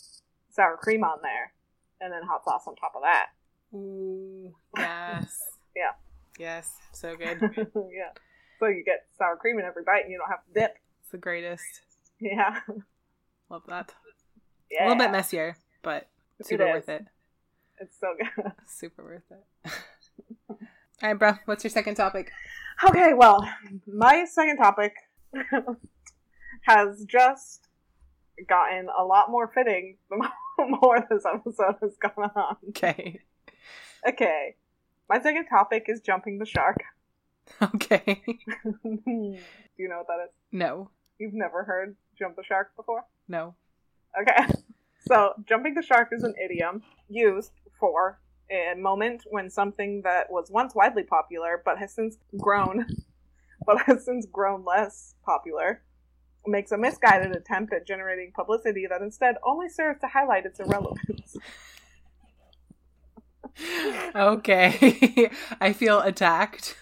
sour 0.50 0.76
cream 0.76 1.04
on 1.04 1.18
there, 1.22 1.52
and 2.00 2.12
then 2.12 2.22
hot 2.22 2.44
sauce 2.44 2.64
on 2.66 2.76
top 2.76 2.92
of 2.96 3.02
that. 3.02 3.26
Ooh, 3.74 4.54
yes. 4.76 5.38
Yeah. 5.76 5.92
Yes, 6.36 6.72
so 6.92 7.14
good. 7.16 7.38
yeah. 7.64 8.10
So 8.58 8.66
you 8.66 8.82
get 8.84 9.06
sour 9.16 9.36
cream 9.36 9.60
in 9.60 9.64
every 9.64 9.84
bite, 9.84 10.02
and 10.02 10.10
you 10.10 10.18
don't 10.18 10.28
have 10.28 10.44
to 10.44 10.52
dip. 10.52 10.78
It's 11.00 11.12
the 11.12 11.18
greatest. 11.18 11.62
Yeah. 12.18 12.58
Love 13.48 13.62
that. 13.68 13.94
yeah. 14.68 14.82
A 14.82 14.88
little 14.88 14.98
bit 14.98 15.12
messier, 15.12 15.56
but 15.82 16.08
super 16.42 16.66
is. 16.66 16.74
worth 16.74 16.88
it. 16.88 17.06
It's 17.80 17.96
so 17.98 18.14
good. 18.18 18.52
Super 18.66 19.04
worth 19.04 19.22
it. 19.30 19.72
All 20.50 20.58
right, 21.02 21.18
bro. 21.18 21.32
What's 21.46 21.64
your 21.64 21.70
second 21.70 21.94
topic? 21.94 22.30
Okay, 22.84 23.14
well, 23.14 23.48
my 23.86 24.26
second 24.26 24.58
topic 24.58 24.92
has 26.62 27.04
just 27.04 27.68
gotten 28.48 28.88
a 28.96 29.04
lot 29.04 29.30
more 29.30 29.48
fitting 29.48 29.96
the 30.08 30.16
more 30.80 31.06
this 31.10 31.24
episode 31.26 31.76
has 31.80 31.96
gone 31.96 32.30
on. 32.34 32.56
Okay. 32.70 33.20
Okay, 34.08 34.56
my 35.08 35.20
second 35.20 35.46
topic 35.46 35.84
is 35.88 36.00
jumping 36.00 36.38
the 36.38 36.46
shark. 36.46 36.78
Okay. 37.62 38.22
Do 38.74 39.36
you 39.76 39.88
know 39.88 39.98
what 39.98 40.06
that 40.06 40.24
is? 40.24 40.30
No. 40.52 40.90
You've 41.18 41.34
never 41.34 41.64
heard 41.64 41.96
jump 42.18 42.36
the 42.36 42.44
shark 42.44 42.74
before? 42.76 43.04
No. 43.28 43.54
Okay. 44.20 44.52
So, 45.08 45.32
jumping 45.48 45.72
the 45.72 45.82
shark 45.82 46.10
is 46.12 46.24
an 46.24 46.34
idiom 46.44 46.82
used 47.08 47.52
for 47.80 48.20
a 48.50 48.74
moment 48.76 49.22
when 49.30 49.48
something 49.48 50.02
that 50.02 50.30
was 50.30 50.50
once 50.50 50.74
widely 50.74 51.04
popular 51.04 51.62
but 51.64 51.78
has 51.78 51.94
since 51.94 52.18
grown, 52.36 52.84
but 53.66 53.80
has 53.86 54.04
since 54.04 54.26
grown 54.26 54.62
less 54.62 55.14
popular, 55.24 55.82
makes 56.46 56.72
a 56.72 56.78
misguided 56.78 57.34
attempt 57.36 57.72
at 57.72 57.86
generating 57.86 58.32
publicity 58.34 58.86
that 58.88 59.02
instead 59.02 59.36
only 59.44 59.68
serves 59.68 60.00
to 60.00 60.06
highlight 60.08 60.46
its 60.46 60.60
irrelevance. 60.60 61.36
Okay. 64.14 65.30
I 65.60 65.72
feel 65.72 66.00
attacked. 66.00 66.76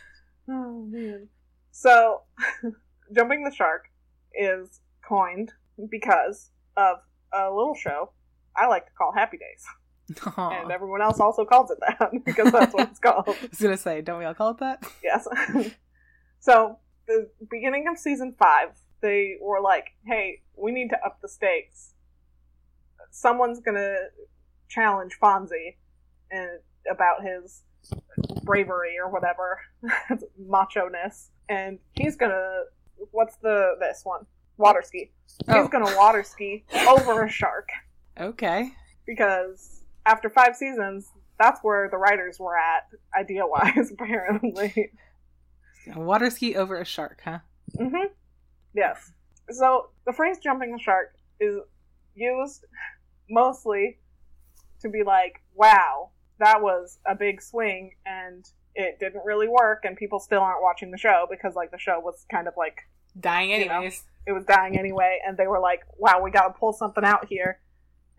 Oh, 0.49 0.87
man. 0.89 1.29
So, 1.71 2.23
jumping 3.15 3.45
the 3.45 3.55
shark 3.55 3.87
is 4.35 4.81
coined 5.07 5.53
because 5.91 6.51
of 6.77 6.99
a 7.33 7.51
little 7.51 7.75
show 7.75 8.11
I 8.57 8.67
like 8.67 8.87
to 8.87 8.93
call 8.93 9.13
Happy 9.13 9.39
Days. 9.39 10.21
Aw. 10.37 10.63
And 10.63 10.73
everyone 10.73 11.03
else 11.03 11.21
also 11.21 11.45
calls 11.45 11.71
it 11.71 11.79
that 11.81 12.11
because 12.25 12.51
that's 12.51 12.75
what 12.75 12.89
it's 12.91 12.99
called. 12.99 13.29
I 13.29 13.49
was 13.51 13.61
gonna 13.61 13.77
say, 13.77 14.01
don't 14.01 14.19
we 14.19 14.25
all 14.25 14.35
call 14.35 14.51
it 14.51 14.59
that? 14.59 14.85
Yes. 15.03 15.29
so, 16.41 16.79
the 17.07 17.29
beginning 17.51 17.87
of 17.89 17.99
season 17.99 18.35
five, 18.39 18.71
they 19.01 19.37
were 19.41 19.61
like, 19.61 19.87
hey, 20.07 20.43
we 20.57 20.73
need 20.73 20.91
to 20.91 20.99
up 21.05 21.19
the 21.23 21.29
stakes. 21.29 21.95
Someone's 23.11 23.61
gonna 23.61 23.97
challenge 24.69 25.17
Fonzie 25.23 25.77
and 26.31 26.49
about 26.91 27.23
his 27.23 27.63
bravery 28.45 28.97
or 29.03 29.11
whatever, 29.11 29.61
macho 30.39 30.89
ness, 30.89 31.31
and 31.49 31.79
he's 31.93 32.17
gonna. 32.17 32.63
What's 33.13 33.37
the 33.37 33.77
this 33.81 34.01
one? 34.05 34.27
Water 34.57 34.83
ski. 34.85 35.13
He's 35.47 35.49
Oh. 35.49 35.69
gonna 35.69 35.97
water 35.97 36.23
ski 36.23 36.65
over 36.89 37.25
a 37.25 37.31
shark 37.31 37.69
Okay. 38.19 38.73
because 39.07 39.83
after 40.05 40.29
five 40.29 40.57
seasons, 40.57 41.09
that's 41.39 41.61
where 41.63 41.89
the 41.89 41.97
writers 41.97 42.39
were 42.41 42.57
at, 42.57 42.89
idea 43.19 43.47
wise, 43.47 43.91
apparently. 43.99 44.91
A 45.95 46.01
water 46.01 46.29
ski 46.31 46.57
over 46.57 46.81
a 46.81 46.85
shark, 46.85 47.21
huh? 47.25 47.39
Mm 47.79 47.91
hmm 47.91 48.07
Yes. 48.79 49.11
So 49.51 49.89
the 50.07 50.13
phrase 50.13 50.39
jumping 50.39 50.71
the 50.71 50.79
shark 50.79 51.15
is 51.41 51.57
used 52.15 52.65
mostly 53.29 53.99
to 54.81 54.89
be 54.89 55.03
like, 55.03 55.43
wow, 55.55 56.11
that 56.39 56.63
was 56.63 57.01
a 57.05 57.17
big 57.17 57.43
swing 57.43 57.93
and 58.07 58.45
it 58.77 58.99
didn't 59.01 59.25
really 59.25 59.49
work 59.49 59.81
and 59.85 59.97
people 59.97 60.21
still 60.21 60.41
aren't 60.41 60.63
watching 60.63 60.93
the 60.93 60.99
show 60.99 61.27
because 61.29 61.57
like 61.57 61.73
the 61.73 61.79
show 61.79 61.99
was 61.99 62.25
kind 62.31 62.47
of 62.47 62.55
like 62.57 62.83
Dying 63.19 63.51
You 63.51 63.67
know. 63.67 63.83
it 63.83 64.33
was 64.33 64.45
dying 64.45 64.79
anyway 64.79 65.19
and 65.27 65.37
they 65.37 65.49
were 65.49 65.59
like, 65.59 65.81
wow, 65.97 66.23
we 66.23 66.31
gotta 66.31 66.55
pull 66.55 66.73
something 66.73 67.05
out 67.05 67.27
here 67.29 67.59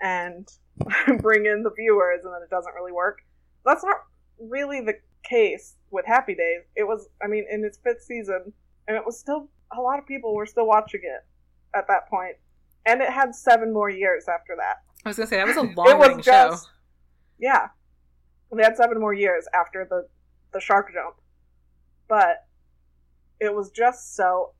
and 0.02 0.46
bring 1.22 1.46
in 1.46 1.64
the 1.64 1.72
viewers 1.72 2.26
and 2.26 2.34
then 2.34 2.42
it 2.44 2.50
doesn't 2.50 2.74
really 2.74 2.92
work. 2.92 3.20
That's 3.66 3.84
not 3.84 3.98
really 4.38 4.82
the 4.82 4.96
case 5.24 5.76
with 5.90 6.06
Happy 6.06 6.36
Days. 6.36 6.64
It 6.76 6.84
was 6.84 7.08
I 7.24 7.28
mean, 7.28 7.46
in 7.50 7.64
its 7.64 7.78
fifth 7.82 8.02
season 8.02 8.52
and 8.90 8.98
it 8.98 9.06
was 9.06 9.18
still 9.18 9.48
a 9.78 9.82
lot 9.82 10.00
of 10.00 10.06
people 10.06 10.34
were 10.36 10.46
still 10.46 10.68
watching 10.68 11.02
it 11.04 11.26
at 11.78 11.88
that 11.88 12.10
point. 12.10 12.36
And 12.86 13.02
it 13.02 13.10
had 13.10 13.36
seven 13.36 13.72
more 13.74 13.90
years 13.90 14.26
after 14.28 14.56
that. 14.58 14.78
I 15.06 15.10
was 15.10 15.18
gonna 15.18 15.28
say 15.28 15.38
that 15.38 15.48
was 15.48 15.58
a 15.58 15.62
long 15.62 15.88
It 15.90 15.98
was 15.98 16.08
running 16.10 16.24
show. 16.24 16.50
just- 16.50 16.70
Yeah. 17.38 17.68
They 18.52 18.64
had 18.64 18.76
seven 18.78 19.00
more 19.00 19.14
years 19.14 19.46
after 19.54 19.86
the, 19.90 20.08
the 20.54 20.60
shark 20.60 20.92
jump. 20.94 21.16
But 22.08 22.48
it 23.40 23.54
was 23.54 23.70
just 23.72 24.16
so 24.16 24.54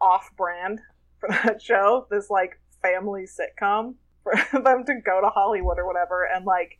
off 0.00 0.30
brand 0.36 0.80
for 1.18 1.28
that 1.44 1.62
show, 1.62 2.06
this 2.10 2.28
like 2.28 2.60
family 2.82 3.24
sitcom, 3.26 3.94
for 4.22 4.34
them 4.62 4.84
to 4.84 4.94
go 5.04 5.20
to 5.22 5.28
Hollywood 5.28 5.78
or 5.78 5.86
whatever 5.86 6.24
and 6.32 6.44
like 6.44 6.78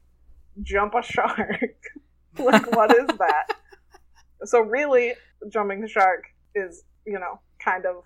jump 0.63 0.95
a 0.95 1.03
shark. 1.03 1.61
like 2.39 2.71
what 2.77 2.95
is 2.95 3.07
that? 3.19 3.45
So 4.45 4.61
really 4.61 5.15
jumping 5.49 5.81
the 5.81 5.89
shark 5.89 6.25
is, 6.55 6.85
you 7.07 7.19
know, 7.19 7.41
kind 7.63 7.85
of 7.87 8.03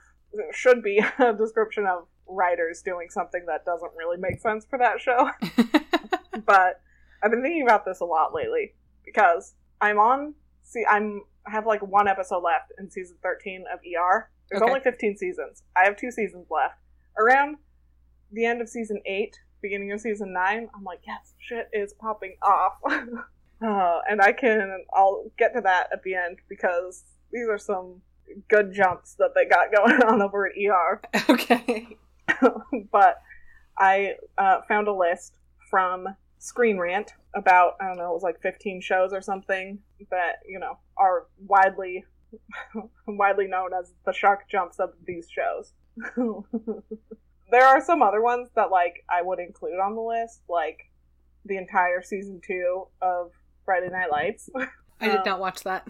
should 0.53 0.83
be 0.83 0.99
a 1.19 1.33
description 1.33 1.87
of 1.87 2.07
writers 2.29 2.83
doing 2.83 3.09
something 3.09 3.45
that 3.47 3.65
doesn't 3.65 3.93
really 3.97 4.17
make 4.19 4.41
sense 4.41 4.67
for 4.69 4.79
that 4.79 5.01
show 5.01 5.31
but 6.47 6.81
I've 7.23 7.31
been 7.31 7.43
thinking 7.43 7.63
about 7.63 7.85
this 7.85 8.01
a 8.01 8.05
lot 8.05 8.35
lately 8.35 8.75
because 9.05 9.55
I'm 9.81 9.99
on. 9.99 10.35
See, 10.65 10.85
I'm 10.89 11.23
I 11.47 11.51
have 11.51 11.67
like 11.67 11.81
one 11.81 12.09
episode 12.09 12.43
left 12.43 12.73
in 12.79 12.91
season 12.91 13.17
13 13.23 13.65
of 13.73 13.79
ER. 13.81 14.29
There's 14.51 14.61
Okay. 14.63 14.69
only 14.71 14.81
15 14.81 15.17
seasons. 15.17 15.63
I 15.77 15.85
have 15.85 15.97
two 15.97 16.11
seasons 16.11 16.47
left. 16.51 16.75
Around 17.19 17.57
the 18.33 18.45
end 18.45 18.61
of 18.61 18.69
season 18.69 19.01
eight, 19.07 19.39
beginning 19.63 19.93
of 19.93 20.01
season 20.01 20.33
nine, 20.33 20.69
I'm 20.75 20.85
like, 20.85 21.01
yes, 21.07 21.35
shit 21.39 21.69
is 21.73 21.95
popping 21.95 22.37
off. 22.43 22.75
uh, 22.91 24.01
and 24.09 24.21
I 24.21 24.33
can. 24.33 24.85
I'll 24.93 25.31
get 25.39 25.55
to 25.55 25.61
that 25.63 25.89
at 25.93 26.03
the 26.03 26.15
end 26.15 26.39
because 26.49 27.05
these 27.33 27.49
are 27.49 27.59
some 27.59 28.03
good 28.49 28.73
jumps 28.75 29.15
that 29.15 29.31
they 29.35 29.45
got 29.47 29.73
going 29.75 30.03
on 30.03 30.23
over 30.23 30.47
at 30.47 30.53
ER. 30.59 31.01
okay. 31.31 31.97
but 32.93 33.17
I 33.79 34.15
uh, 34.39 34.61
found 34.69 34.89
a 34.89 34.93
list 34.93 35.35
from 35.71 36.07
Screen 36.39 36.79
Rant 36.79 37.13
about 37.35 37.75
I 37.81 37.87
don't 37.89 37.99
know, 37.99 38.11
it 38.11 38.15
was 38.15 38.23
like 38.23 38.41
15 38.41 38.81
shows 38.81 39.13
or 39.13 39.21
something 39.21 39.79
that 40.11 40.37
you 40.47 40.59
know 40.59 40.79
are 40.97 41.27
widely 41.47 42.05
widely 43.07 43.47
known 43.47 43.71
as 43.79 43.93
the 44.05 44.13
shark 44.13 44.49
jumps 44.51 44.79
of 44.79 44.91
these 45.07 45.29
shows. 45.31 45.73
there 47.51 47.65
are 47.67 47.83
some 47.85 48.03
other 48.03 48.21
ones 48.23 48.49
that 48.55 48.71
like 48.71 49.05
I 49.09 49.23
would 49.23 49.39
include 49.39 49.79
on 49.81 49.95
the 49.95 50.01
list, 50.03 50.41
like 50.49 50.79
the 51.45 51.57
entire 51.57 52.03
season 52.03 52.41
two 52.47 52.87
of 53.01 53.31
Friday 53.65 53.89
Night 53.89 54.11
Lights. 54.11 54.49
I 55.01 55.07
did 55.09 55.17
Um, 55.19 55.23
not 55.27 55.41
watch 55.41 55.63
that. 55.65 55.87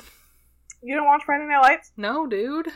You 0.83 0.95
don't 0.95 1.07
watch 1.07 1.24
Friday 1.24 1.47
Night 1.47 1.61
Lights? 1.61 1.93
No, 1.97 2.27
dude. 2.27 2.68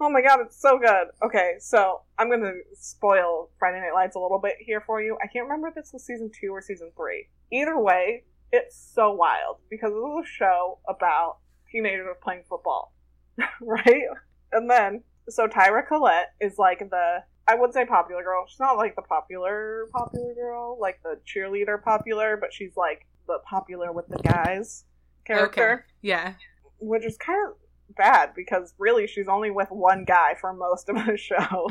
Oh 0.00 0.10
my 0.10 0.22
god, 0.22 0.40
it's 0.40 0.60
so 0.60 0.78
good. 0.78 1.08
Okay, 1.22 1.54
so 1.58 2.02
I'm 2.18 2.28
gonna 2.30 2.52
spoil 2.74 3.50
Friday 3.58 3.80
Night 3.80 3.94
Lights 3.94 4.16
a 4.16 4.18
little 4.18 4.38
bit 4.38 4.56
here 4.58 4.80
for 4.80 5.00
you. 5.00 5.16
I 5.22 5.26
can't 5.26 5.44
remember 5.44 5.68
if 5.68 5.74
this 5.74 5.92
was 5.92 6.04
season 6.04 6.30
two 6.38 6.50
or 6.50 6.60
season 6.60 6.90
three. 6.96 7.28
Either 7.52 7.78
way, 7.78 8.24
it's 8.52 8.76
so 8.94 9.12
wild 9.12 9.58
because 9.70 9.92
this 9.92 9.98
is 9.98 10.30
a 10.30 10.36
show 10.38 10.78
about 10.88 11.38
teenagers 11.70 12.06
playing 12.22 12.42
football, 12.48 12.92
right? 13.60 14.02
And 14.52 14.70
then, 14.70 15.02
so 15.28 15.46
Tyra 15.46 15.86
Collette 15.86 16.34
is 16.40 16.58
like 16.58 16.78
the 16.78 17.22
I 17.46 17.54
would 17.54 17.72
say 17.72 17.84
popular 17.84 18.22
girl. 18.22 18.46
She's 18.48 18.60
not 18.60 18.76
like 18.76 18.96
the 18.96 19.02
popular 19.02 19.88
popular 19.92 20.34
girl, 20.34 20.78
like 20.80 21.00
the 21.02 21.20
cheerleader 21.26 21.82
popular, 21.82 22.36
but 22.36 22.52
she's 22.52 22.76
like 22.76 23.06
the 23.26 23.38
popular 23.44 23.92
with 23.92 24.08
the 24.08 24.18
guys 24.18 24.84
character 25.24 25.72
Okay. 25.72 25.82
Yeah. 26.02 26.34
Which 26.86 27.04
is 27.04 27.16
kind 27.16 27.38
of 27.48 27.56
bad 27.96 28.30
because 28.34 28.74
really 28.78 29.06
she's 29.06 29.28
only 29.28 29.50
with 29.50 29.68
one 29.70 30.04
guy 30.04 30.34
for 30.40 30.52
most 30.52 30.88
of 30.88 30.96
the 31.06 31.16
show. 31.18 31.68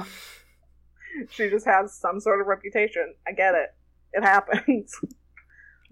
she 1.30 1.50
just 1.50 1.66
has 1.66 1.94
some 1.96 2.20
sort 2.20 2.42
of 2.42 2.48
reputation. 2.48 3.14
I 3.28 3.32
get 3.34 3.56
it. 3.56 3.70
It 4.14 4.24
happens. 4.24 4.94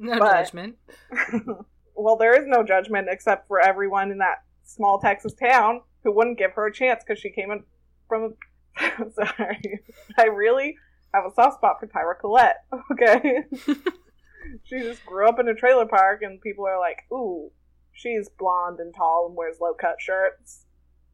No 0.04 0.18
But- 0.18 0.46
judgment. 0.46 0.78
well, 1.96 2.16
there 2.18 2.34
is 2.40 2.48
no 2.48 2.64
judgment 2.64 3.08
except 3.12 3.48
for 3.48 3.60
everyone 3.60 4.10
in 4.10 4.18
that 4.18 4.38
small 4.64 5.00
Texas 5.00 5.34
town 5.36 5.82
who 6.04 6.12
wouldn't 6.16 6.40
give 6.40 6.54
her 6.54 6.66
a 6.66 6.74
chance 6.74 7.04
because 7.06 7.22
she 7.22 7.30
came 7.30 7.52
in 7.52 7.64
from. 8.08 8.34
Sorry, 9.14 9.80
I 10.18 10.24
really 10.24 10.76
have 11.14 11.26
a 11.26 11.34
soft 11.36 11.58
spot 11.58 11.76
for 11.80 11.86
Tyra 11.86 12.18
Collette. 12.20 12.64
Okay, 12.94 13.44
she 14.64 14.80
just 14.80 15.06
grew 15.06 15.28
up 15.30 15.38
in 15.40 15.48
a 15.48 15.54
trailer 15.54 15.86
park, 15.86 16.22
and 16.24 16.42
people 16.42 16.66
are 16.66 16.80
like, 16.80 17.04
"Ooh, 17.14 17.52
she's 17.94 18.30
blonde 18.30 18.80
and 18.80 18.94
tall 18.94 19.28
and 19.28 19.36
wears 19.36 19.58
low 19.60 19.74
cut 19.74 19.96
shirts. 20.00 20.66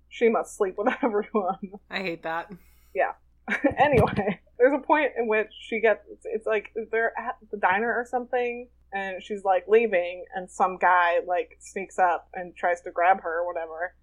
She 0.09 0.30
must 0.30 0.55
sleep 0.55 0.75
with 0.78 0.93
everyone." 1.03 1.71
I 1.89 1.99
hate 1.99 2.23
that. 2.23 2.51
Yeah. 2.93 3.13
anyway, 3.78 4.39
there's 4.57 4.73
a 4.73 4.86
point 4.86 5.11
in 5.17 5.28
which 5.28 5.51
she 5.59 5.80
gets 5.80 6.01
it's, 6.11 6.25
it's 6.25 6.45
like 6.45 6.73
they're 6.91 7.17
at 7.17 7.38
the 7.51 7.57
diner 7.57 7.93
or 7.93 8.05
something 8.09 8.67
and 8.93 9.21
she's 9.21 9.43
like 9.43 9.65
leaving 9.67 10.25
and 10.36 10.49
some 10.49 10.78
guy 10.78 11.19
like 11.25 11.57
sneaks 11.59 11.99
up 11.99 12.30
and 12.34 12.55
tries 12.55 12.82
to 12.82 12.91
grab 12.91 13.21
her 13.21 13.39
or 13.41 13.47
whatever 13.47 13.93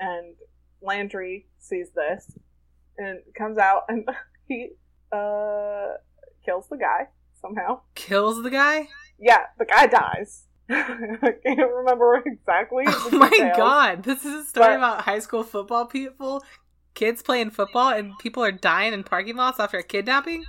and 0.00 0.34
Landry 0.80 1.46
sees 1.58 1.90
this 1.94 2.38
and 2.96 3.20
comes 3.36 3.58
out 3.58 3.82
and 3.88 4.08
he 4.46 4.70
uh 5.12 5.94
kills 6.44 6.66
the 6.68 6.76
guy 6.76 7.08
somehow. 7.40 7.80
Kills 7.94 8.42
the 8.42 8.50
guy? 8.50 8.88
Yeah, 9.18 9.44
the 9.58 9.64
guy 9.64 9.86
dies. 9.86 10.44
I 10.70 11.32
can't 11.44 11.72
remember 11.72 12.22
exactly. 12.26 12.84
Oh 12.86 13.08
my 13.12 13.30
details. 13.30 13.56
god. 13.56 14.02
This 14.02 14.24
is 14.24 14.34
a 14.34 14.44
story 14.44 14.68
But- 14.68 14.76
about 14.76 15.00
high 15.02 15.18
school 15.20 15.42
football 15.42 15.86
people, 15.86 16.42
kids 16.94 17.22
playing 17.22 17.50
football, 17.50 17.90
and 17.90 18.16
people 18.18 18.42
are 18.44 18.52
dying 18.52 18.92
in 18.92 19.02
parking 19.04 19.36
lots 19.36 19.58
after 19.60 19.78
a 19.78 19.82
kidnapping? 19.82 20.44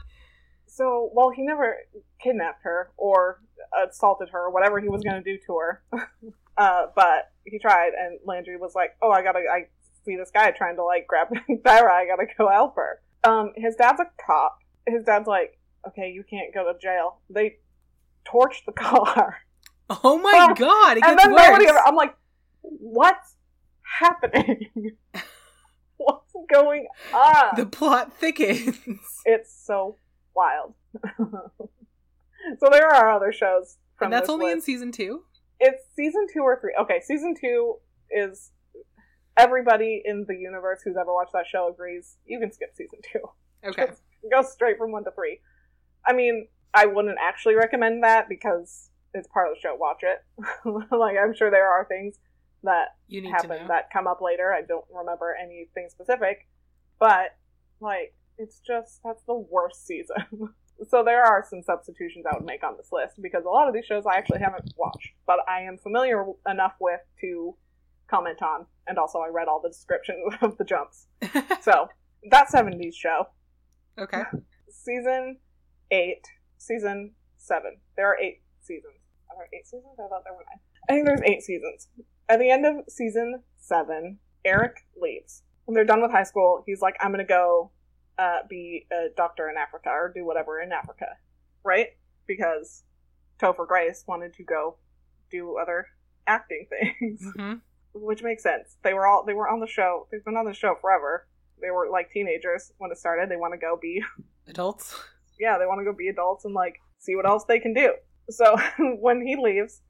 So, 0.65 1.09
well, 1.13 1.29
he 1.29 1.43
never 1.43 1.77
kidnapped 2.21 2.63
her 2.63 2.91
or 2.97 3.41
assaulted 3.87 4.29
her 4.29 4.45
or 4.45 4.51
whatever 4.51 4.79
he 4.79 4.87
was 4.89 5.01
going 5.03 5.21
to 5.21 5.23
do 5.23 5.37
to 5.45 5.57
her. 5.57 5.83
uh, 6.57 6.85
but 6.95 7.31
he 7.45 7.59
tried, 7.59 7.91
and 7.99 8.19
Landry 8.25 8.57
was 8.57 8.75
like, 8.75 8.91
"Oh, 9.01 9.11
I 9.11 9.21
gotta, 9.23 9.39
I 9.39 9.67
see 10.05 10.15
this 10.15 10.31
guy 10.31 10.51
trying 10.51 10.75
to 10.77 10.83
like 10.83 11.07
grab 11.07 11.27
Tyra. 11.49 11.91
I 11.91 12.05
gotta 12.05 12.25
go 12.37 12.49
help 12.49 12.75
her." 12.75 13.01
Um, 13.23 13.51
his 13.55 13.75
dad's 13.75 13.99
a 13.99 14.05
cop. 14.25 14.57
His 14.87 15.03
dad's 15.03 15.27
like, 15.27 15.59
"Okay, 15.87 16.11
you 16.11 16.23
can't 16.29 16.53
go 16.53 16.71
to 16.71 16.77
jail." 16.79 17.19
They 17.29 17.57
torched 18.31 18.65
the 18.65 18.71
car, 18.73 19.37
Oh 19.89 20.17
my 20.19 20.47
Oh, 20.51 20.53
god, 20.55 20.97
it 20.97 21.03
and 21.03 21.17
gets 21.17 21.23
then 21.23 21.31
nobody. 21.35 21.65
worse. 21.65 21.69
Ever, 21.71 21.81
I'm 21.85 21.95
like, 21.95 22.15
"What's 22.61 23.35
happening? 23.81 24.67
What's 25.97 26.33
going 26.51 26.87
on?" 27.13 27.55
The 27.55 27.65
plot 27.65 28.13
thickens. 28.13 28.77
It's 29.25 29.53
so 29.65 29.97
wild. 30.35 30.73
so 32.59 32.69
there 32.71 32.87
are 32.87 33.11
other 33.11 33.31
shows 33.33 33.77
from 33.97 34.05
and 34.05 34.13
that's 34.13 34.29
only 34.29 34.49
in 34.51 34.61
season 34.61 34.91
two? 34.91 35.23
It's 35.59 35.83
season 35.95 36.25
two 36.33 36.41
or 36.41 36.57
three. 36.59 36.73
Okay, 36.79 37.01
season 37.03 37.35
two 37.39 37.75
is 38.09 38.51
everybody 39.37 40.01
in 40.05 40.25
the 40.27 40.35
universe 40.35 40.79
who's 40.83 40.95
ever 40.99 41.13
watched 41.13 41.33
that 41.33 41.47
show 41.47 41.69
agrees 41.69 42.15
you 42.25 42.39
can 42.39 42.51
skip 42.51 42.69
season 42.75 42.99
two. 43.11 43.19
Okay. 43.65 43.87
Just 43.87 44.01
go 44.31 44.41
straight 44.41 44.77
from 44.77 44.91
one 44.91 45.03
to 45.03 45.11
three. 45.11 45.39
I 46.07 46.13
mean, 46.13 46.47
I 46.73 46.85
wouldn't 46.85 47.17
actually 47.21 47.55
recommend 47.55 48.03
that 48.03 48.29
because 48.29 48.88
it's 49.13 49.27
part 49.27 49.49
of 49.49 49.55
the 49.55 49.59
show. 49.59 49.75
Watch 49.75 50.03
it. 50.03 50.23
like 50.91 51.15
I'm 51.21 51.33
sure 51.33 51.51
there 51.51 51.69
are 51.69 51.85
things 51.85 52.19
that 52.63 52.95
You 53.07 53.21
need 53.21 53.31
happen 53.31 53.67
that 53.67 53.91
come 53.91 54.07
up 54.07 54.21
later. 54.21 54.53
I 54.53 54.61
don't 54.61 54.85
remember 54.93 55.35
anything 55.41 55.87
specific, 55.89 56.47
but 56.99 57.37
like 57.79 58.13
it's 58.37 58.59
just 58.65 58.99
that's 59.03 59.23
the 59.23 59.35
worst 59.35 59.85
season. 59.85 60.17
so 60.89 61.03
there 61.03 61.23
are 61.23 61.45
some 61.47 61.61
substitutions 61.61 62.25
I 62.25 62.35
would 62.35 62.45
make 62.45 62.63
on 62.63 62.75
this 62.77 62.89
list 62.91 63.21
because 63.21 63.45
a 63.45 63.49
lot 63.49 63.67
of 63.67 63.73
these 63.73 63.85
shows 63.85 64.05
I 64.05 64.17
actually 64.17 64.39
haven't 64.39 64.73
watched, 64.77 65.09
but 65.25 65.39
I 65.47 65.61
am 65.61 65.77
familiar 65.77 66.25
enough 66.47 66.73
with 66.79 67.01
to 67.21 67.55
comment 68.09 68.41
on, 68.41 68.65
and 68.87 68.97
also 68.97 69.19
I 69.19 69.27
read 69.29 69.47
all 69.47 69.61
the 69.61 69.69
descriptions 69.69 70.33
of 70.41 70.57
the 70.57 70.63
jumps. 70.63 71.07
So 71.61 71.89
that 72.29 72.47
'70s 72.53 72.95
show, 72.95 73.27
okay. 73.97 74.23
season 74.69 75.37
eight, 75.91 76.25
season 76.57 77.11
seven. 77.37 77.77
There 77.95 78.07
are 78.07 78.17
eight 78.17 78.41
seasons. 78.61 78.98
There 79.39 79.59
eight 79.59 79.65
seasons? 79.65 79.95
I 79.97 80.07
thought 80.07 80.23
there 80.23 80.33
were 80.33 80.45
nine. 80.45 80.59
I 80.89 80.93
think 80.93 81.05
there's 81.07 81.21
eight 81.25 81.41
seasons. 81.41 81.87
At 82.27 82.39
the 82.39 82.51
end 82.51 82.65
of 82.65 82.75
season 82.89 83.41
seven, 83.57 84.19
Eric 84.45 84.85
leaves. 85.01 85.43
When 85.65 85.75
they're 85.75 85.85
done 85.85 86.01
with 86.01 86.11
high 86.11 86.23
school, 86.23 86.63
he's 86.65 86.81
like, 86.81 86.95
I'm 86.99 87.11
going 87.11 87.25
to 87.25 87.29
go 87.29 87.71
uh, 88.17 88.39
be 88.49 88.85
a 88.91 89.07
doctor 89.15 89.49
in 89.49 89.55
Africa 89.57 89.89
or 89.89 90.11
do 90.13 90.25
whatever 90.25 90.59
in 90.61 90.71
Africa. 90.71 91.05
Right? 91.63 91.87
Because 92.27 92.83
Topher 93.39 93.67
Grace 93.67 94.03
wanted 94.07 94.33
to 94.35 94.43
go 94.43 94.75
do 95.31 95.57
other 95.57 95.87
acting 96.27 96.67
things, 96.99 97.23
hmm 97.35 97.53
which 97.93 98.21
makes 98.21 98.43
sense. 98.43 98.77
They 98.83 98.93
were 98.93 99.07
all 99.07 99.23
they 99.25 99.33
were 99.33 99.49
on 99.49 99.59
the 99.59 99.67
show. 99.67 100.07
They've 100.11 100.23
been 100.23 100.37
on 100.37 100.45
the 100.45 100.53
show 100.53 100.75
forever. 100.79 101.27
They 101.59 101.71
were 101.71 101.89
like 101.91 102.11
teenagers 102.11 102.71
when 102.77 102.91
it 102.91 102.97
started. 102.99 103.29
They 103.29 103.35
want 103.35 103.53
to 103.53 103.57
go 103.57 103.77
be 103.81 104.03
Adults. 104.47 104.95
yeah, 105.39 105.57
they 105.57 105.65
want 105.65 105.79
to 105.79 105.85
go 105.85 105.91
be 105.93 106.07
adults 106.07 106.45
and 106.45 106.53
like 106.53 106.79
see 106.99 107.15
what 107.15 107.27
else 107.27 107.45
they 107.45 107.59
can 107.59 107.73
do. 107.73 107.93
So 108.29 108.57
when 108.99 109.25
he 109.25 109.35
leaves, 109.35 109.81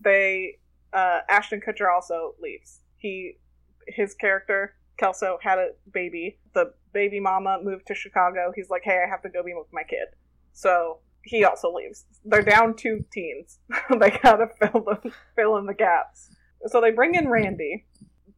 they 0.00 0.58
uh, 0.92 1.20
Ashton 1.28 1.60
Kutcher 1.60 1.92
also 1.92 2.34
leaves. 2.40 2.80
He 2.96 3.38
his 3.86 4.14
character 4.14 4.74
Kelso 4.96 5.38
had 5.42 5.58
a 5.58 5.70
baby. 5.92 6.38
The 6.54 6.72
baby 6.92 7.20
mama 7.20 7.58
moved 7.62 7.86
to 7.86 7.94
Chicago. 7.94 8.52
He's 8.54 8.70
like, 8.70 8.82
hey, 8.84 9.02
I 9.04 9.10
have 9.10 9.22
to 9.22 9.28
go 9.28 9.42
be 9.42 9.54
with 9.54 9.66
my 9.72 9.82
kid. 9.82 10.06
So 10.52 10.98
he 11.22 11.44
also 11.44 11.72
leaves. 11.72 12.04
They're 12.24 12.42
down 12.42 12.74
two 12.74 13.04
teens. 13.12 13.58
they 13.98 14.10
gotta 14.22 14.48
fill 14.58 14.82
the 14.82 15.12
fill 15.36 15.56
in 15.56 15.66
the 15.66 15.74
gaps. 15.74 16.30
So 16.66 16.80
they 16.80 16.92
bring 16.92 17.14
in 17.14 17.28
Randy, 17.28 17.86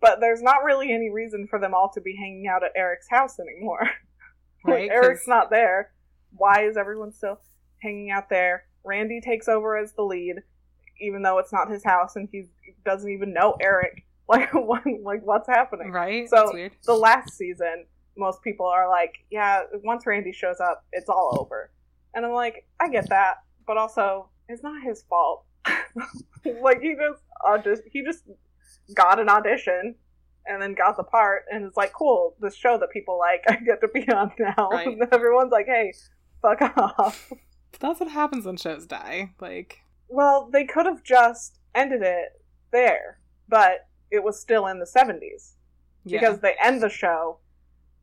but 0.00 0.20
there's 0.20 0.42
not 0.42 0.64
really 0.64 0.92
any 0.92 1.10
reason 1.10 1.46
for 1.48 1.58
them 1.58 1.74
all 1.74 1.90
to 1.94 2.00
be 2.00 2.16
hanging 2.16 2.46
out 2.48 2.64
at 2.64 2.72
Eric's 2.76 3.08
house 3.08 3.38
anymore. 3.38 3.88
Right, 4.64 4.90
Eric's 4.90 5.28
not 5.28 5.48
there. 5.48 5.92
Why 6.32 6.64
is 6.66 6.76
everyone 6.76 7.12
still 7.12 7.38
hanging 7.80 8.10
out 8.10 8.28
there? 8.28 8.64
Randy 8.86 9.20
takes 9.20 9.48
over 9.48 9.76
as 9.76 9.92
the 9.92 10.02
lead, 10.02 10.36
even 11.00 11.22
though 11.22 11.38
it's 11.38 11.52
not 11.52 11.70
his 11.70 11.84
house, 11.84 12.16
and 12.16 12.28
he 12.30 12.46
doesn't 12.84 13.10
even 13.10 13.32
know 13.32 13.56
Eric. 13.60 14.02
Like, 14.28 14.52
what, 14.54 14.82
like 15.04 15.20
what's 15.22 15.46
happening? 15.48 15.92
Right? 15.92 16.28
So-. 16.28 16.50
The 16.84 16.94
last 16.94 17.34
season, 17.34 17.86
most 18.16 18.42
people 18.42 18.66
are 18.66 18.88
like, 18.90 19.14
"Yeah, 19.30 19.62
once 19.84 20.04
Randy 20.04 20.32
shows 20.32 20.58
up, 20.58 20.84
it's 20.90 21.08
all 21.08 21.38
over," 21.40 21.70
and 22.12 22.26
I'm 22.26 22.32
like, 22.32 22.66
I 22.80 22.88
get 22.88 23.08
that, 23.10 23.34
but 23.68 23.76
also, 23.76 24.28
it's 24.48 24.64
not 24.64 24.82
his 24.82 25.04
fault. 25.08 25.44
like 26.44 26.80
he 26.80 26.94
just 26.96 27.22
audis- 27.46 27.86
he 27.92 28.02
just 28.02 28.24
got 28.94 29.20
an 29.20 29.28
audition 29.28 29.94
and 30.46 30.60
then 30.60 30.74
got 30.74 30.96
the 30.96 31.04
part 31.04 31.42
and 31.52 31.64
it's 31.64 31.76
like 31.76 31.92
cool 31.92 32.34
this 32.40 32.54
show 32.56 32.78
that 32.78 32.88
people 32.92 33.18
like 33.18 33.42
i 33.48 33.56
get 33.64 33.80
to 33.80 33.88
be 33.88 34.08
on 34.10 34.30
now 34.38 34.68
Right. 34.70 34.86
and 34.86 35.02
everyone's 35.12 35.50
like 35.50 35.66
hey 35.66 35.92
fuck 36.42 36.60
off 36.76 37.32
that's 37.78 38.00
what 38.00 38.10
happens 38.10 38.46
when 38.46 38.56
shows 38.56 38.86
die. 38.86 39.32
Like, 39.40 39.82
well 40.08 40.48
they 40.52 40.64
could 40.64 40.86
have 40.86 41.02
just 41.02 41.58
ended 41.74 42.02
it 42.02 42.40
there 42.72 43.18
but 43.48 43.88
it 44.10 44.22
was 44.22 44.40
still 44.40 44.66
in 44.66 44.78
the 44.78 44.86
70s 44.86 45.54
yeah. 46.04 46.20
because 46.20 46.40
they 46.40 46.54
end 46.62 46.82
the 46.82 46.88
show 46.88 47.38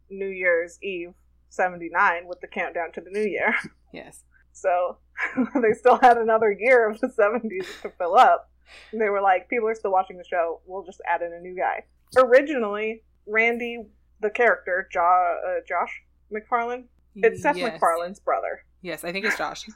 new 0.10 0.28
year's 0.28 0.78
eve 0.82 1.14
79 1.54 2.28
with 2.28 2.42
the 2.42 2.48
countdown 2.48 2.92
to 2.94 3.02
the 3.02 3.12
new 3.12 3.26
year. 3.26 3.56
Yes. 3.94 4.24
So 4.54 4.98
they 5.62 5.74
still 5.74 6.00
had 6.00 6.18
another 6.18 6.52
year 6.52 6.90
of 6.90 7.00
the 7.00 7.10
70s 7.10 7.84
to 7.84 7.92
fill 7.92 8.16
up. 8.16 8.50
And 8.92 9.00
they 9.00 9.10
were 9.10 9.22
like, 9.22 9.48
people 9.50 9.68
are 9.68 9.76
still 9.76 9.92
watching 9.92 10.18
the 10.18 10.24
show. 10.24 10.62
We'll 10.66 10.84
just 10.84 11.00
add 11.08 11.22
in 11.22 11.32
a 11.32 11.40
new 11.40 11.56
guy. 11.56 11.84
Originally, 12.18 13.04
Randy, 13.28 13.86
the 14.20 14.32
character, 14.32 14.90
jo- 14.92 15.38
uh, 15.48 15.60
Josh 15.68 16.02
McFarlane, 16.34 16.86
it's 17.18 17.44
Seth 17.44 17.58
yes. 17.58 17.80
MacFarlane's 17.80 18.20
brother. 18.20 18.66
Yes, 18.84 19.04
I 19.04 19.12
think 19.12 19.26
it's 19.26 19.38
Josh. 19.38 19.68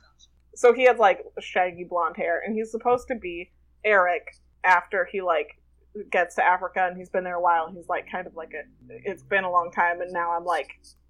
So 0.54 0.74
he 0.74 0.84
has 0.84 0.98
like 0.98 1.24
shaggy 1.40 1.86
blonde 1.90 2.18
hair, 2.18 2.42
and 2.46 2.54
he's 2.56 2.70
supposed 2.70 3.08
to 3.08 3.16
be 3.16 3.50
Eric 3.84 4.24
after 4.64 5.08
he 5.12 5.22
like 5.22 5.48
gets 6.12 6.36
to 6.36 6.44
Africa 6.44 6.86
and 6.88 6.98
he's 6.98 7.10
been 7.10 7.24
there 7.24 7.36
a 7.36 7.42
while. 7.42 7.66
And 7.66 7.76
he's 7.76 7.88
like 7.88 8.06
kind 8.12 8.28
of 8.28 8.36
like 8.36 8.52
a. 8.54 8.64
It's 8.90 9.24
been 9.24 9.44
a 9.46 9.52
long 9.52 9.72
time, 9.72 10.02
and 10.02 10.12
now 10.12 10.32
I'm 10.32 10.46
like, 10.46 10.68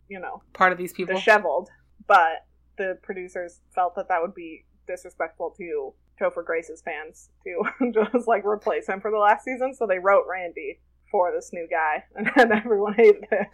you 0.10 0.20
know, 0.20 0.42
Part 0.54 0.72
of 0.72 0.78
these 0.78 0.94
people. 0.94 1.16
disheveled. 1.16 1.70
But 2.08 2.46
the 2.78 2.98
producers 3.02 3.60
felt 3.74 3.96
that 3.96 4.08
that 4.10 4.22
would 4.22 4.36
be 4.36 4.64
disrespectful 4.88 5.54
to 5.58 5.94
Topher 6.22 6.46
Grace's 6.46 6.82
fans 6.82 7.30
to 7.44 7.92
just 8.14 8.28
like 8.28 8.46
replace 8.46 8.88
him 8.88 9.02
for 9.02 9.12
the 9.12 9.18
last 9.18 9.44
season. 9.44 9.74
So 9.74 9.88
they 9.88 10.00
wrote 10.00 10.26
Randy 10.30 10.80
for 11.12 11.32
this 11.32 11.52
new 11.54 11.68
guy, 11.70 12.04
and 12.16 12.30
then 12.36 12.52
everyone 12.52 12.94
hated 12.94 13.26
him. 13.32 13.48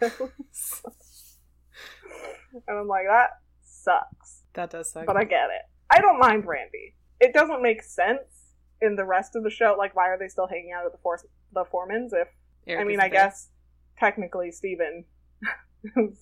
and 2.68 2.78
I'm 2.78 2.88
like, 2.88 3.06
that 3.08 3.30
sucks. 3.62 4.33
That 4.54 4.70
does 4.70 4.90
suck. 4.90 5.06
But 5.06 5.16
I 5.16 5.24
get 5.24 5.50
it. 5.50 5.62
I 5.90 6.00
don't 6.00 6.18
mind 6.18 6.46
Randy. 6.46 6.94
It 7.20 7.32
doesn't 7.32 7.62
make 7.62 7.82
sense 7.82 8.54
in 8.80 8.96
the 8.96 9.04
rest 9.04 9.36
of 9.36 9.44
the 9.44 9.50
show. 9.50 9.74
Like, 9.78 9.94
why 9.94 10.08
are 10.08 10.18
they 10.18 10.28
still 10.28 10.46
hanging 10.46 10.72
out 10.72 10.86
at 10.86 10.92
the 10.92 10.98
for- 11.02 11.20
the 11.52 11.64
Foremans? 11.64 12.10
If 12.12 12.28
Eric 12.66 12.80
I 12.80 12.84
mean, 12.84 13.00
I 13.00 13.08
there. 13.08 13.10
guess 13.10 13.50
technically 13.98 14.50
Steven 14.50 15.04
is 15.96 16.18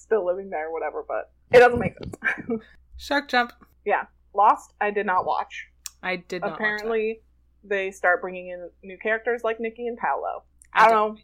still 0.00 0.26
living 0.26 0.50
there, 0.50 0.68
or 0.68 0.72
whatever. 0.72 1.04
But 1.06 1.30
it 1.52 1.60
doesn't 1.60 1.78
make 1.78 1.94
sense. 1.98 2.62
Shark 2.96 3.28
Jump. 3.28 3.52
Yeah. 3.84 4.04
Lost, 4.34 4.74
I 4.80 4.90
did 4.90 5.06
not 5.06 5.26
watch. 5.26 5.66
I 6.02 6.16
did 6.16 6.42
not. 6.42 6.54
Apparently, 6.54 7.20
they 7.62 7.90
start 7.90 8.20
bringing 8.20 8.48
in 8.48 8.68
new 8.82 8.98
characters 8.98 9.42
like 9.44 9.60
Nikki 9.60 9.86
and 9.86 9.96
Paolo. 9.96 10.42
I 10.72 10.86
I 10.86 10.90
don't 10.90 11.14
know 11.14 11.20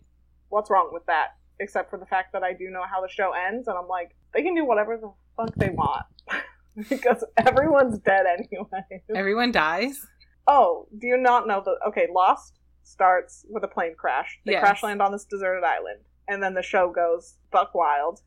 what's 0.48 0.70
wrong 0.70 0.90
with 0.92 1.04
that, 1.06 1.30
except 1.58 1.90
for 1.90 1.98
the 1.98 2.06
fact 2.06 2.32
that 2.32 2.42
I 2.42 2.52
do 2.52 2.70
know 2.70 2.82
how 2.88 3.00
the 3.00 3.08
show 3.08 3.32
ends, 3.32 3.66
and 3.68 3.76
I'm 3.76 3.88
like, 3.88 4.14
they 4.32 4.42
can 4.42 4.54
do 4.54 4.64
whatever 4.64 4.96
the 4.96 5.12
fuck 5.36 5.54
they 5.56 5.70
want 5.70 6.06
because 6.88 7.24
everyone's 7.36 7.98
dead 8.00 8.26
anyway. 8.26 9.02
Everyone 9.14 9.52
dies. 9.52 10.06
Oh, 10.46 10.86
do 10.98 11.06
you 11.06 11.16
not 11.16 11.46
know 11.46 11.62
that? 11.64 11.76
Okay, 11.88 12.08
Lost 12.14 12.54
starts 12.82 13.44
with 13.48 13.62
a 13.64 13.68
plane 13.68 13.94
crash. 13.96 14.38
They 14.44 14.52
Yes. 14.52 14.62
crash 14.62 14.82
land 14.82 15.00
on 15.02 15.12
this 15.12 15.24
deserted 15.24 15.64
island, 15.64 16.00
and 16.28 16.42
then 16.42 16.54
the 16.54 16.62
show 16.62 16.90
goes 16.90 17.34
buck 17.52 17.74
wild 17.74 18.20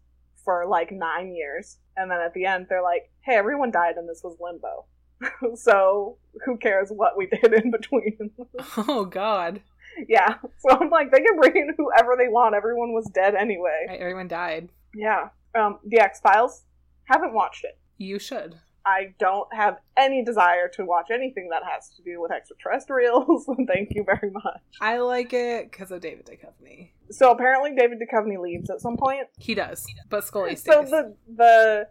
for 0.43 0.65
like 0.67 0.91
nine 0.91 1.33
years, 1.33 1.77
and 1.97 2.09
then 2.11 2.19
at 2.19 2.33
the 2.33 2.45
end 2.45 2.67
they're 2.69 2.81
like, 2.83 3.09
"Hey, 3.21 3.35
everyone 3.35 3.71
died, 3.71 3.95
and 3.97 4.07
this 4.07 4.21
was 4.23 4.37
limbo." 4.39 4.85
so 5.55 6.17
who 6.45 6.57
cares 6.57 6.89
what 6.89 7.17
we 7.17 7.27
did 7.27 7.53
in 7.53 7.71
between? 7.71 8.31
Oh 8.77 9.05
God. 9.05 9.61
yeah. 10.07 10.35
So 10.59 10.77
I'm 10.79 10.89
like, 10.89 11.11
they 11.11 11.21
can 11.21 11.37
bring 11.37 11.55
in 11.55 11.73
whoever 11.77 12.15
they 12.17 12.27
want. 12.27 12.55
Everyone 12.55 12.93
was 12.93 13.09
dead 13.13 13.35
anyway. 13.35 13.85
Right, 13.87 13.99
Everyone 13.99 14.27
died. 14.27 14.69
Yeah. 14.95 15.29
Um, 15.57 15.79
the 15.85 15.99
X 15.99 16.19
Files. 16.19 16.63
Haven't 17.05 17.33
watched 17.33 17.63
it. 17.65 17.77
You 17.97 18.19
should. 18.19 18.55
I 18.85 19.13
don't 19.17 19.47
have 19.53 19.77
any 19.95 20.25
desire 20.25 20.67
to 20.73 20.83
watch 20.83 21.07
anything 21.09 21.47
that 21.51 21.63
has 21.71 21.89
to 21.95 22.01
do 22.03 22.19
with 22.19 22.31
extraterrestrials. 22.33 23.45
Thank 23.67 23.89
you 23.95 24.03
very 24.03 24.29
much. 24.31 24.61
I 24.81 24.97
like 24.97 25.31
it 25.31 25.71
because 25.71 25.89
of 25.91 26.01
David 26.01 26.25
Duchovny. 26.25 26.89
So 27.09 27.31
apparently 27.31 27.71
David 27.77 27.99
Duchovny 27.99 28.37
leaves 28.41 28.69
at 28.69 28.81
some 28.81 28.97
point. 28.97 29.27
He 29.39 29.55
does, 29.55 29.85
but 30.09 30.25
Scully 30.25 30.55
stays. 30.57 30.73
So 30.73 30.81
the 30.83 31.15
the 31.33 31.87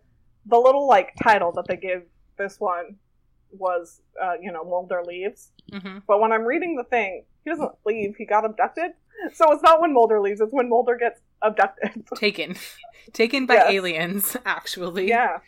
the 0.46 0.58
little 0.58 0.86
like 0.86 1.12
title 1.22 1.52
that 1.52 1.66
they 1.66 1.76
give 1.76 2.02
this 2.36 2.60
one 2.60 2.96
was 3.52 4.02
uh, 4.22 4.34
you 4.40 4.52
know 4.52 4.64
Mulder 4.64 5.02
leaves. 5.06 5.50
hmm 5.72 5.98
But 6.06 6.20
when 6.20 6.30
I'm 6.32 6.44
reading 6.44 6.76
the 6.76 6.84
thing, 6.84 7.24
he 7.44 7.50
doesn't 7.50 7.72
leave. 7.86 8.16
He 8.16 8.26
got 8.26 8.44
abducted. 8.44 8.90
So 9.34 9.50
it's 9.52 9.62
not 9.62 9.80
when 9.80 9.94
Mulder 9.94 10.20
leaves. 10.20 10.40
It's 10.42 10.52
when 10.52 10.68
Mulder 10.68 10.96
gets 10.96 11.20
abducted. 11.42 12.04
Taken, 12.16 12.56
taken 13.12 13.46
by 13.46 13.54
Yes. 13.54 13.72
aliens. 13.72 14.36
Actually, 14.44 15.08
yeah. 15.08 15.38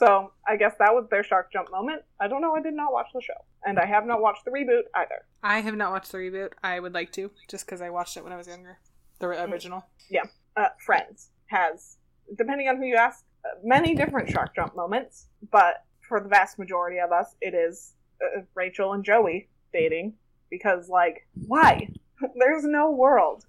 So 0.00 0.32
I 0.48 0.56
guess 0.56 0.72
that 0.78 0.94
was 0.94 1.06
their 1.10 1.22
shark 1.22 1.52
jump 1.52 1.70
moment. 1.70 2.00
I 2.18 2.26
don't 2.26 2.40
know. 2.40 2.54
I 2.54 2.62
did 2.62 2.72
not 2.72 2.90
watch 2.90 3.08
the 3.12 3.20
show, 3.20 3.34
and 3.66 3.78
I 3.78 3.84
have 3.84 4.06
not 4.06 4.22
watched 4.22 4.46
the 4.46 4.50
reboot 4.50 4.84
either. 4.94 5.26
I 5.42 5.60
have 5.60 5.76
not 5.76 5.92
watched 5.92 6.10
the 6.10 6.16
reboot. 6.16 6.52
I 6.64 6.80
would 6.80 6.94
like 6.94 7.12
to, 7.12 7.30
just 7.50 7.66
because 7.66 7.82
I 7.82 7.90
watched 7.90 8.16
it 8.16 8.24
when 8.24 8.32
I 8.32 8.38
was 8.38 8.46
younger. 8.46 8.78
The 9.18 9.26
original. 9.26 9.84
Yeah, 10.08 10.22
uh, 10.56 10.68
Friends 10.86 11.28
has, 11.48 11.98
depending 12.38 12.66
on 12.68 12.78
who 12.78 12.86
you 12.86 12.96
ask, 12.96 13.26
uh, 13.44 13.58
many 13.62 13.94
different 13.94 14.30
shark 14.30 14.54
jump 14.56 14.74
moments, 14.74 15.26
but 15.50 15.84
for 16.08 16.18
the 16.18 16.30
vast 16.30 16.58
majority 16.58 16.98
of 16.98 17.12
us, 17.12 17.36
it 17.42 17.52
is 17.52 17.92
uh, 18.24 18.40
Rachel 18.54 18.94
and 18.94 19.04
Joey 19.04 19.50
dating 19.70 20.14
because, 20.48 20.88
like, 20.88 21.26
why? 21.46 21.90
There's 22.38 22.64
no 22.64 22.90
world. 22.90 23.44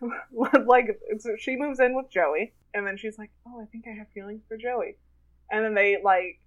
like, 0.32 1.00
it's, 1.08 1.26
she 1.40 1.56
moves 1.56 1.80
in 1.80 1.96
with 1.96 2.12
Joey, 2.12 2.52
and 2.74 2.86
then 2.86 2.96
she's 2.96 3.18
like, 3.18 3.30
"Oh, 3.48 3.60
I 3.60 3.64
think 3.66 3.86
I 3.88 3.98
have 3.98 4.06
feelings 4.14 4.42
for 4.46 4.56
Joey," 4.56 4.96
and 5.50 5.64
then 5.64 5.74
they 5.74 5.98
like 6.02 6.40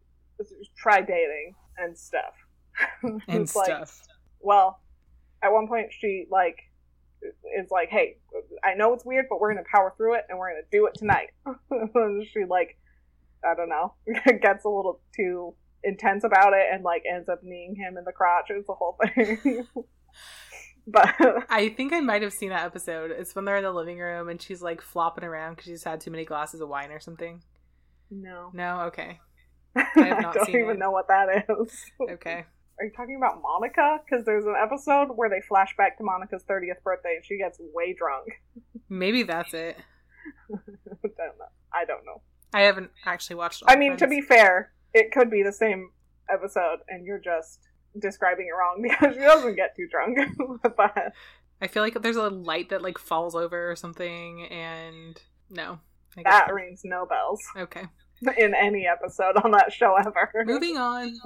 try 0.78 1.02
dating 1.02 1.56
and 1.78 1.97
stuff. 1.97 2.34
And 3.04 3.22
It's 3.28 3.56
like, 3.56 3.66
stuff. 3.68 4.02
well, 4.39 4.80
at 5.43 5.52
one 5.52 5.68
point 5.68 5.88
she 5.91 6.26
like 6.32 6.58
is 7.58 7.70
like, 7.72 7.89
"Hey, 7.89 8.18
I 8.64 8.74
know 8.76 8.93
it's 8.93 9.04
weird, 9.04 9.26
but 9.30 9.41
we're 9.41 9.54
gonna 9.54 9.66
power 9.70 9.93
through 9.97 10.16
it, 10.16 10.24
and 10.30 10.38
we're 10.39 10.52
gonna 10.52 10.62
do 10.72 10.86
it 10.88 10.93
tonight." 10.95 11.32
And 11.70 12.26
she 12.34 12.45
like, 12.45 12.78
I 13.43 13.56
don't 13.56 13.70
know, 13.70 13.95
gets 14.41 14.64
a 14.66 14.70
little 14.70 15.02
too 15.16 15.56
intense 15.84 16.24
about 16.24 16.54
it, 16.54 16.68
and 16.72 16.84
like 16.84 17.04
ends 17.12 17.28
up 17.28 17.43
kneeing 17.43 17.76
him 17.76 17.97
in 17.97 18.06
the 18.06 18.14
crotch. 18.14 18.45
It's 18.50 18.68
the 18.68 18.74
whole 18.74 18.97
thing. 19.16 19.66
but 20.88 21.14
I 21.50 21.70
think 21.70 21.91
I 21.93 22.00
might 22.00 22.22
have 22.22 22.34
seen 22.34 22.50
that 22.50 22.66
episode. 22.66 23.12
It's 23.12 23.36
when 23.36 23.45
they're 23.45 23.58
in 23.58 23.64
the 23.64 23.72
living 23.72 24.00
room 24.00 24.30
and 24.30 24.41
she's 24.41 24.62
like 24.62 24.82
flopping 24.82 25.24
around 25.24 25.56
because 25.56 25.66
she's 25.66 25.84
had 25.84 26.00
too 26.02 26.12
many 26.12 26.26
glasses 26.26 26.62
of 26.62 26.70
wine 26.70 26.91
or 26.91 27.00
something. 27.00 27.41
No, 28.12 28.51
No, 28.53 28.82
okay, 28.88 29.20
I, 29.76 29.86
have 29.95 30.22
not 30.22 30.34
don't 30.34 30.49
even 30.49 30.72
it. 30.72 30.80
know 30.80 30.91
what 30.91 31.07
that 31.07 31.45
is. 31.49 31.86
okay. 32.12 32.45
Are 32.80 32.86
you 32.86 32.91
talking 32.95 33.18
about 33.18 33.41
Monica? 33.41 33.99
Because 34.05 34.26
there's 34.26 34.45
an 34.45 34.55
episode 34.57 35.07
where 35.14 35.30
they 35.30 35.41
flash 35.41 35.76
back 35.78 35.97
to 35.97 36.03
Monica's 36.03 36.43
30th 36.49 36.82
birthday, 36.84 37.16
and 37.18 37.26
she 37.26 37.38
gets 37.38 37.57
way 37.60 37.93
drunk. 37.97 38.28
Maybe 38.89 39.24
that's 39.24 39.53
it. 39.53 39.78
I 40.49 40.55
don't 41.18 41.38
know. 41.38 41.45
I 41.74 41.86
don't 41.86 42.05
know. 42.05 42.22
I 42.53 42.62
haven't 42.62 42.91
actually 43.05 43.36
watched. 43.36 43.64
All 43.64 43.72
I 43.72 43.76
mean, 43.76 43.97
to 43.97 44.07
be 44.07 44.22
fair, 44.22 44.72
it 44.93 45.12
could 45.12 45.30
be 45.30 45.43
the 45.43 45.51
same 45.51 45.91
episode, 46.32 46.80
and 46.88 47.05
you're 47.05 47.20
just 47.20 47.60
describing 47.99 48.47
it 48.47 48.55
wrong 48.57 48.80
because 48.82 49.14
she 49.14 49.20
doesn't 49.22 49.55
get 49.55 49.76
too 49.76 49.88
drunk. 49.91 50.18
but 50.78 51.14
I 51.62 51.68
feel 51.68 51.84
like 51.84 52.01
there's 52.01 52.16
a 52.16 52.30
light 52.30 52.70
that 52.70 52.82
like 52.82 52.97
falls 52.97 53.36
over 53.36 53.70
or 53.70 53.76
something, 53.76 54.45
and 54.45 55.22
no. 55.49 55.80
I 56.20 56.24
guess 56.24 56.47
that 56.47 56.53
rings 56.53 56.82
no 56.84 57.05
bells. 57.05 57.41
Okay. 57.55 57.84
in 58.38 58.53
any 58.53 58.86
episode 58.88 59.38
on 59.43 59.51
that 59.51 59.72
show 59.72 59.95
ever. 59.95 60.43
Moving 60.45 60.78
on. 60.78 61.20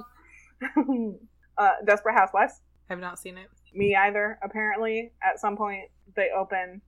uh, 1.58 1.70
Desperate 1.84 2.14
Housewives. 2.14 2.60
I've 2.88 3.00
not 3.00 3.18
seen 3.18 3.38
it. 3.38 3.48
Me 3.74 3.96
either. 3.96 4.38
Apparently, 4.42 5.12
at 5.22 5.40
some 5.40 5.56
point 5.56 5.90
they 6.16 6.28
open, 6.36 6.80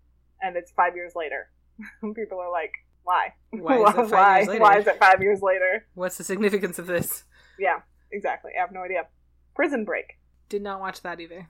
and 0.43 0.57
it's 0.57 0.71
five 0.73 0.95
years 0.95 1.13
later. 1.17 1.51
People 2.15 2.39
are 2.39 2.51
like, 2.51 2.73
"Why? 3.03 3.35
Why 3.51 3.77
is 3.91 3.99
it 3.99 4.11
Why? 4.13 4.59
Why 4.59 4.79
is 4.79 4.87
it 4.87 4.99
five 4.99 5.21
years 5.21 5.41
later?" 5.43 5.87
What's 5.95 6.19
the 6.19 6.25
significance 6.25 6.79
of 6.79 6.87
this? 6.87 7.25
Yeah, 7.59 7.81
exactly. 8.13 8.53
I 8.57 8.61
have 8.61 8.73
no 8.73 8.83
idea. 8.83 9.07
Prison 9.55 9.85
Break. 9.85 10.19
Did 10.49 10.63
not 10.63 10.81
watch 10.81 11.03
that 11.03 11.21
either. 11.21 11.49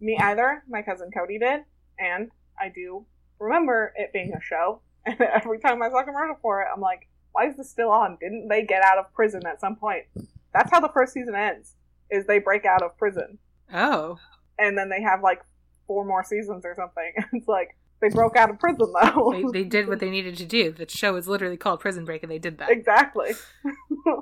Me 0.00 0.18
either. 0.20 0.64
My 0.68 0.82
cousin 0.82 1.10
Cody 1.16 1.38
did, 1.38 1.60
and 1.98 2.30
I 2.60 2.70
do 2.74 3.06
remember 3.38 3.92
it 3.96 4.12
being 4.12 4.32
a 4.36 4.40
show. 4.42 4.80
And 5.06 5.20
every 5.34 5.58
time 5.60 5.82
I 5.82 5.88
saw 5.90 6.00
a 6.00 6.04
commercial 6.04 6.36
for 6.40 6.62
it, 6.62 6.68
I'm 6.74 6.80
like, 6.80 7.08
"Why 7.32 7.48
is 7.48 7.56
this 7.56 7.70
still 7.70 7.90
on? 7.90 8.18
Didn't 8.20 8.48
they 8.48 8.64
get 8.64 8.82
out 8.82 8.98
of 8.98 9.12
prison 9.14 9.42
at 9.46 9.60
some 9.60 9.76
point?" 9.76 10.04
That's 10.52 10.70
how 10.70 10.80
the 10.80 10.90
first 10.92 11.12
season 11.12 11.34
ends. 11.34 11.74
Is 12.10 12.26
they 12.26 12.38
break 12.40 12.64
out 12.66 12.82
of 12.82 12.96
prison, 12.98 13.38
Oh, 13.72 14.18
and 14.58 14.76
then 14.76 14.90
they 14.90 15.00
have 15.02 15.22
like 15.22 15.42
four 15.86 16.04
more 16.04 16.22
seasons 16.22 16.64
or 16.64 16.74
something. 16.74 17.12
It's 17.32 17.48
like 17.48 17.76
they 18.02 18.10
broke 18.10 18.36
out 18.36 18.50
of 18.50 18.58
prison 18.58 18.92
though. 19.00 19.32
they, 19.32 19.62
they 19.62 19.64
did 19.68 19.88
what 19.88 19.98
they 20.00 20.10
needed 20.10 20.36
to 20.36 20.44
do. 20.44 20.72
The 20.72 20.88
show 20.88 21.16
is 21.16 21.26
literally 21.26 21.56
called 21.56 21.80
Prison 21.80 22.04
Break, 22.04 22.22
and 22.22 22.30
they 22.30 22.38
did 22.38 22.58
that. 22.58 22.70
exactly. 22.70 23.32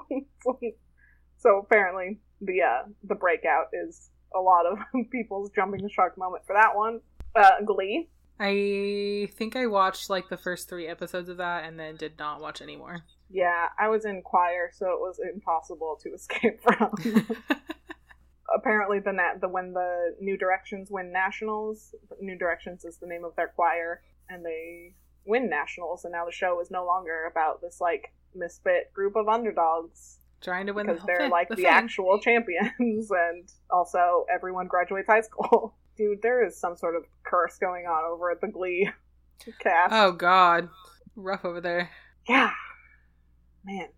so 1.38 1.58
apparently, 1.58 2.20
the 2.40 2.62
uh, 2.62 2.88
the 3.04 3.14
breakout 3.14 3.66
is 3.72 4.10
a 4.34 4.40
lot 4.40 4.66
of 4.66 4.78
people's 5.10 5.50
jumping 5.50 5.82
the 5.82 5.90
shark 5.90 6.16
moment 6.16 6.44
for 6.46 6.54
that 6.54 6.76
one. 6.76 7.00
Uh, 7.34 7.62
Glee. 7.64 8.08
I 8.40 9.28
think 9.34 9.54
I 9.54 9.66
watched 9.66 10.08
like 10.08 10.28
the 10.30 10.36
first 10.38 10.68
three 10.68 10.86
episodes 10.88 11.28
of 11.28 11.36
that, 11.36 11.64
and 11.64 11.78
then 11.78 11.96
did 11.96 12.18
not 12.18 12.40
watch 12.40 12.62
anymore. 12.62 13.04
Yeah, 13.28 13.66
I 13.78 13.88
was 13.88 14.06
in 14.06 14.22
choir, 14.22 14.70
so 14.72 14.86
it 14.86 14.98
was 14.98 15.20
impossible 15.32 15.98
to 16.02 16.08
escape 16.14 16.60
from. 16.62 16.90
Apparently, 18.52 18.98
the 18.98 19.12
na- 19.12 19.38
the 19.40 19.48
when 19.48 19.72
the 19.72 20.16
New 20.20 20.36
Directions 20.36 20.90
win 20.90 21.12
nationals, 21.12 21.94
New 22.20 22.36
Directions 22.36 22.84
is 22.84 22.96
the 22.98 23.06
name 23.06 23.24
of 23.24 23.36
their 23.36 23.48
choir, 23.48 24.00
and 24.28 24.44
they 24.44 24.94
win 25.24 25.48
nationals, 25.48 26.04
and 26.04 26.12
now 26.12 26.24
the 26.26 26.32
show 26.32 26.60
is 26.60 26.70
no 26.70 26.84
longer 26.84 27.28
about 27.30 27.60
this 27.60 27.80
like 27.80 28.12
misfit 28.34 28.92
group 28.92 29.14
of 29.16 29.28
underdogs 29.28 30.18
Trying 30.40 30.66
to 30.66 30.72
win 30.72 30.86
because 30.86 31.00
the 31.02 31.06
they're 31.06 31.18
thing- 31.18 31.30
like 31.30 31.48
the, 31.48 31.56
thing. 31.56 31.66
actual 31.66 32.18
champions, 32.18 33.10
and 33.10 33.48
also 33.70 34.24
everyone 34.32 34.66
graduates 34.66 35.06
high 35.08 35.20
school. 35.20 35.74
Dude, 36.00 36.22
there 36.22 36.46
is 36.46 36.58
some 36.58 36.78
sort 36.78 36.96
of 36.96 37.04
curse 37.24 37.58
going 37.58 37.84
on 37.84 38.10
over 38.10 38.30
at 38.30 38.40
the 38.40 38.48
Glee 38.48 38.88
cast. 39.60 39.92
Oh 39.92 40.12
God, 40.12 40.70
rough 41.14 41.44
over 41.44 41.60
there. 41.60 41.90
Yeah, 42.26 42.50
man, 43.66 43.88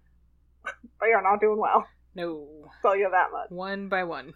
they 1.00 1.12
are 1.12 1.22
not 1.22 1.40
doing 1.40 1.60
well. 1.60 1.86
No, 2.16 2.48
Tell 2.82 2.96
you 2.96 3.08
that 3.08 3.28
much. 3.30 3.50
one 3.50 3.88
by 3.88 4.02
one. 4.02 4.34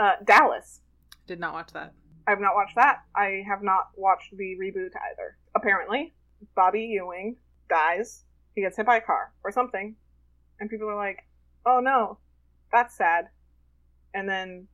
Uh, 0.00 0.14
Dallas. 0.24 0.80
Did 1.28 1.38
not 1.38 1.52
watch 1.54 1.72
that. 1.74 1.94
I 2.26 2.30
have 2.32 2.40
not 2.40 2.56
watched 2.56 2.74
that. 2.74 3.02
I 3.14 3.44
have 3.48 3.62
not 3.62 3.90
watched 3.96 4.36
the 4.36 4.56
reboot 4.60 4.90
either. 5.12 5.38
Apparently, 5.54 6.12
Bobby 6.56 6.80
Ewing 6.92 7.36
dies. 7.70 8.24
He 8.56 8.62
gets 8.62 8.76
hit 8.76 8.84
by 8.86 8.96
a 8.96 9.00
car 9.00 9.32
or 9.44 9.52
something, 9.52 9.94
and 10.58 10.68
people 10.68 10.88
are 10.88 10.96
like, 10.96 11.20
"Oh 11.64 11.78
no, 11.80 12.18
that's 12.72 12.96
sad." 12.96 13.26
And 14.12 14.28
then 14.28 14.66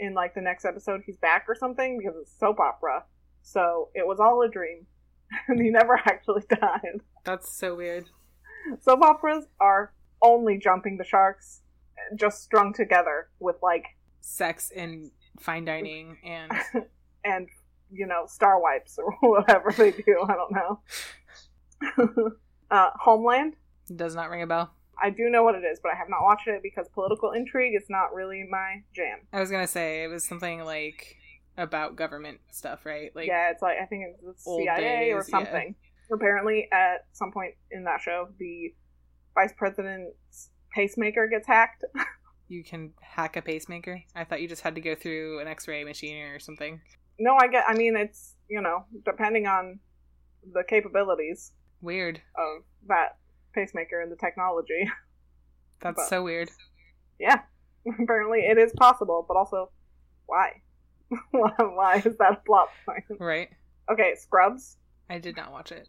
in 0.00 0.14
like 0.14 0.34
the 0.34 0.40
next 0.40 0.64
episode, 0.64 1.02
he's 1.04 1.18
back 1.18 1.44
or 1.46 1.54
something 1.54 1.98
because 1.98 2.14
it's 2.20 2.32
soap 2.38 2.58
opera. 2.58 3.04
So 3.42 3.90
it 3.94 4.06
was 4.06 4.18
all 4.18 4.42
a 4.42 4.48
dream, 4.48 4.86
and 5.48 5.60
he 5.60 5.70
never 5.70 5.94
actually 6.06 6.42
died. 6.48 7.00
That's 7.24 7.50
so 7.54 7.76
weird. 7.76 8.06
Soap 8.80 9.02
operas 9.02 9.44
are 9.60 9.92
only 10.22 10.58
jumping 10.58 10.96
the 10.98 11.04
sharks, 11.04 11.60
just 12.16 12.42
strung 12.42 12.72
together 12.72 13.28
with 13.38 13.56
like 13.62 13.84
Sex 14.22 14.70
and 14.74 15.10
fine 15.38 15.64
dining 15.64 16.18
and 16.22 16.52
and 17.24 17.48
you 17.90 18.06
know 18.06 18.26
star 18.26 18.60
wipes 18.60 18.98
or 18.98 19.12
whatever 19.20 19.72
they 19.72 19.92
do. 19.92 20.24
I 20.28 20.34
don't 20.34 20.52
know. 20.52 22.34
uh, 22.70 22.90
Homeland. 23.00 23.54
does 23.94 24.14
not 24.14 24.28
ring 24.28 24.42
a 24.42 24.46
bell. 24.46 24.74
I 25.02 25.10
do 25.10 25.30
know 25.30 25.42
what 25.42 25.54
it 25.54 25.64
is, 25.64 25.80
but 25.82 25.92
I 25.92 25.96
have 25.96 26.08
not 26.08 26.22
watched 26.22 26.46
it 26.46 26.62
because 26.62 26.88
political 26.88 27.32
intrigue 27.32 27.74
is 27.74 27.86
not 27.88 28.14
really 28.14 28.46
my 28.48 28.82
jam. 28.94 29.20
I 29.32 29.40
was 29.40 29.50
gonna 29.50 29.66
say 29.66 30.04
it 30.04 30.08
was 30.08 30.26
something 30.26 30.60
like 30.64 31.16
about 31.56 31.96
government 31.96 32.40
stuff, 32.50 32.84
right? 32.84 33.10
Like 33.14 33.26
yeah, 33.26 33.50
it's 33.50 33.62
like 33.62 33.78
I 33.80 33.86
think 33.86 34.16
it's 34.22 34.44
the 34.44 34.56
CIA 34.56 35.10
or 35.12 35.20
days, 35.20 35.28
yeah. 35.28 35.38
something. 35.38 35.74
Apparently, 36.12 36.68
at 36.72 37.06
some 37.12 37.30
point 37.32 37.54
in 37.70 37.84
that 37.84 38.00
show, 38.00 38.28
the 38.38 38.74
vice 39.34 39.52
president's 39.56 40.50
pacemaker 40.74 41.28
gets 41.28 41.46
hacked. 41.46 41.84
you 42.48 42.64
can 42.64 42.92
hack 43.00 43.36
a 43.36 43.42
pacemaker. 43.42 44.02
I 44.14 44.24
thought 44.24 44.42
you 44.42 44.48
just 44.48 44.62
had 44.62 44.74
to 44.74 44.80
go 44.80 44.94
through 44.94 45.40
an 45.40 45.46
X-ray 45.46 45.84
machine 45.84 46.16
or 46.24 46.40
something. 46.40 46.80
no, 47.18 47.36
I 47.36 47.48
get. 47.48 47.64
I 47.68 47.74
mean, 47.74 47.96
it's 47.96 48.34
you 48.48 48.60
know 48.60 48.84
depending 49.04 49.46
on 49.46 49.78
the 50.52 50.64
capabilities 50.68 51.52
Weird. 51.80 52.20
of 52.36 52.64
that 52.88 53.18
pacemaker 53.54 54.00
and 54.00 54.10
the 54.10 54.16
technology. 54.16 54.88
That's 55.80 55.96
But- 55.96 56.08
so 56.08 56.22
weird. 56.22 56.50
Yeah, 57.18 57.40
apparently 58.00 58.40
it 58.40 58.58
is 58.58 58.72
possible, 58.76 59.24
but 59.28 59.36
also, 59.36 59.70
why? 60.26 60.62
why 61.32 61.96
is 62.04 62.16
that 62.18 62.32
a 62.32 62.40
plot 62.46 62.68
point? 62.86 63.04
Right? 63.20 63.48
Okay, 63.90 64.14
Scrubs. 64.16 64.76
I 65.08 65.18
did 65.18 65.36
not 65.36 65.50
watch 65.52 65.72
it. 65.72 65.88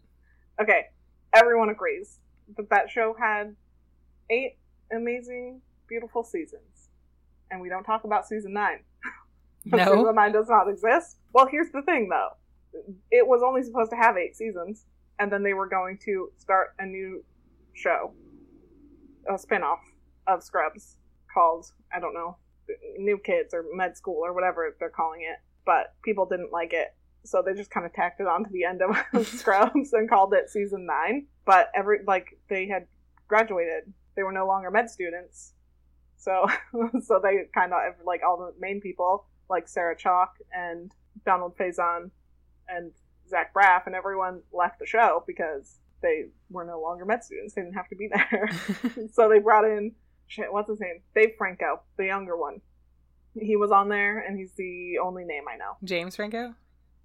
Okay, 0.60 0.86
everyone 1.32 1.68
agrees 1.70 2.18
that 2.56 2.68
that 2.70 2.90
show 2.90 3.14
had 3.18 3.54
eight 4.30 4.58
amazing, 4.92 5.60
beautiful 5.88 6.24
seasons, 6.24 6.88
and 7.50 7.60
we 7.60 7.68
don't 7.68 7.84
talk 7.84 8.04
about 8.04 8.26
season 8.26 8.52
nine. 8.52 8.80
No. 9.64 9.78
season 9.84 10.14
nine 10.16 10.32
does 10.32 10.48
not 10.48 10.68
exist. 10.68 11.18
Well, 11.32 11.46
here's 11.46 11.70
the 11.70 11.82
thing, 11.82 12.08
though. 12.10 12.30
It 13.12 13.26
was 13.26 13.42
only 13.46 13.62
supposed 13.62 13.90
to 13.92 13.96
have 13.96 14.16
eight 14.16 14.34
seasons, 14.36 14.86
and 15.20 15.30
then 15.32 15.42
they 15.44 15.54
were 15.54 15.68
going 15.68 15.98
to 16.04 16.30
start 16.36 16.74
a 16.80 16.84
new 16.84 17.24
show, 17.74 18.12
a 19.32 19.38
spin-off 19.38 19.80
of 20.26 20.42
Scrubs 20.42 20.96
called 21.32 21.66
I 21.94 22.00
don't 22.00 22.14
know, 22.14 22.36
New 22.98 23.18
Kids 23.18 23.54
or 23.54 23.64
Med 23.74 23.96
School 23.96 24.20
or 24.24 24.32
whatever 24.32 24.74
they're 24.78 24.90
calling 24.90 25.22
it. 25.22 25.38
But 25.64 25.94
people 26.04 26.26
didn't 26.26 26.52
like 26.52 26.72
it, 26.72 26.94
so 27.24 27.42
they 27.44 27.54
just 27.54 27.70
kind 27.70 27.86
of 27.86 27.92
tacked 27.92 28.20
it 28.20 28.26
on 28.26 28.44
to 28.44 28.50
the 28.50 28.64
end 28.64 28.82
of 29.14 29.26
Scrubs 29.26 29.92
and 29.92 30.08
called 30.08 30.34
it 30.34 30.50
season 30.50 30.86
nine. 30.86 31.26
But 31.44 31.70
every 31.74 32.00
like 32.06 32.38
they 32.48 32.66
had 32.66 32.86
graduated, 33.28 33.92
they 34.16 34.22
were 34.22 34.32
no 34.32 34.46
longer 34.46 34.70
med 34.70 34.90
students, 34.90 35.54
so 36.16 36.46
so 37.02 37.20
they 37.22 37.44
kind 37.54 37.72
of 37.72 37.94
like 38.04 38.22
all 38.26 38.38
the 38.38 38.52
main 38.58 38.80
people 38.80 39.26
like 39.48 39.68
Sarah 39.68 39.96
Chalk 39.96 40.36
and 40.52 40.92
Donald 41.24 41.56
Faison 41.56 42.10
and 42.68 42.92
Zach 43.28 43.52
Braff 43.54 43.86
and 43.86 43.94
everyone 43.94 44.42
left 44.52 44.78
the 44.78 44.86
show 44.86 45.24
because 45.26 45.78
they 46.02 46.26
were 46.50 46.64
no 46.64 46.80
longer 46.80 47.04
med 47.04 47.24
students. 47.24 47.54
They 47.54 47.62
didn't 47.62 47.74
have 47.74 47.88
to 47.88 47.96
be 47.96 48.08
there. 48.08 48.50
so 49.12 49.28
they 49.28 49.38
brought 49.38 49.64
in 49.64 49.92
shit. 50.26 50.52
What's 50.52 50.68
his 50.68 50.80
name? 50.80 51.00
Dave 51.14 51.34
Franco, 51.38 51.82
the 51.96 52.06
younger 52.06 52.36
one. 52.36 52.60
He 53.34 53.56
was 53.56 53.70
on 53.70 53.88
there, 53.88 54.18
and 54.18 54.38
he's 54.38 54.52
the 54.52 54.98
only 55.02 55.24
name 55.24 55.44
I 55.48 55.56
know. 55.56 55.76
James 55.84 56.16
Franco 56.16 56.54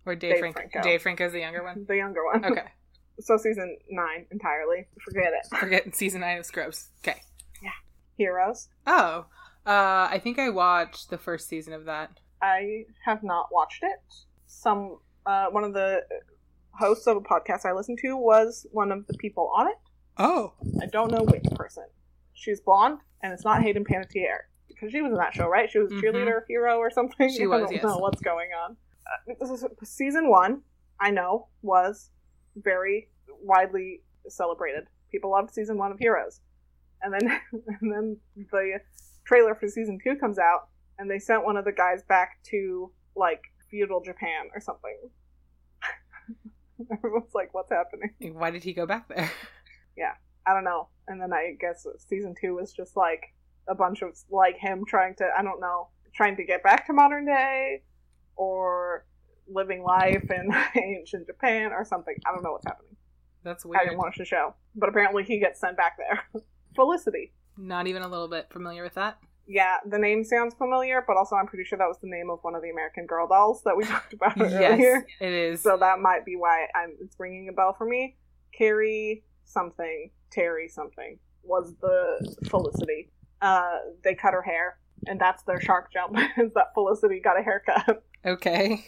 or 0.05 0.15
Dave, 0.15 0.31
Dave 0.31 0.39
Franco? 0.39 0.59
Franco. 0.59 0.81
Dave 0.81 1.01
Franco's 1.01 1.31
the 1.31 1.39
younger 1.39 1.63
one. 1.63 1.85
The 1.87 1.95
younger 1.95 2.25
one. 2.25 2.45
Okay. 2.45 2.63
So 3.19 3.35
season 3.35 3.75
nine 3.89 4.27
entirely. 4.29 4.85
Forget 5.03 5.33
it. 5.33 5.57
Forget 5.57 5.95
season 5.95 6.21
nine 6.21 6.37
of 6.37 6.45
Scrubs. 6.45 6.91
Okay. 7.03 7.19
Yeah. 7.63 7.71
Heroes. 8.15 8.69
Oh, 8.85 9.25
uh, 9.65 10.07
I 10.11 10.21
think 10.23 10.37
I 10.37 10.49
watched 10.51 11.09
the 11.09 11.17
first 11.17 11.47
season 11.47 11.73
of 11.73 11.85
that. 11.85 12.11
I 12.43 12.83
have 13.05 13.23
not 13.23 13.47
watched 13.51 13.81
it. 13.81 13.99
Some 14.45 14.99
uh, 15.25 15.47
one 15.47 15.63
of 15.63 15.73
the 15.73 16.01
hosts 16.77 17.07
of 17.07 17.17
a 17.17 17.21
podcast 17.21 17.65
I 17.65 17.73
listened 17.73 17.99
to 18.03 18.15
was 18.15 18.65
one 18.71 18.91
of 18.91 19.05
the 19.07 19.17
people 19.17 19.51
on 19.55 19.67
it. 19.67 19.75
Oh, 20.17 20.53
I 20.81 20.85
don't 20.87 21.11
know 21.11 21.23
which 21.23 21.43
person. 21.55 21.85
She's 22.33 22.61
blonde, 22.61 22.99
and 23.21 23.33
it's 23.33 23.43
not 23.43 23.61
Hayden 23.63 23.83
Panettiere 23.85 24.45
because 24.67 24.91
she 24.91 25.01
was 25.01 25.11
in 25.11 25.17
that 25.17 25.33
show, 25.33 25.47
right? 25.47 25.69
She 25.69 25.79
was 25.79 25.91
a 25.91 25.95
Mhm. 25.95 26.01
cheerleader 26.01 26.41
hero 26.47 26.77
or 26.77 26.89
something. 26.91 27.29
She 27.29 27.43
I 27.45 27.47
was, 27.47 27.61
don't 27.63 27.73
yes. 27.73 27.83
know 27.83 27.97
what's 27.97 28.21
going 28.21 28.49
on. 28.53 28.77
Uh, 29.05 29.33
this 29.39 29.49
is, 29.49 29.65
season 29.83 30.29
one, 30.29 30.61
I 30.99 31.11
know, 31.11 31.47
was 31.61 32.11
very 32.55 33.09
widely 33.41 34.01
celebrated. 34.27 34.85
People 35.11 35.31
loved 35.31 35.51
season 35.53 35.77
one 35.77 35.91
of 35.91 35.99
Heroes, 35.99 36.41
and 37.01 37.13
then 37.13 37.39
and 37.81 37.91
then 37.93 38.17
the 38.35 38.79
trailer 39.25 39.55
for 39.55 39.67
season 39.67 39.99
two 40.03 40.15
comes 40.15 40.37
out, 40.39 40.69
and 40.99 41.09
they 41.09 41.19
sent 41.19 41.45
one 41.45 41.57
of 41.57 41.65
the 41.65 41.71
guys 41.71 42.03
back 42.03 42.41
to 42.51 42.91
like 43.15 43.41
feudal 43.69 44.01
Japan 44.01 44.49
or 44.53 44.59
something. 44.61 44.97
Everyone's 46.91 47.33
like, 47.33 47.53
"What's 47.53 47.71
happening?" 47.71 48.11
why 48.35 48.51
did 48.51 48.63
he 48.63 48.73
go 48.73 48.85
back 48.85 49.07
there? 49.07 49.31
Yeah, 49.97 50.13
I 50.45 50.53
don't 50.53 50.63
know. 50.63 50.89
And 51.07 51.19
then 51.19 51.33
I 51.33 51.55
guess 51.59 51.87
season 52.07 52.35
two 52.39 52.53
was 52.53 52.71
just 52.71 52.95
like 52.95 53.33
a 53.67 53.73
bunch 53.73 54.03
of 54.03 54.15
like 54.29 54.55
him 54.55 54.85
trying 54.87 55.15
to 55.15 55.27
I 55.35 55.41
don't 55.41 55.59
know 55.59 55.87
trying 56.13 56.35
to 56.35 56.43
get 56.43 56.61
back 56.61 56.85
to 56.85 56.93
modern 56.93 57.25
day 57.25 57.81
or 58.35 59.07
living 59.47 59.81
life 59.81 60.29
in 60.29 60.53
ancient 60.75 61.25
Japan 61.25 61.71
or 61.73 61.83
something. 61.83 62.15
I 62.27 62.31
don't 62.31 62.43
know 62.43 62.51
what's 62.51 62.65
happening. 62.67 62.95
That's 63.43 63.65
weird. 63.65 63.81
I 63.81 63.85
didn't 63.85 63.97
watch 63.97 64.17
the 64.17 64.25
show, 64.25 64.53
but 64.75 64.89
apparently 64.89 65.23
he 65.23 65.39
gets 65.39 65.59
sent 65.59 65.77
back 65.77 65.97
there. 65.97 66.43
Felicity. 66.75 67.33
Not 67.57 67.87
even 67.87 68.03
a 68.03 68.07
little 68.07 68.27
bit 68.27 68.51
familiar 68.51 68.83
with 68.83 68.93
that. 68.95 69.17
Yeah, 69.47 69.77
the 69.85 69.97
name 69.97 70.25
sounds 70.25 70.53
familiar, 70.55 71.03
but 71.07 71.15
also 71.15 71.35
I'm 71.37 71.47
pretty 71.47 71.63
sure 71.63 71.77
that 71.77 71.87
was 71.87 71.97
the 72.01 72.09
name 72.09 72.29
of 72.29 72.39
one 72.41 72.53
of 72.53 72.61
the 72.61 72.69
American 72.69 73.05
Girl 73.05 73.27
dolls 73.27 73.63
that 73.63 73.77
we 73.77 73.83
talked 73.85 74.13
about 74.13 74.37
yes, 74.37 74.73
earlier. 74.73 75.07
it 75.21 75.31
is. 75.31 75.61
So 75.61 75.77
that 75.77 75.99
might 75.99 76.25
be 76.25 76.35
why 76.35 76.67
I'm, 76.75 76.95
it's 77.01 77.15
ringing 77.17 77.47
a 77.49 77.53
bell 77.53 77.73
for 77.77 77.85
me. 77.87 78.17
Carrie 78.55 79.23
something, 79.45 80.11
Terry 80.31 80.67
something 80.67 81.17
was 81.43 81.73
the 81.81 82.35
Felicity. 82.49 83.09
Uh, 83.41 83.77
they 84.03 84.15
cut 84.15 84.33
her 84.33 84.41
hair, 84.41 84.79
and 85.07 85.19
that's 85.19 85.43
their 85.43 85.61
shark 85.61 85.91
jump. 85.93 86.17
is 86.37 86.51
that 86.53 86.73
Felicity 86.73 87.19
got 87.19 87.39
a 87.39 87.43
haircut? 87.43 88.03
okay. 88.25 88.83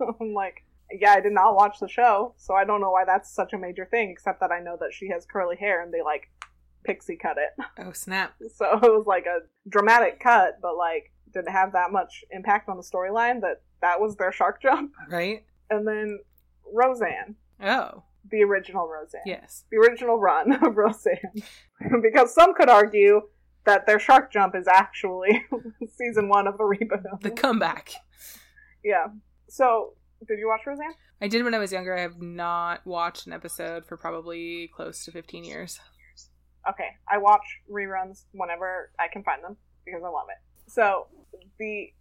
I'm 0.00 0.32
like, 0.34 0.64
yeah, 0.92 1.12
I 1.12 1.20
did 1.20 1.32
not 1.32 1.56
watch 1.56 1.78
the 1.80 1.88
show, 1.88 2.34
so 2.36 2.54
I 2.54 2.64
don't 2.64 2.80
know 2.80 2.90
why 2.90 3.04
that's 3.04 3.34
such 3.34 3.52
a 3.52 3.58
major 3.58 3.86
thing. 3.90 4.10
Except 4.10 4.40
that 4.40 4.52
I 4.52 4.60
know 4.60 4.76
that 4.80 4.92
she 4.92 5.08
has 5.08 5.26
curly 5.26 5.56
hair, 5.56 5.82
and 5.82 5.92
they 5.92 6.02
like 6.02 6.30
pixie 6.86 7.16
cut 7.16 7.36
it. 7.38 7.64
Oh 7.86 7.92
snap! 7.92 8.34
So 8.54 8.64
it 8.72 8.80
was 8.82 9.04
like 9.06 9.26
a 9.26 9.40
dramatic 9.68 10.20
cut, 10.20 10.58
but 10.62 10.76
like 10.76 11.12
didn't 11.34 11.52
have 11.52 11.72
that 11.72 11.92
much 11.92 12.24
impact 12.30 12.68
on 12.68 12.76
the 12.78 12.82
storyline. 12.82 13.40
That 13.42 13.60
that 13.82 14.00
was 14.00 14.16
their 14.16 14.32
shark 14.32 14.62
jump, 14.66 14.92
Right? 15.10 15.44
and 15.70 15.86
then 15.86 16.20
Roseanne. 16.72 17.34
Oh 17.62 18.02
the 18.30 18.42
original 18.42 18.88
Roseanne. 18.88 19.22
yes. 19.24 19.64
The 19.70 19.76
original 19.76 20.18
run 20.18 20.52
of 20.64 20.76
Roseanne. 20.76 21.42
because 22.02 22.34
some 22.34 22.54
could 22.54 22.68
argue 22.68 23.20
that 23.66 23.86
their 23.86 24.00
shark 24.00 24.32
jump 24.32 24.56
is 24.56 24.66
actually 24.66 25.44
season 25.96 26.28
one 26.28 26.46
of 26.48 26.56
the 26.58 26.64
reboot. 26.64 27.20
The 27.20 27.30
comeback. 27.30 27.92
yeah. 28.82 29.06
So, 29.48 29.92
did 30.26 30.38
you 30.40 30.48
watch 30.48 30.62
Roseanne? 30.66 30.94
I 31.20 31.28
did 31.28 31.44
when 31.44 31.54
I 31.54 31.58
was 31.58 31.70
younger. 31.72 31.96
I 31.96 32.00
have 32.00 32.20
not 32.20 32.84
watched 32.84 33.26
an 33.28 33.32
episode 33.32 33.84
for 33.86 33.96
probably 33.96 34.68
close 34.74 35.04
to 35.04 35.12
15 35.12 35.44
years. 35.44 35.78
Okay. 36.68 36.90
I 37.10 37.18
watch 37.18 37.60
reruns 37.70 38.24
whenever 38.32 38.90
I 38.98 39.08
can 39.08 39.22
find 39.22 39.42
them 39.42 39.56
because 39.84 40.02
I 40.04 40.08
love 40.08 40.26
it. 40.30 40.70
So, 40.70 41.06
the 41.58 41.92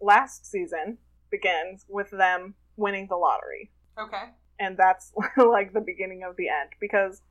last 0.00 0.46
season 0.46 0.98
begins 1.30 1.84
with 1.88 2.10
them 2.10 2.54
winning 2.76 3.06
the 3.08 3.16
lottery. 3.16 3.70
Okay. 3.98 4.30
and 4.58 4.76
that's 4.76 5.12
like 5.36 5.72
the 5.72 5.80
beginning 5.80 6.22
of 6.22 6.36
the 6.36 6.48
end 6.48 6.70
because 6.80 7.22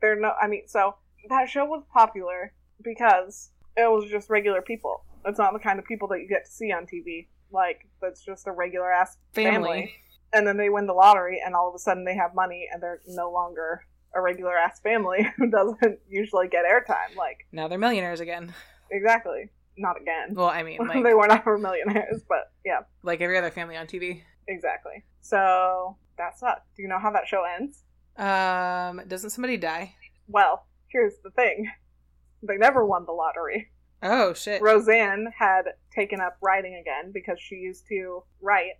they're 0.00 0.18
no. 0.18 0.32
I 0.40 0.48
mean, 0.48 0.66
so 0.66 0.96
that 1.28 1.48
show 1.48 1.64
was 1.64 1.84
popular 1.92 2.52
because 2.82 3.50
it 3.76 3.90
was 3.90 4.10
just 4.10 4.30
regular 4.30 4.62
people. 4.62 5.04
It's 5.26 5.38
not 5.38 5.52
the 5.52 5.58
kind 5.58 5.78
of 5.78 5.84
people 5.84 6.08
that 6.08 6.20
you 6.20 6.28
get 6.28 6.46
to 6.46 6.50
see 6.50 6.72
on 6.72 6.86
TV. 6.86 7.26
Like 7.52 7.86
that's 8.00 8.24
just 8.24 8.46
a 8.46 8.52
regular 8.52 8.90
ass 8.90 9.18
family. 9.32 9.68
Family. 9.68 9.94
And 10.32 10.46
then 10.46 10.56
they 10.56 10.70
win 10.70 10.86
the 10.86 10.92
lottery, 10.92 11.42
and 11.44 11.56
all 11.56 11.68
of 11.68 11.74
a 11.74 11.78
sudden 11.78 12.04
they 12.04 12.14
have 12.14 12.34
money, 12.36 12.68
and 12.72 12.80
they're 12.80 13.00
no 13.08 13.32
longer 13.32 13.84
a 14.14 14.20
regular 14.20 14.56
ass 14.56 14.80
family 14.80 15.26
who 15.36 15.50
doesn't 15.50 15.98
usually 16.08 16.48
get 16.48 16.64
airtime. 16.64 17.16
Like 17.16 17.46
Now 17.52 17.68
they're 17.68 17.78
millionaires 17.78 18.20
again. 18.20 18.52
exactly, 18.90 19.50
not 19.76 20.00
again. 20.00 20.34
Well, 20.34 20.48
I 20.48 20.62
mean, 20.62 20.78
like 20.88 21.02
they 21.04 21.14
were 21.14 21.26
never 21.26 21.58
millionaires, 21.58 22.22
but 22.28 22.50
yeah, 22.64 22.80
like 23.02 23.20
every 23.20 23.38
other 23.38 23.50
family 23.50 23.76
on 23.76 23.86
TV. 23.86 24.22
exactly. 24.48 25.04
So 25.22 25.96
that's 26.18 26.40
that. 26.40 26.64
Do 26.76 26.82
you 26.82 26.88
know 26.88 26.98
how 26.98 27.10
that 27.12 27.26
show 27.26 27.44
ends? 27.44 27.84
Um, 28.16 29.02
doesn't 29.08 29.30
somebody 29.30 29.56
die? 29.56 29.94
Well, 30.28 30.66
here's 30.88 31.14
the 31.22 31.30
thing: 31.30 31.70
they 32.42 32.56
never 32.56 32.84
won 32.84 33.04
the 33.06 33.12
lottery. 33.12 33.70
Oh 34.02 34.32
shit! 34.34 34.62
Roseanne 34.62 35.26
had 35.38 35.62
taken 35.94 36.20
up 36.20 36.36
writing 36.42 36.74
again 36.80 37.12
because 37.12 37.38
she 37.40 37.56
used 37.56 37.86
to 37.88 38.22
write, 38.40 38.72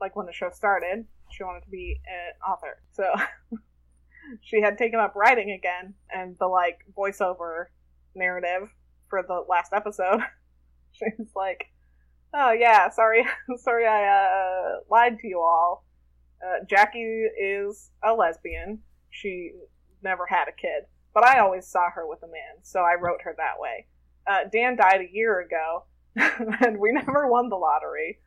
like 0.00 0.14
when 0.16 0.26
the 0.26 0.32
show 0.32 0.50
started. 0.50 1.06
She 1.32 1.42
wanted 1.42 1.64
to 1.64 1.70
be 1.70 1.98
an 2.06 2.50
author, 2.50 2.80
so 2.92 3.04
she 4.42 4.60
had 4.60 4.78
taken 4.78 5.00
up 5.00 5.14
writing 5.14 5.50
again, 5.50 5.94
and 6.10 6.36
the 6.38 6.46
like 6.46 6.80
voiceover 6.96 7.66
narrative 8.14 8.68
for 9.08 9.22
the 9.22 9.44
last 9.48 9.72
episode. 9.72 10.20
She's 10.92 11.30
like, 11.34 11.66
"Oh 12.34 12.52
yeah, 12.52 12.90
sorry, 12.90 13.24
sorry, 13.56 13.86
I 13.86 14.06
uh, 14.06 14.80
lied 14.90 15.18
to 15.20 15.28
you 15.28 15.40
all. 15.40 15.84
Uh, 16.44 16.64
Jackie 16.68 17.24
is 17.40 17.90
a 18.04 18.12
lesbian. 18.12 18.80
She 19.10 19.52
never 20.02 20.26
had 20.26 20.48
a 20.48 20.52
kid, 20.52 20.84
but 21.14 21.24
I 21.24 21.40
always 21.40 21.66
saw 21.66 21.90
her 21.90 22.06
with 22.06 22.22
a 22.22 22.26
man, 22.28 22.62
so 22.62 22.80
I 22.80 22.94
wrote 23.00 23.22
her 23.22 23.34
that 23.36 23.60
way." 23.60 23.86
uh, 24.26 24.40
Dan 24.52 24.76
died 24.76 25.00
a 25.00 25.14
year 25.14 25.40
ago, 25.40 25.84
and 26.60 26.78
we 26.78 26.92
never 26.92 27.28
won 27.28 27.48
the 27.48 27.56
lottery, 27.56 28.18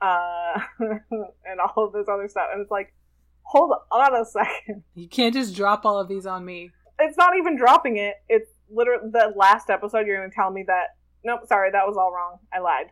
uh, 0.00 0.60
and 0.80 1.60
all 1.60 1.86
of 1.86 1.92
this 1.92 2.06
other 2.08 2.28
stuff. 2.28 2.48
And 2.52 2.60
it's 2.60 2.70
like, 2.70 2.94
hold 3.46 3.72
on 3.92 4.14
a 4.14 4.24
second. 4.24 4.82
You 4.94 5.08
can't 5.08 5.34
just 5.34 5.54
drop 5.56 5.84
all 5.86 5.98
of 5.98 6.08
these 6.08 6.26
on 6.26 6.44
me. 6.44 6.70
It's 6.98 7.16
not 7.16 7.36
even 7.36 7.56
dropping 7.56 7.96
it. 7.98 8.14
It's 8.28 8.50
literally 8.70 9.10
the 9.10 9.32
last 9.36 9.70
episode. 9.70 10.06
You're 10.06 10.18
going 10.18 10.30
to 10.30 10.34
tell 10.34 10.50
me 10.50 10.64
that. 10.66 10.96
Nope, 11.24 11.40
sorry, 11.46 11.70
that 11.72 11.86
was 11.86 11.96
all 11.96 12.12
wrong. 12.12 12.38
I 12.54 12.60
lied. 12.60 12.86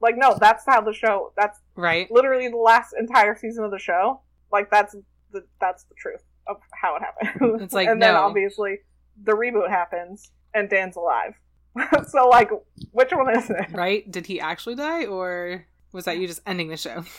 Like, 0.00 0.16
no, 0.16 0.36
that's 0.40 0.64
how 0.66 0.80
the 0.80 0.92
show. 0.92 1.32
That's 1.36 1.58
Right? 1.76 2.10
literally 2.10 2.48
the 2.48 2.56
last 2.56 2.94
entire 2.98 3.36
season 3.36 3.64
of 3.64 3.70
the 3.70 3.78
show. 3.78 4.20
Like, 4.50 4.70
that's 4.70 4.94
the 5.32 5.44
that's 5.60 5.84
the 5.84 5.94
truth 5.96 6.22
of 6.46 6.56
how 6.74 6.96
it 6.96 7.02
happened. 7.02 7.62
It's 7.62 7.72
like, 7.78 7.88
and 7.88 8.00
then 8.02 8.14
obviously 8.14 8.78
the 9.22 9.32
reboot 9.32 9.68
happens, 9.70 10.30
and 10.54 10.68
Dan's 10.68 10.96
alive. 10.96 11.34
so, 12.08 12.28
like, 12.28 12.50
which 12.90 13.10
one 13.12 13.34
is 13.36 13.48
it? 13.50 13.66
Right? 13.72 14.08
Did 14.10 14.26
he 14.26 14.40
actually 14.40 14.74
die, 14.74 15.06
or 15.06 15.66
was 15.92 16.04
that 16.06 16.18
you 16.18 16.26
just 16.26 16.40
ending 16.46 16.68
the 16.68 16.76
show? 16.76 17.04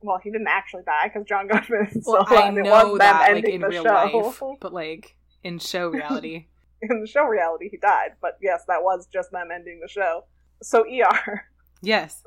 Well, 0.00 0.18
he 0.22 0.30
didn't 0.30 0.48
actually 0.48 0.84
die 0.84 1.08
because 1.08 1.26
John 1.26 1.48
Goodman 1.48 1.88
is 1.94 2.02
still 2.02 2.14
Well, 2.14 2.26
I 2.28 2.48
alive. 2.48 2.54
Know 2.54 2.88
them 2.90 2.98
that, 2.98 3.32
like 3.32 3.44
in 3.44 3.62
real 3.62 3.82
show. 3.84 3.90
life, 3.92 4.42
but 4.60 4.72
like 4.72 5.16
in 5.42 5.58
show 5.58 5.88
reality. 5.88 6.46
In 6.80 7.00
the 7.00 7.08
show 7.08 7.24
reality, 7.24 7.68
he 7.68 7.76
died, 7.76 8.10
but 8.22 8.38
yes, 8.40 8.62
that 8.68 8.84
was 8.84 9.08
just 9.12 9.32
them 9.32 9.48
ending 9.52 9.80
the 9.82 9.88
show. 9.88 10.22
So 10.62 10.84
ER. 10.84 11.42
yes. 11.82 12.22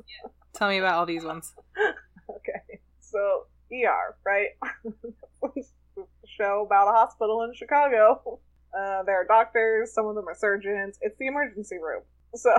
Tell 0.52 0.68
me 0.68 0.76
about 0.76 0.96
all 0.96 1.06
these 1.06 1.24
ones. 1.24 1.54
okay, 2.30 2.80
so 3.00 3.46
ER, 3.72 4.14
right? 4.26 4.48
show 6.26 6.64
about 6.66 6.88
a 6.88 6.92
hospital 6.92 7.42
in 7.44 7.54
Chicago. 7.54 8.40
Uh, 8.78 9.02
there 9.04 9.16
are 9.16 9.26
doctors, 9.26 9.94
some 9.94 10.06
of 10.06 10.14
them 10.14 10.28
are 10.28 10.34
surgeons. 10.34 10.98
It's 11.00 11.16
the 11.18 11.28
emergency 11.28 11.76
room. 11.76 12.02
So, 12.34 12.50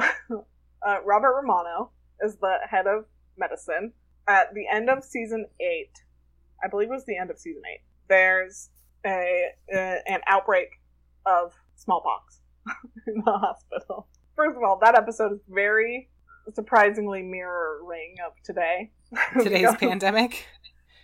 uh, 0.88 0.97
Robert 1.05 1.36
Romano 1.41 1.91
is 2.22 2.38
the 2.38 2.55
head 2.70 2.88
of 2.88 3.05
medicine. 3.38 3.93
At 4.28 4.53
the 4.53 4.65
end 4.71 4.89
of 4.89 5.03
season 5.03 5.45
eight, 5.59 5.91
I 6.63 6.67
believe 6.67 6.89
it 6.89 6.93
was 6.93 7.05
the 7.05 7.17
end 7.17 7.30
of 7.30 7.38
season 7.38 7.61
eight, 7.71 7.82
there's 8.07 8.69
a, 9.05 9.49
an 9.69 10.21
outbreak 10.28 10.80
of 11.26 11.53
smallpox 11.76 12.39
in 13.07 13.21
the 13.26 13.32
hospital. 13.32 14.07
First 14.36 14.57
of 14.57 14.63
all, 14.63 14.80
that 14.82 14.95
episode 14.95 15.34
is 15.34 15.39
very 15.49 16.09
surprisingly 16.53 17.21
mirroring 17.21 18.15
of 18.26 18.34
today. 18.43 18.91
Today's 19.41 19.76
pandemic. 19.76 20.45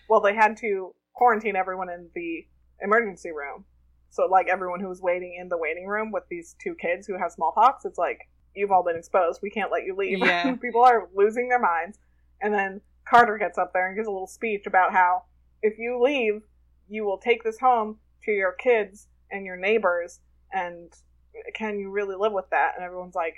well, 0.09 0.19
they 0.19 0.33
had 0.33 0.57
to 0.57 0.93
quarantine 1.13 1.55
everyone 1.55 1.89
in 1.89 2.09
the 2.15 2.45
emergency 2.81 3.31
room. 3.31 3.65
So, 4.11 4.25
like, 4.25 4.47
everyone 4.47 4.79
who 4.79 4.89
was 4.89 5.01
waiting 5.01 5.37
in 5.39 5.49
the 5.49 5.57
waiting 5.57 5.85
room 5.85 6.11
with 6.11 6.23
these 6.29 6.55
two 6.61 6.73
kids 6.75 7.05
who 7.05 7.17
have 7.17 7.31
smallpox, 7.31 7.85
it's 7.85 7.99
like, 7.99 8.21
you've 8.55 8.71
all 8.71 8.83
been 8.83 8.95
exposed. 8.95 9.39
We 9.43 9.51
can't 9.51 9.71
let 9.71 9.83
you 9.83 9.95
leave. 9.95 10.19
Yeah. 10.19 10.55
People 10.61 10.81
are 10.81 11.09
losing 11.13 11.47
their 11.49 11.59
minds. 11.59 11.99
And 12.41 12.53
then 12.53 12.81
Carter 13.09 13.37
gets 13.37 13.57
up 13.57 13.73
there 13.73 13.87
and 13.87 13.95
gives 13.95 14.07
a 14.07 14.11
little 14.11 14.27
speech 14.27 14.65
about 14.67 14.91
how 14.93 15.23
if 15.61 15.77
you 15.77 16.01
leave, 16.01 16.41
you 16.87 17.03
will 17.05 17.17
take 17.17 17.43
this 17.43 17.59
home 17.59 17.97
to 18.25 18.31
your 18.31 18.51
kids 18.53 19.07
and 19.31 19.45
your 19.45 19.57
neighbors. 19.57 20.19
And 20.53 20.91
can 21.55 21.79
you 21.79 21.89
really 21.91 22.15
live 22.15 22.33
with 22.33 22.49
that? 22.51 22.73
And 22.75 22.83
everyone's 22.85 23.15
like, 23.15 23.35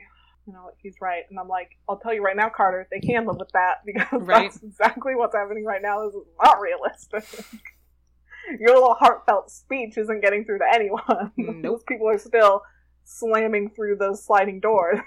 you 0.47 0.53
know, 0.53 0.71
he's 0.77 0.95
right. 1.01 1.23
And 1.29 1.39
I'm 1.39 1.47
like, 1.47 1.77
I'll 1.87 1.97
tell 1.97 2.13
you 2.13 2.21
right 2.23 2.35
now, 2.35 2.49
Carter, 2.49 2.87
they 2.91 2.99
can 2.99 3.25
live 3.25 3.37
with 3.37 3.51
that 3.53 3.75
because 3.85 4.07
Right. 4.21 4.51
that's 4.51 4.63
exactly 4.63 5.15
what's 5.15 5.35
happening 5.35 5.65
right 5.65 5.81
now. 5.81 6.05
This 6.05 6.15
is 6.15 6.27
not 6.43 6.59
realistic. 6.59 7.23
Your 8.59 8.73
little 8.73 8.95
heartfelt 8.95 9.51
speech 9.51 9.97
isn't 9.97 10.21
getting 10.21 10.43
through 10.45 10.59
to 10.59 10.65
anyone. 10.73 11.31
Nope. 11.37 11.61
Those 11.63 11.83
people 11.83 12.09
are 12.09 12.17
still 12.17 12.63
slamming 13.03 13.69
through 13.69 13.97
those 13.97 14.23
sliding 14.23 14.59
doors 14.59 14.99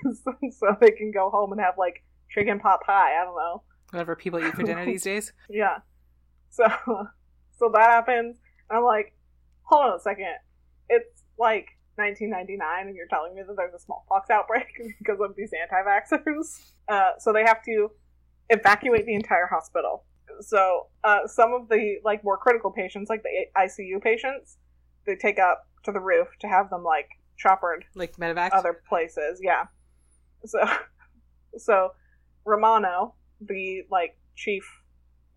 so 0.53 0.77
they 0.81 0.91
can 0.93 1.11
go 1.11 1.31
home 1.31 1.53
and 1.53 1.61
have 1.61 1.75
like 1.79 2.03
chicken 2.31 2.61
pot 2.61 2.81
pie. 2.87 3.21
I 3.21 3.25
don't 3.25 3.37
know. 3.37 3.63
Whatever 3.95 4.17
people 4.17 4.45
eat 4.45 4.55
for 4.55 4.65
dinner 4.65 4.85
these 4.93 5.05
days. 5.05 5.33
Yeah. 5.49 5.79
So 6.51 6.65
so 7.59 7.71
that 7.73 7.91
happens. 7.91 8.37
And 8.69 8.79
I'm 8.79 8.85
like, 8.85 9.15
hold 9.63 9.87
on 9.87 9.97
a 9.97 10.01
second. 10.01 10.35
It's 10.89 11.23
like 11.39 11.69
1999 11.97 12.89
and 12.89 12.97
you're 12.97 13.07
telling 13.07 13.35
me 13.35 13.43
that 13.47 13.55
there's 13.57 13.73
a 13.75 13.79
smallpox 13.79 14.31
outbreak 14.31 14.67
because 14.99 15.21
of 15.21 15.37
these 15.37 15.53
anti-vaxxers. 15.53 16.59
Uh, 16.89 17.11
so 17.19 17.33
they 17.33 17.43
have 17.45 17.63
to 17.65 17.91
evacuate 18.51 19.07
the 19.07 19.15
entire 19.15 19.47
hospital. 19.47 20.05
So 20.41 20.89
uh, 21.05 21.27
some 21.27 21.53
of 21.53 21.69
the 21.69 21.99
like 22.05 22.25
more 22.25 22.37
critical 22.37 22.73
patients, 22.73 23.09
like 23.09 23.23
the 23.23 23.47
ICU 23.57 24.03
patients, 24.03 24.59
they 25.07 25.15
take 25.15 25.39
up 25.39 25.69
to 25.85 25.93
the 25.93 26.01
roof 26.01 26.27
to 26.41 26.49
have 26.49 26.69
them 26.71 26.83
like 26.83 27.09
choppered 27.37 27.85
Like 27.95 28.17
medevac. 28.17 28.51
other 28.53 28.81
places. 28.89 29.39
Yeah. 29.41 29.67
So, 30.47 30.59
so 31.57 31.91
Romano, 32.45 33.15
the 33.41 33.83
like 33.91 34.17
chief 34.37 34.65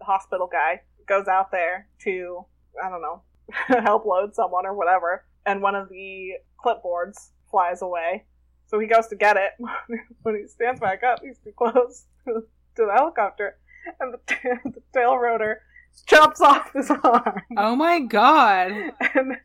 hospital 0.01 0.47
guy, 0.51 0.81
goes 1.07 1.27
out 1.27 1.51
there 1.51 1.87
to 2.03 2.45
I 2.83 2.89
don't 2.89 3.01
know 3.01 3.21
help 3.81 4.05
load 4.05 4.35
someone 4.35 4.65
or 4.65 4.73
whatever, 4.75 5.25
and 5.45 5.61
one 5.61 5.75
of 5.75 5.89
the 5.89 6.33
clipboards 6.63 7.29
flies 7.49 7.81
away. 7.81 8.25
So 8.67 8.79
he 8.79 8.87
goes 8.87 9.07
to 9.07 9.15
get 9.15 9.37
it. 9.37 9.51
when 10.23 10.35
he 10.35 10.47
stands 10.47 10.81
back 10.81 11.01
up, 11.03 11.19
he's 11.23 11.37
too 11.37 11.53
close 11.57 12.05
to 12.25 12.41
the 12.75 12.91
helicopter, 12.93 13.57
and 13.99 14.13
the, 14.13 14.19
the 14.65 14.81
tail 14.93 15.17
rotor 15.17 15.61
chops 16.05 16.41
off 16.41 16.71
his 16.73 16.91
arm 16.91 17.41
Oh 17.57 17.75
my 17.75 17.99
god. 18.01 18.71
and 19.15 19.37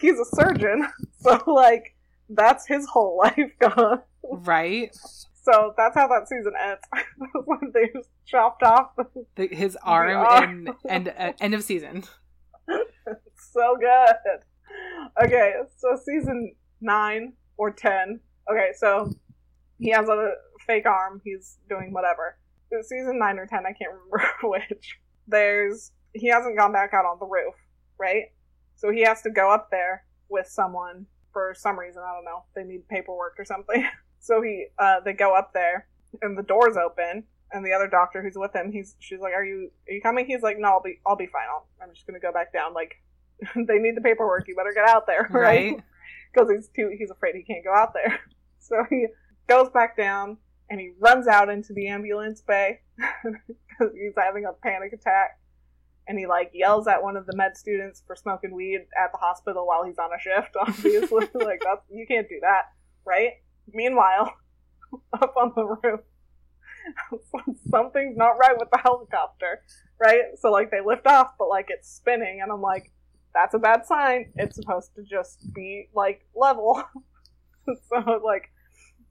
he's 0.00 0.18
a 0.18 0.24
surgeon, 0.24 0.88
so 1.20 1.40
like 1.46 1.94
that's 2.30 2.66
his 2.66 2.86
whole 2.86 3.18
life 3.18 3.52
gone. 3.60 4.00
Right? 4.22 4.96
So 5.42 5.72
that's 5.76 5.94
how 5.94 6.06
that 6.08 6.28
season 6.28 6.52
ends. 6.62 6.82
when 7.44 7.72
they 7.72 7.88
just 7.94 8.10
chopped 8.26 8.62
off. 8.62 8.90
The, 9.36 9.48
his 9.48 9.76
arm 9.82 10.16
arm. 10.16 10.66
and 10.66 10.76
and 10.88 11.14
uh, 11.16 11.32
end 11.40 11.54
of 11.54 11.62
season. 11.62 12.04
So 13.52 13.76
good. 13.80 15.24
Okay, 15.24 15.54
so 15.78 15.98
season 16.04 16.54
nine 16.80 17.32
or 17.56 17.70
ten. 17.72 18.20
Okay, 18.50 18.70
so 18.76 19.10
he 19.78 19.90
has 19.90 20.08
a 20.08 20.32
fake 20.66 20.86
arm. 20.86 21.20
He's 21.24 21.58
doing 21.68 21.92
whatever. 21.92 22.36
It's 22.70 22.88
season 22.88 23.18
nine 23.18 23.38
or 23.38 23.46
ten. 23.46 23.60
I 23.60 23.72
can't 23.72 23.92
remember 23.92 24.30
which. 24.44 24.98
There's 25.26 25.92
he 26.12 26.28
hasn't 26.28 26.58
gone 26.58 26.72
back 26.72 26.92
out 26.92 27.04
on 27.04 27.18
the 27.18 27.26
roof, 27.26 27.54
right? 27.98 28.24
So 28.76 28.90
he 28.90 29.00
has 29.02 29.22
to 29.22 29.30
go 29.30 29.50
up 29.50 29.68
there 29.70 30.04
with 30.28 30.46
someone 30.46 31.06
for 31.32 31.54
some 31.56 31.78
reason. 31.78 32.02
I 32.02 32.14
don't 32.14 32.24
know. 32.24 32.44
They 32.54 32.62
need 32.62 32.86
paperwork 32.88 33.34
or 33.38 33.44
something. 33.44 33.84
So 34.20 34.42
he, 34.42 34.66
uh, 34.78 35.00
they 35.04 35.12
go 35.14 35.34
up 35.34 35.52
there, 35.54 35.88
and 36.22 36.36
the 36.38 36.42
doors 36.42 36.76
open, 36.76 37.24
and 37.52 37.64
the 37.66 37.72
other 37.72 37.88
doctor 37.88 38.22
who's 38.22 38.36
with 38.36 38.54
him, 38.54 38.70
he's, 38.70 38.94
she's 39.00 39.20
like, 39.20 39.32
"Are 39.34 39.44
you, 39.44 39.70
are 39.88 39.92
you 39.92 40.00
coming?" 40.02 40.26
He's 40.26 40.42
like, 40.42 40.58
"No, 40.58 40.68
I'll 40.68 40.82
be, 40.82 41.00
I'll 41.06 41.16
be 41.16 41.26
fine. 41.26 41.46
I'll, 41.50 41.66
I'm 41.82 41.92
just 41.94 42.06
gonna 42.06 42.20
go 42.20 42.32
back 42.32 42.52
down. 42.52 42.74
Like, 42.74 42.94
they 43.56 43.78
need 43.78 43.96
the 43.96 44.02
paperwork. 44.02 44.46
You 44.46 44.54
better 44.54 44.72
get 44.74 44.88
out 44.88 45.06
there, 45.06 45.28
right?" 45.32 45.72
Right? 45.72 45.82
Because 46.32 46.48
he's 46.50 46.68
too, 46.68 46.94
he's 46.96 47.10
afraid 47.10 47.34
he 47.34 47.42
can't 47.42 47.64
go 47.64 47.74
out 47.74 47.92
there. 47.94 48.20
So 48.62 48.84
he 48.88 49.06
goes 49.48 49.68
back 49.70 49.96
down, 49.96 50.36
and 50.68 50.78
he 50.78 50.92
runs 51.00 51.26
out 51.26 51.48
into 51.48 51.72
the 51.72 51.88
ambulance 51.88 52.40
bay 52.42 52.80
because 52.96 53.92
he's 53.94 54.12
having 54.16 54.44
a 54.44 54.52
panic 54.52 54.92
attack. 54.92 55.38
and 56.06 56.18
he 56.18 56.26
like 56.26 56.50
yells 56.54 56.86
at 56.86 57.02
one 57.02 57.16
of 57.16 57.26
the 57.26 57.34
med 57.34 57.56
students 57.56 58.02
for 58.06 58.14
smoking 58.14 58.54
weed 58.54 58.80
at 59.02 59.12
the 59.12 59.18
hospital 59.18 59.66
while 59.66 59.84
he's 59.84 59.98
on 59.98 60.10
a 60.12 60.20
shift. 60.20 60.54
Obviously, 60.60 61.26
like 61.34 61.60
that's 61.64 61.82
you 61.90 62.06
can't 62.06 62.28
do 62.28 62.38
that, 62.42 62.64
right? 63.04 63.32
Meanwhile, 63.72 64.34
up 65.12 65.34
on 65.36 65.52
the 65.54 65.64
roof, 65.64 66.00
something's 67.70 68.16
not 68.16 68.38
right 68.38 68.58
with 68.58 68.70
the 68.70 68.78
helicopter, 68.78 69.62
right? 69.98 70.22
So 70.38 70.50
like 70.50 70.70
they 70.70 70.80
lift 70.84 71.06
off, 71.06 71.34
but 71.38 71.48
like 71.48 71.66
it's 71.68 71.88
spinning, 71.88 72.40
and 72.42 72.50
I'm 72.50 72.62
like, 72.62 72.92
that's 73.34 73.54
a 73.54 73.58
bad 73.58 73.86
sign. 73.86 74.32
It's 74.36 74.56
supposed 74.56 74.94
to 74.96 75.02
just 75.02 75.52
be 75.54 75.88
like 75.94 76.26
level. 76.34 76.82
so 77.88 78.20
like 78.24 78.50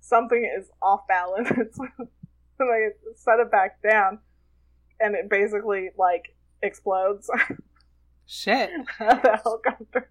something 0.01 0.49
is 0.57 0.69
off 0.81 1.07
balance. 1.07 1.49
and 1.49 2.69
they 2.69 2.89
set 3.15 3.39
it 3.39 3.51
back 3.51 3.81
down, 3.81 4.19
and 4.99 5.15
it 5.15 5.29
basically 5.29 5.89
like 5.97 6.35
explodes. 6.61 7.29
Shit. 8.25 8.69
the 8.99 9.39
helicopter 9.43 10.09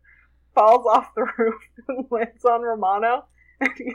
falls 0.54 0.86
off 0.86 1.14
the 1.14 1.24
roof 1.38 1.54
and 1.88 2.06
lands 2.10 2.44
on 2.44 2.62
Romano, 2.62 3.26
and 3.60 3.70
he 3.76 3.92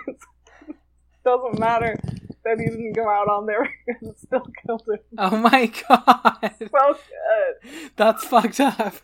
doesn't 1.23 1.59
matter 1.59 1.97
that 2.43 2.59
he 2.59 2.65
didn't 2.65 2.93
go 2.93 3.09
out 3.09 3.29
on 3.29 3.45
there 3.45 3.69
because 3.87 4.09
it 4.09 4.19
still 4.19 4.47
killed 4.65 4.87
him. 4.87 4.99
Oh 5.17 5.37
my 5.37 5.71
god. 5.87 6.51
So 6.59 6.67
good. 6.69 7.91
That's 7.95 8.25
fucked 8.25 8.59
up. 8.59 8.95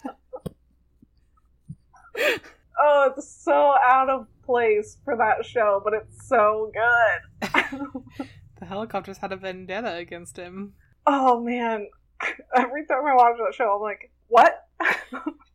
Oh, 2.81 3.13
it's 3.15 3.43
so 3.43 3.73
out 3.83 4.09
of 4.09 4.27
place 4.45 4.97
for 5.03 5.17
that 5.17 5.45
show, 5.45 5.81
but 5.83 5.93
it's 5.93 6.27
so 6.27 6.71
good. 6.73 7.49
the 8.59 8.65
helicopters 8.65 9.17
had 9.17 9.31
a 9.31 9.37
vendetta 9.37 9.95
against 9.95 10.37
him. 10.37 10.73
Oh 11.05 11.39
man. 11.41 11.87
Every 12.55 12.85
time 12.85 13.05
I 13.05 13.15
watch 13.15 13.37
that 13.37 13.53
show, 13.53 13.75
I'm 13.75 13.81
like, 13.81 14.11
what? 14.27 14.65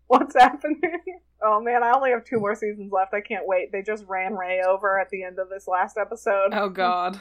What's 0.07 0.35
happening? 0.35 0.81
Oh 1.47 1.61
man, 1.61 1.83
I 1.83 1.93
only 1.93 2.11
have 2.11 2.25
two 2.25 2.41
more 2.41 2.55
seasons 2.55 2.91
left. 2.93 3.13
I 3.13 3.21
can't 3.21 3.47
wait. 3.47 3.71
They 3.71 3.83
just 3.83 4.05
ran 4.07 4.35
Ray 4.35 4.63
over 4.67 4.99
at 4.99 5.11
the 5.11 5.23
end 5.25 5.39
of 5.39 5.51
this 5.51 5.69
last 5.69 5.99
episode. 5.99 6.51
Oh 6.53 6.69
god. 6.71 7.21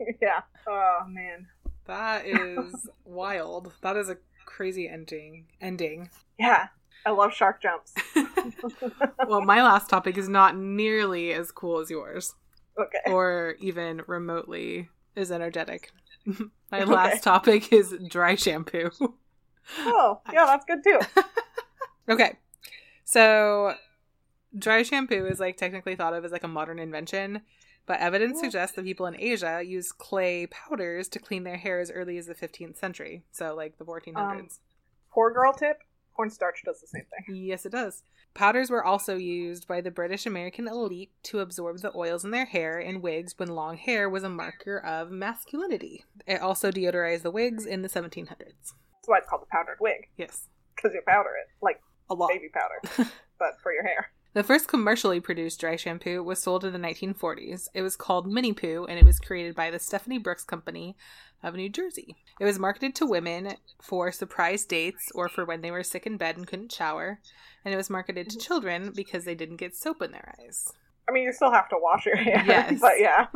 yeah. 0.22 0.40
Oh 0.66 1.00
man. 1.06 1.46
That 1.86 2.26
is 2.26 2.88
wild. 3.04 3.72
That 3.82 3.96
is 3.96 4.08
a 4.08 4.16
crazy 4.46 4.88
ending. 4.88 5.46
Ending. 5.60 6.08
Yeah. 6.38 6.68
I 7.06 7.10
love 7.10 7.32
shark 7.34 7.62
jumps. 7.62 7.94
well, 9.28 9.40
my 9.42 9.62
last 9.62 9.88
topic 9.88 10.18
is 10.18 10.28
not 10.28 10.56
nearly 10.56 11.32
as 11.32 11.50
cool 11.52 11.78
as 11.78 11.90
yours. 11.90 12.34
Okay. 12.78 13.12
Or 13.12 13.54
even 13.60 14.02
remotely 14.06 14.88
as 15.16 15.30
energetic. 15.30 15.90
my 16.26 16.80
Okay. 16.80 16.84
last 16.84 17.22
topic 17.22 17.72
is 17.72 17.94
dry 18.08 18.34
shampoo. 18.34 18.90
Oh, 19.78 20.20
yeah, 20.32 20.44
that's 20.46 20.64
good 20.64 20.82
too. 20.84 20.98
Okay. 22.08 22.36
So 23.08 23.72
dry 24.58 24.82
shampoo 24.82 25.24
is 25.24 25.40
like 25.40 25.56
technically 25.56 25.96
thought 25.96 26.12
of 26.12 26.26
as 26.26 26.30
like 26.30 26.44
a 26.44 26.48
modern 26.48 26.78
invention, 26.78 27.40
but 27.86 28.00
evidence 28.00 28.38
suggests 28.38 28.76
that 28.76 28.84
people 28.84 29.06
in 29.06 29.18
Asia 29.18 29.62
used 29.64 29.96
clay 29.96 30.46
powders 30.48 31.08
to 31.08 31.18
clean 31.18 31.44
their 31.44 31.56
hair 31.56 31.80
as 31.80 31.90
early 31.90 32.18
as 32.18 32.26
the 32.26 32.34
15th 32.34 32.76
century. 32.76 33.22
So 33.32 33.54
like 33.54 33.78
the 33.78 33.86
1400s. 33.86 34.14
Um, 34.14 34.48
Poor 35.10 35.32
girl 35.32 35.54
tip 35.54 35.78
cornstarch 36.14 36.60
does 36.66 36.82
the 36.82 36.86
same 36.86 37.04
thing. 37.04 37.34
Yes, 37.34 37.64
it 37.64 37.72
does. 37.72 38.02
Powders 38.34 38.68
were 38.68 38.84
also 38.84 39.16
used 39.16 39.66
by 39.66 39.80
the 39.80 39.90
British 39.90 40.26
American 40.26 40.68
elite 40.68 41.10
to 41.22 41.40
absorb 41.40 41.78
the 41.78 41.96
oils 41.96 42.26
in 42.26 42.30
their 42.30 42.44
hair 42.44 42.78
and 42.78 43.00
wigs 43.00 43.32
when 43.38 43.48
long 43.48 43.78
hair 43.78 44.10
was 44.10 44.22
a 44.22 44.28
marker 44.28 44.76
of 44.76 45.10
masculinity. 45.10 46.04
It 46.26 46.42
also 46.42 46.70
deodorized 46.70 47.22
the 47.22 47.30
wigs 47.30 47.64
in 47.64 47.80
the 47.80 47.88
1700s. 47.88 48.28
That's 48.28 49.06
why 49.06 49.16
it's 49.16 49.28
called 49.30 49.40
the 49.40 49.46
powdered 49.50 49.78
wig, 49.80 50.08
Yes, 50.18 50.48
because 50.76 50.92
you 50.92 51.00
powder 51.06 51.30
it, 51.40 51.48
like 51.62 51.80
a 52.10 52.14
lot. 52.14 52.28
baby 52.30 52.48
powder, 52.48 53.10
but 53.38 53.60
for 53.62 53.72
your 53.72 53.84
hair. 53.84 54.10
The 54.34 54.42
first 54.42 54.68
commercially 54.68 55.20
produced 55.20 55.58
dry 55.60 55.76
shampoo 55.76 56.22
was 56.22 56.38
sold 56.40 56.64
in 56.64 56.72
the 56.72 56.78
1940s. 56.78 57.68
It 57.74 57.82
was 57.82 57.96
called 57.96 58.30
Mini 58.30 58.52
Poo 58.52 58.84
and 58.88 58.98
it 58.98 59.04
was 59.04 59.18
created 59.18 59.54
by 59.56 59.70
the 59.70 59.78
Stephanie 59.78 60.18
Brooks 60.18 60.44
Company 60.44 60.96
of 61.42 61.54
New 61.54 61.68
Jersey. 61.68 62.14
It 62.38 62.44
was 62.44 62.58
marketed 62.58 62.94
to 62.96 63.06
women 63.06 63.54
for 63.80 64.12
surprise 64.12 64.64
dates 64.66 65.10
or 65.14 65.28
for 65.28 65.44
when 65.44 65.62
they 65.62 65.70
were 65.70 65.82
sick 65.82 66.06
in 66.06 66.18
bed 66.18 66.36
and 66.36 66.46
couldn't 66.46 66.72
shower. 66.72 67.18
And 67.64 67.72
it 67.72 67.76
was 67.78 67.90
marketed 67.90 68.28
to 68.30 68.38
children 68.38 68.92
because 68.94 69.24
they 69.24 69.34
didn't 69.34 69.56
get 69.56 69.74
soap 69.74 70.02
in 70.02 70.12
their 70.12 70.34
eyes. 70.38 70.72
I 71.08 71.12
mean, 71.12 71.24
you 71.24 71.32
still 71.32 71.50
have 71.50 71.70
to 71.70 71.76
wash 71.80 72.04
your 72.04 72.16
hair, 72.16 72.44
Yes. 72.46 72.78
but 72.82 73.00
yeah. 73.00 73.26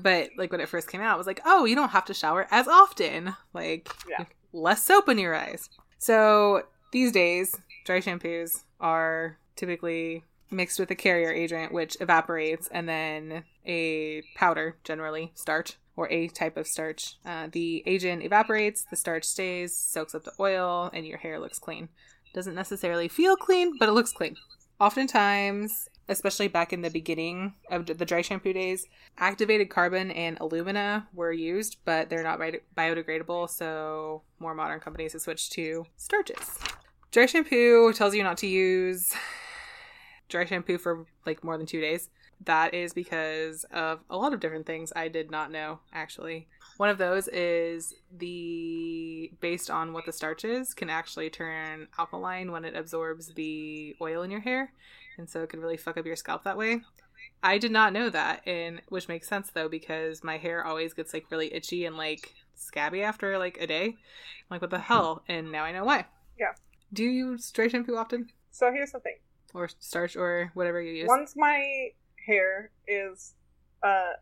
But 0.00 0.30
like 0.36 0.52
when 0.52 0.60
it 0.60 0.68
first 0.68 0.88
came 0.88 1.00
out, 1.00 1.14
it 1.14 1.18
was 1.18 1.26
like, 1.26 1.40
oh, 1.44 1.64
you 1.64 1.74
don't 1.74 1.88
have 1.90 2.04
to 2.04 2.14
shower 2.14 2.46
as 2.50 2.68
often. 2.68 3.34
Like 3.54 3.88
Yeah. 4.08 4.26
less 4.52 4.84
soap 4.84 5.08
in 5.08 5.18
your 5.18 5.34
eyes. 5.34 5.70
So 5.98 6.62
these 6.92 7.10
days, 7.10 7.56
dry 7.90 8.00
shampoos 8.00 8.62
are 8.80 9.36
typically 9.56 10.22
mixed 10.48 10.78
with 10.78 10.92
a 10.92 10.94
carrier 10.94 11.32
agent, 11.32 11.72
which 11.72 11.96
evaporates, 12.00 12.68
and 12.68 12.88
then 12.88 13.42
a 13.66 14.22
powder, 14.36 14.76
generally 14.84 15.32
starch 15.34 15.76
or 15.96 16.08
a 16.08 16.28
type 16.28 16.56
of 16.56 16.68
starch. 16.68 17.16
Uh, 17.26 17.48
the 17.50 17.82
agent 17.86 18.22
evaporates, 18.22 18.86
the 18.90 18.96
starch 18.96 19.24
stays, 19.24 19.74
soaks 19.74 20.14
up 20.14 20.22
the 20.22 20.32
oil, 20.38 20.88
and 20.94 21.04
your 21.04 21.18
hair 21.18 21.40
looks 21.40 21.58
clean. 21.58 21.88
Doesn't 22.32 22.54
necessarily 22.54 23.08
feel 23.08 23.34
clean, 23.34 23.76
but 23.76 23.88
it 23.88 23.92
looks 23.92 24.12
clean. 24.12 24.36
Oftentimes, 24.78 25.88
especially 26.08 26.46
back 26.46 26.72
in 26.72 26.82
the 26.82 26.90
beginning 26.90 27.54
of 27.72 27.86
the 27.86 28.04
dry 28.04 28.22
shampoo 28.22 28.52
days, 28.52 28.86
activated 29.18 29.68
carbon 29.68 30.12
and 30.12 30.38
alumina 30.40 31.08
were 31.12 31.32
used, 31.32 31.78
but 31.84 32.08
they're 32.08 32.22
not 32.22 32.38
biodegradable, 32.38 33.50
so 33.50 34.22
more 34.38 34.54
modern 34.54 34.78
companies 34.78 35.12
have 35.12 35.22
switched 35.22 35.50
to 35.52 35.86
starches. 35.96 36.56
Dry 37.10 37.26
shampoo 37.26 37.92
tells 37.92 38.14
you 38.14 38.22
not 38.22 38.38
to 38.38 38.46
use 38.46 39.12
dry 40.28 40.44
shampoo 40.44 40.78
for 40.78 41.06
like 41.26 41.42
more 41.42 41.56
than 41.56 41.66
two 41.66 41.80
days. 41.80 42.08
That 42.44 42.72
is 42.72 42.92
because 42.94 43.64
of 43.72 44.00
a 44.08 44.16
lot 44.16 44.32
of 44.32 44.40
different 44.40 44.64
things 44.64 44.92
I 44.94 45.08
did 45.08 45.30
not 45.30 45.50
know, 45.50 45.80
actually. 45.92 46.46
One 46.76 46.88
of 46.88 46.98
those 46.98 47.28
is 47.28 47.92
the 48.16 49.32
based 49.40 49.70
on 49.70 49.92
what 49.92 50.06
the 50.06 50.12
starch 50.12 50.44
is 50.44 50.72
can 50.72 50.88
actually 50.88 51.30
turn 51.30 51.88
alkaline 51.98 52.52
when 52.52 52.64
it 52.64 52.76
absorbs 52.76 53.34
the 53.34 53.96
oil 54.00 54.22
in 54.22 54.30
your 54.30 54.40
hair, 54.40 54.72
and 55.18 55.28
so 55.28 55.42
it 55.42 55.50
can 55.50 55.60
really 55.60 55.76
fuck 55.76 55.98
up 55.98 56.06
your 56.06 56.16
scalp 56.16 56.44
that 56.44 56.56
way. 56.56 56.80
I 57.42 57.58
did 57.58 57.72
not 57.72 57.92
know 57.92 58.08
that, 58.08 58.46
and 58.46 58.80
which 58.88 59.08
makes 59.08 59.28
sense 59.28 59.50
though 59.50 59.68
because 59.68 60.24
my 60.24 60.38
hair 60.38 60.64
always 60.64 60.94
gets 60.94 61.12
like 61.12 61.30
really 61.30 61.52
itchy 61.52 61.84
and 61.84 61.96
like 61.96 62.32
scabby 62.54 63.02
after 63.02 63.36
like 63.36 63.58
a 63.60 63.66
day. 63.66 63.86
I'm 63.88 63.96
like, 64.50 64.62
what 64.62 64.70
the 64.70 64.78
hell? 64.78 65.22
And 65.28 65.52
now 65.52 65.64
I 65.64 65.72
know 65.72 65.84
why. 65.84 66.06
Yeah. 66.38 66.52
Do 66.92 67.04
you 67.04 67.10
use 67.10 67.50
dry 67.50 67.68
shampoo 67.68 67.96
often, 67.96 68.28
So 68.50 68.72
here's 68.72 68.92
the 68.92 69.00
thing. 69.00 69.16
or 69.54 69.68
starch, 69.78 70.16
or 70.16 70.50
whatever 70.54 70.80
you 70.80 70.92
use? 70.92 71.08
Once 71.08 71.34
my 71.36 71.88
hair 72.26 72.70
is, 72.88 73.34
uh, 73.82 74.12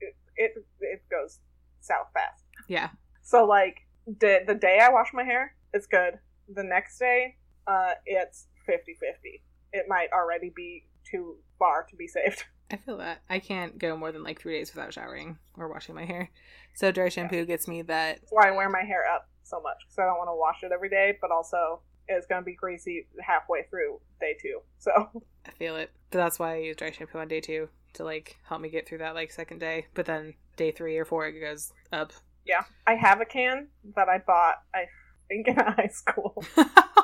it, 0.00 0.14
it, 0.36 0.64
it 0.80 1.02
goes 1.10 1.38
south 1.80 2.08
fast. 2.12 2.44
Yeah. 2.68 2.90
So 3.22 3.44
like 3.44 3.86
the 4.06 4.40
the 4.46 4.54
day 4.54 4.78
I 4.82 4.88
wash 4.90 5.10
my 5.12 5.24
hair, 5.24 5.54
it's 5.72 5.86
good. 5.86 6.18
The 6.52 6.62
next 6.62 6.98
day, 6.98 7.36
uh, 7.66 7.92
it's 8.06 8.46
50-50. 8.68 9.40
It 9.72 9.84
might 9.88 10.08
already 10.12 10.50
be 10.54 10.84
too 11.04 11.36
far 11.58 11.84
to 11.90 11.96
be 11.96 12.06
saved. 12.08 12.44
I 12.70 12.76
feel 12.76 12.98
that 12.98 13.22
I 13.30 13.38
can't 13.38 13.78
go 13.78 13.96
more 13.96 14.12
than 14.12 14.22
like 14.22 14.40
three 14.40 14.58
days 14.58 14.74
without 14.74 14.92
showering 14.92 15.38
or 15.56 15.68
washing 15.68 15.94
my 15.94 16.04
hair. 16.04 16.30
So 16.74 16.90
dry 16.92 17.08
shampoo 17.08 17.44
gets 17.46 17.66
me 17.68 17.82
that. 17.82 18.20
That's 18.20 18.32
why 18.32 18.48
I 18.48 18.50
wear 18.52 18.68
my 18.68 18.82
hair 18.82 19.04
up 19.10 19.28
so 19.48 19.60
much 19.60 19.76
because 19.86 19.98
I 19.98 20.04
don't 20.04 20.18
want 20.18 20.28
to 20.28 20.34
wash 20.36 20.62
it 20.62 20.72
every 20.72 20.88
day, 20.88 21.16
but 21.20 21.30
also 21.30 21.80
it's 22.08 22.26
gonna 22.26 22.42
be 22.42 22.54
greasy 22.54 23.06
halfway 23.20 23.62
through 23.64 24.00
day 24.20 24.36
two. 24.40 24.60
So 24.78 24.90
I 25.46 25.50
feel 25.52 25.76
it. 25.76 25.90
But 26.10 26.18
that's 26.18 26.38
why 26.38 26.54
I 26.54 26.58
use 26.58 26.76
dry 26.76 26.90
shampoo 26.90 27.18
on 27.18 27.28
day 27.28 27.40
two 27.40 27.68
to 27.94 28.04
like 28.04 28.36
help 28.44 28.60
me 28.60 28.68
get 28.68 28.88
through 28.88 28.98
that 28.98 29.14
like 29.14 29.30
second 29.30 29.58
day. 29.58 29.86
But 29.94 30.06
then 30.06 30.34
day 30.56 30.70
three 30.70 30.96
or 30.98 31.04
four 31.04 31.26
it 31.26 31.40
goes 31.40 31.72
up. 31.92 32.12
yeah, 32.46 32.64
I 32.86 32.94
have 32.94 33.20
a 33.20 33.24
can 33.24 33.68
that 33.96 34.08
I 34.08 34.18
bought. 34.18 34.56
I 34.74 34.86
think 35.28 35.48
in 35.48 35.56
high 35.56 35.90
school. 35.92 36.42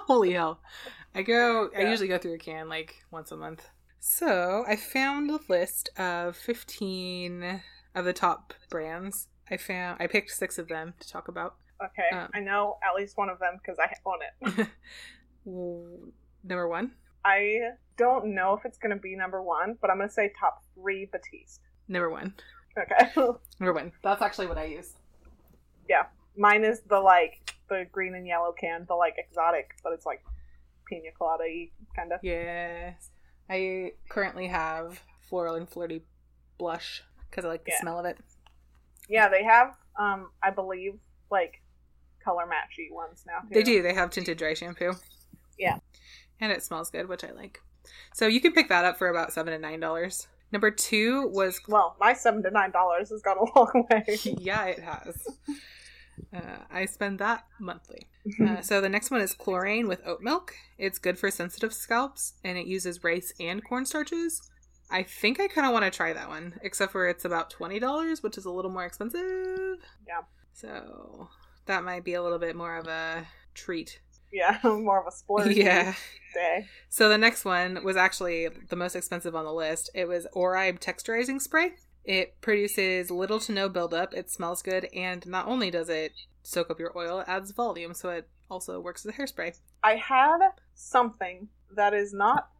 Holy 0.06 0.32
hell. 0.32 0.60
I 1.14 1.22
go 1.22 1.70
I 1.76 1.82
usually 1.82 2.08
go 2.08 2.18
through 2.18 2.34
a 2.34 2.38
can 2.38 2.68
like 2.68 2.94
once 3.10 3.30
a 3.30 3.36
month. 3.36 3.68
So 4.00 4.64
I 4.68 4.76
found 4.76 5.30
a 5.30 5.38
list 5.48 5.88
of 5.98 6.36
fifteen 6.36 7.62
of 7.94 8.04
the 8.04 8.12
top 8.12 8.52
brands. 8.70 9.28
I 9.50 9.56
found 9.58 9.98
I 10.00 10.06
picked 10.06 10.30
six 10.30 10.58
of 10.58 10.68
them 10.68 10.94
to 11.00 11.08
talk 11.08 11.28
about. 11.28 11.56
Okay, 11.84 12.16
Um. 12.16 12.28
I 12.34 12.40
know 12.40 12.78
at 12.82 12.94
least 12.94 13.16
one 13.16 13.28
of 13.28 13.38
them 13.38 13.58
because 13.60 13.78
I 13.78 13.92
own 14.06 14.18
it. 14.22 14.68
Number 16.44 16.68
one. 16.68 16.92
I 17.24 17.58
don't 17.96 18.34
know 18.34 18.54
if 18.54 18.64
it's 18.64 18.78
gonna 18.78 18.96
be 18.98 19.16
number 19.16 19.42
one, 19.42 19.76
but 19.80 19.90
I'm 19.90 19.98
gonna 19.98 20.10
say 20.10 20.32
top 20.38 20.62
three 20.74 21.06
Batiste. 21.10 21.60
Number 21.88 22.10
one. 22.10 22.34
Okay, 22.78 23.10
Number 23.60 23.72
one. 23.72 23.92
That's 24.02 24.20
actually 24.22 24.46
what 24.46 24.58
I 24.58 24.64
use. 24.64 24.94
Yeah. 25.88 26.04
Mine 26.36 26.64
is 26.64 26.80
the 26.88 26.98
like 27.00 27.54
the 27.68 27.86
green 27.92 28.14
and 28.14 28.26
yellow 28.26 28.52
can, 28.58 28.84
the 28.88 28.94
like 28.94 29.14
exotic, 29.16 29.70
but 29.82 29.92
it's 29.92 30.04
like 30.04 30.22
pina 30.88 31.10
colada 31.16 31.44
y 31.46 31.70
kind 31.96 32.12
of. 32.12 32.20
Yes. 32.22 33.10
I 33.48 33.92
currently 34.08 34.48
have 34.48 35.00
floral 35.28 35.54
and 35.54 35.68
flirty 35.68 36.02
blush 36.58 37.02
because 37.30 37.44
I 37.44 37.48
like 37.48 37.64
the 37.64 37.72
Yeah. 37.72 37.80
smell 37.80 37.98
of 37.98 38.06
it. 38.06 38.18
Yeah, 39.08 39.28
they 39.28 39.44
have, 39.44 39.76
um, 39.98 40.30
I 40.42 40.50
believe, 40.50 40.98
like 41.30 41.60
color 42.24 42.44
matchy 42.44 42.92
ones 42.92 43.24
now. 43.26 43.40
Too. 43.40 43.54
They 43.54 43.62
do. 43.62 43.82
They 43.82 43.94
have 43.94 44.10
tinted 44.10 44.38
dry 44.38 44.54
shampoo. 44.54 44.94
Yeah. 45.58 45.78
And 46.40 46.50
it 46.50 46.62
smells 46.62 46.90
good, 46.90 47.08
which 47.08 47.24
I 47.24 47.32
like. 47.32 47.60
So 48.14 48.26
you 48.26 48.40
can 48.40 48.52
pick 48.52 48.68
that 48.68 48.84
up 48.84 48.98
for 48.98 49.08
about 49.08 49.32
seven 49.32 49.52
to 49.52 49.58
nine 49.58 49.80
dollars. 49.80 50.28
Number 50.52 50.70
two 50.70 51.28
was 51.28 51.60
Well, 51.68 51.96
my 52.00 52.12
seven 52.12 52.42
to 52.42 52.50
nine 52.50 52.70
dollars 52.70 53.10
has 53.10 53.22
gone 53.22 53.38
a 53.38 53.58
long 53.58 53.86
way. 53.90 54.04
yeah, 54.38 54.64
it 54.66 54.78
has. 54.80 55.26
Uh, 56.34 56.58
I 56.70 56.86
spend 56.86 57.18
that 57.18 57.44
monthly. 57.58 58.06
Uh, 58.40 58.60
so 58.62 58.80
the 58.80 58.88
next 58.88 59.10
one 59.10 59.20
is 59.20 59.34
Klorane 59.34 59.88
with 59.88 60.06
oat 60.06 60.22
milk. 60.22 60.54
It's 60.78 60.98
good 60.98 61.18
for 61.18 61.30
sensitive 61.30 61.72
scalps, 61.74 62.34
and 62.44 62.56
it 62.56 62.66
uses 62.66 63.04
rice 63.04 63.32
and 63.40 63.64
cornstarches. 63.64 64.40
I 64.90 65.02
think 65.02 65.40
I 65.40 65.48
kind 65.48 65.66
of 65.66 65.72
want 65.72 65.84
to 65.84 65.90
try 65.90 66.12
that 66.12 66.28
one, 66.28 66.58
except 66.62 66.92
for 66.92 67.08
it's 67.08 67.24
about 67.24 67.50
twenty 67.50 67.78
dollars, 67.78 68.22
which 68.22 68.38
is 68.38 68.44
a 68.44 68.50
little 68.50 68.70
more 68.70 68.84
expensive. 68.84 69.78
Yeah. 70.06 70.22
So 70.52 71.28
that 71.66 71.84
might 71.84 72.04
be 72.04 72.14
a 72.14 72.22
little 72.22 72.38
bit 72.38 72.56
more 72.56 72.76
of 72.76 72.86
a 72.86 73.26
treat. 73.54 74.00
yeah, 74.32 74.58
more 74.64 75.00
of 75.00 75.06
a 75.06 75.10
splurge 75.12 75.56
Yeah. 75.56 75.94
day. 76.34 76.66
So 76.88 77.08
the 77.08 77.18
next 77.18 77.44
one 77.44 77.82
was 77.84 77.96
actually 77.96 78.48
the 78.68 78.76
most 78.76 78.96
expensive 78.96 79.34
on 79.34 79.44
the 79.44 79.52
list. 79.52 79.90
It 79.94 80.06
was 80.08 80.26
Oribe 80.32 80.80
texturizing 80.80 81.40
spray. 81.40 81.74
It 82.04 82.40
produces 82.40 83.10
little 83.10 83.38
to 83.40 83.52
no 83.52 83.68
buildup. 83.68 84.12
It 84.12 84.30
smells 84.30 84.60
good, 84.62 84.88
and 84.94 85.26
not 85.26 85.46
only 85.46 85.70
does 85.70 85.88
it 85.88 86.12
soak 86.42 86.70
up 86.70 86.78
your 86.78 86.92
oil, 86.96 87.20
it 87.20 87.28
adds 87.28 87.52
volume, 87.52 87.94
so 87.94 88.10
it 88.10 88.28
also 88.50 88.78
works 88.80 89.06
as 89.06 89.14
a 89.14 89.16
hairspray. 89.16 89.56
I 89.82 89.94
had 89.96 90.38
something 90.74 91.48
that 91.74 91.94
is 91.94 92.12
not 92.12 92.50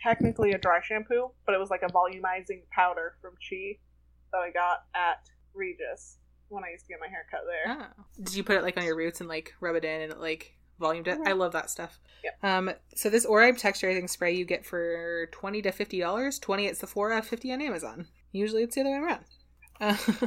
technically 0.00 0.52
a 0.52 0.58
dry 0.58 0.80
shampoo, 0.82 1.30
but 1.44 1.54
it 1.54 1.58
was 1.58 1.68
like 1.70 1.82
a 1.82 1.92
volumizing 1.92 2.62
powder 2.70 3.16
from 3.20 3.32
Chi 3.34 3.78
that 4.32 4.38
I 4.38 4.50
got 4.50 4.84
at 4.94 5.28
Regis 5.52 6.18
when 6.54 6.64
I 6.64 6.70
used 6.70 6.84
to 6.84 6.88
get 6.88 7.00
my 7.00 7.08
hair 7.08 7.26
cut 7.30 7.40
there. 7.46 7.76
Oh. 7.78 8.04
Did 8.22 8.34
you 8.34 8.44
put 8.44 8.56
it 8.56 8.62
like 8.62 8.76
on 8.76 8.84
your 8.84 8.96
roots 8.96 9.20
and 9.20 9.28
like 9.28 9.54
rub 9.60 9.76
it 9.76 9.84
in 9.84 10.02
and 10.02 10.12
it 10.12 10.20
like 10.20 10.54
volumed 10.78 11.08
it? 11.08 11.18
I 11.24 11.32
love 11.32 11.52
that 11.52 11.70
stuff. 11.70 11.98
Um, 12.42 12.70
so 12.94 13.10
this 13.10 13.26
Oribe 13.26 13.56
texturizing 13.56 14.08
spray 14.08 14.34
you 14.34 14.44
get 14.44 14.64
for 14.64 15.26
twenty 15.32 15.62
to 15.62 15.72
fifty 15.72 16.00
dollars. 16.00 16.38
Twenty 16.38 16.66
at 16.68 16.76
Sephora, 16.76 17.22
fifty 17.22 17.52
on 17.52 17.60
Amazon. 17.60 18.06
Usually 18.32 18.62
it's 18.62 18.74
the 18.74 18.82
other 18.82 18.90
way 18.90 18.96
around. 18.96 19.24
Uh, 19.80 20.26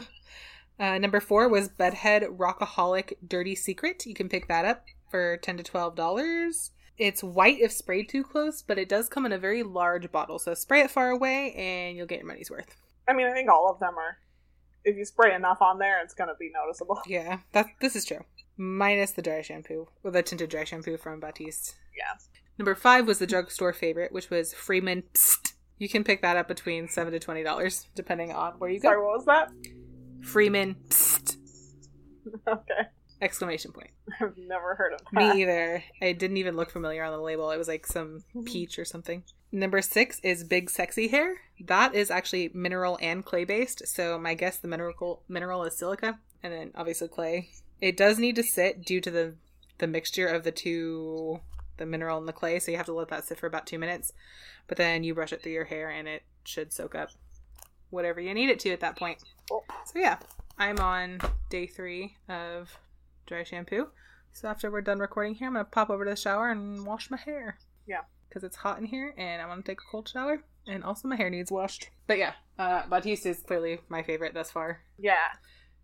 uh, 0.80 0.98
number 0.98 1.20
four 1.20 1.50
was 1.50 1.70
Bedhead 1.70 2.24
Rockaholic 2.24 3.14
Dirty 3.28 3.56
Secret. 3.56 4.06
You 4.06 4.14
can 4.14 4.30
pick 4.30 4.48
that 4.48 4.66
up 4.66 4.86
for 5.10 5.38
ten 5.38 5.58
to 5.58 5.64
twelve 5.64 5.96
dollars. 5.96 6.72
It's 6.98 7.24
white 7.24 7.60
if 7.60 7.72
sprayed 7.72 8.10
too 8.10 8.24
close, 8.24 8.64
but 8.64 8.80
it 8.80 8.90
does 8.90 9.08
come 9.08 9.26
in 9.26 9.32
a 9.32 9.38
very 9.38 9.62
large 9.62 10.12
bottle. 10.12 10.40
So 10.40 10.54
spray 10.56 10.82
it 10.82 10.90
far 10.90 11.12
away 11.12 11.54
and 11.54 11.96
you'll 11.96 12.08
get 12.08 12.20
your 12.20 12.28
money's 12.28 12.50
worth. 12.50 12.76
I 13.08 13.14
mean, 13.14 13.28
I 13.28 13.34
think 13.34 13.50
all 13.50 13.70
of 13.70 13.80
them 13.80 13.96
are. 13.98 14.18
If 14.88 14.96
you 14.96 15.04
spray 15.04 15.36
enough 15.36 15.62
on 15.62 15.80
there, 15.80 16.02
it's 16.02 16.14
to 16.14 16.28
be 16.40 16.50
noticeable. 16.54 17.02
Yeah, 17.08 17.40
that 17.52 17.68
this 17.82 17.96
is 17.96 18.06
true. 18.06 18.24
Minus 18.56 19.12
the 19.12 19.22
dry 19.22 19.42
shampoo, 19.42 19.90
or 20.02 20.12
the 20.12 20.24
tinted 20.24 20.50
dry 20.50 20.64
shampoo 20.64 20.96
from 20.96 21.20
Batiste. 21.20 21.76
Yeah. 21.96 22.18
Number 22.58 22.74
five 22.74 23.06
was 23.06 23.20
the 23.20 23.28
drugstore 23.28 23.74
favorite, 23.74 24.14
which 24.14 24.30
was 24.30 24.54
Freeman 24.54 25.04
Psst. 25.14 25.54
You 25.78 25.90
can 25.90 26.06
pick 26.06 26.22
that 26.22 26.38
up 26.38 26.48
between 26.48 26.88
seven 26.88 27.12
to 27.12 27.20
twenty 27.20 27.44
dollars, 27.44 27.88
depending 27.96 28.32
on 28.32 28.54
where 28.54 28.70
you 28.70 28.80
go. 28.80 28.88
Sorry, 28.88 29.04
what 29.04 29.18
was 29.18 29.26
that? 29.26 29.52
Freeman 30.22 30.76
Psst! 30.88 31.36
Okay. 32.46 32.82
Exclamation 33.22 33.72
point. 33.72 33.92
I've 34.22 34.38
never 34.38 34.76
heard 34.76 34.94
of 34.94 35.00
that. 35.14 35.36
Me 35.36 35.42
either. 35.44 35.82
I 36.02 36.12
didn't 36.12 36.38
even 36.38 36.58
look 36.58 36.70
familiar 36.70 37.04
on 37.04 37.14
the 37.14 37.22
label. 37.22 37.52
It 37.52 37.58
was 37.58 37.70
like 37.70 37.88
some 37.88 38.24
mm-hmm. 38.36 38.44
peach 38.44 38.78
or 38.78 38.84
something. 38.84 39.24
Number 39.52 39.82
six 39.82 40.20
is 40.22 40.44
Big 40.44 40.70
Sexy 40.70 41.08
Hair. 41.08 41.38
That 41.60 41.96
is 41.96 42.12
actually 42.12 42.52
mineral 42.54 42.98
and 43.02 43.24
clay 43.24 43.46
based. 43.46 43.88
So 43.88 44.20
my 44.20 44.34
guess 44.34 44.58
the 44.58 44.68
mineral 44.68 45.24
mineral 45.28 45.64
is 45.64 45.78
silica, 45.78 46.20
and 46.44 46.54
then 46.54 46.72
obviously 46.76 47.08
clay. 47.08 47.50
It 47.80 47.96
does 47.96 48.20
need 48.20 48.36
to 48.36 48.44
sit 48.44 48.84
due 48.86 49.02
to 49.02 49.10
the 49.10 49.36
the 49.78 49.88
mixture 49.88 50.28
of 50.28 50.44
the 50.44 50.52
two, 50.52 51.40
the 51.78 51.86
mineral 51.86 52.18
and 52.18 52.28
the 52.28 52.34
clay. 52.34 52.60
So 52.60 52.72
you 52.72 52.78
have 52.78 52.88
to 52.88 52.94
let 52.94 53.08
that 53.10 53.24
sit 53.24 53.40
for 53.40 53.48
about 53.48 53.66
two 53.66 53.80
minutes. 53.80 54.12
But 54.68 54.78
then 54.78 55.04
you 55.04 55.16
brush 55.16 55.32
it 55.32 55.42
through 55.42 55.54
your 55.54 55.66
hair, 55.66 55.90
and 55.90 56.08
it 56.08 56.24
should 56.44 56.74
soak 56.74 56.94
up 56.94 57.12
whatever 57.90 58.20
you 58.20 58.34
need 58.34 58.50
it 58.50 58.60
to 58.60 58.72
at 58.72 58.82
that 58.82 58.98
point. 58.98 59.20
So 59.50 59.94
yeah, 59.96 60.18
I'm 60.58 60.80
on 60.80 61.20
day 61.50 61.68
three 61.68 62.18
of 62.28 62.78
dry 63.26 63.44
shampoo. 63.44 63.88
So 64.34 64.50
after 64.50 64.70
we're 64.70 64.82
done 64.82 65.00
recording 65.00 65.36
here, 65.36 65.48
I'm 65.48 65.54
gonna 65.54 65.66
pop 65.66 65.90
over 65.90 66.04
to 66.04 66.12
the 66.12 66.18
shower 66.18 66.50
and 66.50 66.86
wash 66.86 67.10
my 67.10 67.18
hair. 67.18 67.58
Yeah. 67.88 68.02
Because 68.30 68.44
it's 68.44 68.58
hot 68.58 68.80
in 68.80 68.86
here, 68.86 69.14
and 69.18 69.42
I 69.42 69.46
want 69.48 69.66
to 69.66 69.72
take 69.72 69.80
a 69.82 69.90
cold 69.92 70.10
shower, 70.10 70.42
and 70.68 70.84
also 70.84 71.08
my 71.08 71.16
hair 71.16 71.30
needs 71.30 71.52
washed. 71.52 71.90
But 72.08 72.18
yeah, 72.18 72.34
uh, 72.60 72.84
Batiste 72.90 73.26
is 73.26 73.40
clearly 73.42 73.80
my 73.90 74.04
favorite 74.04 74.34
thus 74.34 74.52
far. 74.52 74.82
Yeah. 74.98 75.16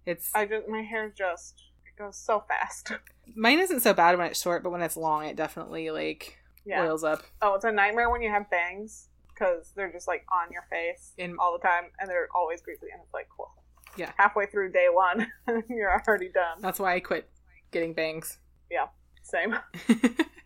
It's 0.06 0.30
I 0.36 0.46
just, 0.46 0.68
my 0.68 0.82
hair 0.82 1.14
just, 1.18 1.62
it 1.86 1.98
goes 1.98 2.18
so 2.18 2.44
fast. 2.48 2.91
mine 3.36 3.60
isn't 3.60 3.80
so 3.82 3.94
bad 3.94 4.18
when 4.18 4.28
it's 4.28 4.41
short, 4.41 4.64
but 4.64 4.72
when 4.72 4.82
it's 4.82 4.98
long, 4.98 5.26
it 5.26 5.36
definitely 5.38 5.91
like 5.91 6.38
Yeah. 6.66 6.84
oils 6.84 7.04
up. 7.04 7.24
Oh, 7.41 7.56
it's 7.56 7.64
a 7.66 7.72
nightmare 7.72 8.10
when 8.10 8.22
you 8.22 8.30
have 8.30 8.50
bangs 8.50 9.08
because 9.30 9.72
they're 9.76 9.91
just 9.91 10.08
like 10.08 10.26
on 10.32 10.52
your 10.52 10.64
face 10.70 11.14
In- 11.18 11.38
all 11.39 11.54
the 11.58 11.66
time 11.66 11.86
and 12.00 12.10
they're 12.10 12.28
always 12.36 12.62
greasy 12.62 12.88
and 12.91 13.02
it's 13.04 13.14
like, 13.14 13.28
cool. 13.36 13.50
Yeah. 13.96 14.12
Halfway 14.18 14.48
through 14.48 14.72
day 14.74 14.88
one, 14.91 15.28
you're 15.70 16.02
already 16.08 16.30
done. 16.30 16.58
That's 16.60 16.80
why 16.80 16.96
I 16.96 17.00
quit 17.00 17.30
getting 17.72 17.94
bangs. 17.94 18.39
Yeah, 18.70 18.88
same. 19.22 19.56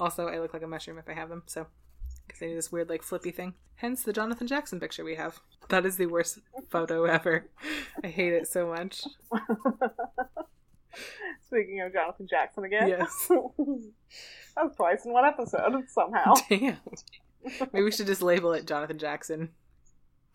also, 0.00 0.28
I 0.28 0.38
look 0.38 0.52
like 0.52 0.62
a 0.62 0.68
mushroom 0.68 0.98
if 0.98 1.08
I 1.08 1.14
have 1.14 1.28
them, 1.28 1.42
so 1.46 1.66
because 2.26 2.40
they 2.40 2.48
do 2.48 2.54
this 2.54 2.70
weird 2.70 2.88
like 2.88 3.02
flippy 3.02 3.30
thing. 3.30 3.54
Hence 3.76 4.02
the 4.02 4.12
Jonathan 4.12 4.46
Jackson 4.46 4.80
picture 4.80 5.04
we 5.04 5.16
have. 5.16 5.40
That 5.68 5.86
is 5.86 5.96
the 5.96 6.06
worst 6.06 6.40
photo 6.68 7.04
ever. 7.04 7.48
I 8.02 8.08
hate 8.08 8.32
it 8.32 8.48
so 8.48 8.68
much. 8.68 9.02
Speaking 11.46 11.80
of 11.80 11.92
Jonathan 11.92 12.26
Jackson 12.28 12.64
again. 12.64 12.88
Yes. 12.88 13.26
that 13.28 14.64
was 14.64 14.74
twice 14.76 15.04
in 15.04 15.12
one 15.12 15.24
episode 15.24 15.84
somehow. 15.88 16.34
Damn. 16.48 16.76
Maybe 17.72 17.84
we 17.84 17.92
should 17.92 18.06
just 18.06 18.22
label 18.22 18.52
it 18.52 18.66
Jonathan 18.66 18.98
Jackson. 18.98 19.50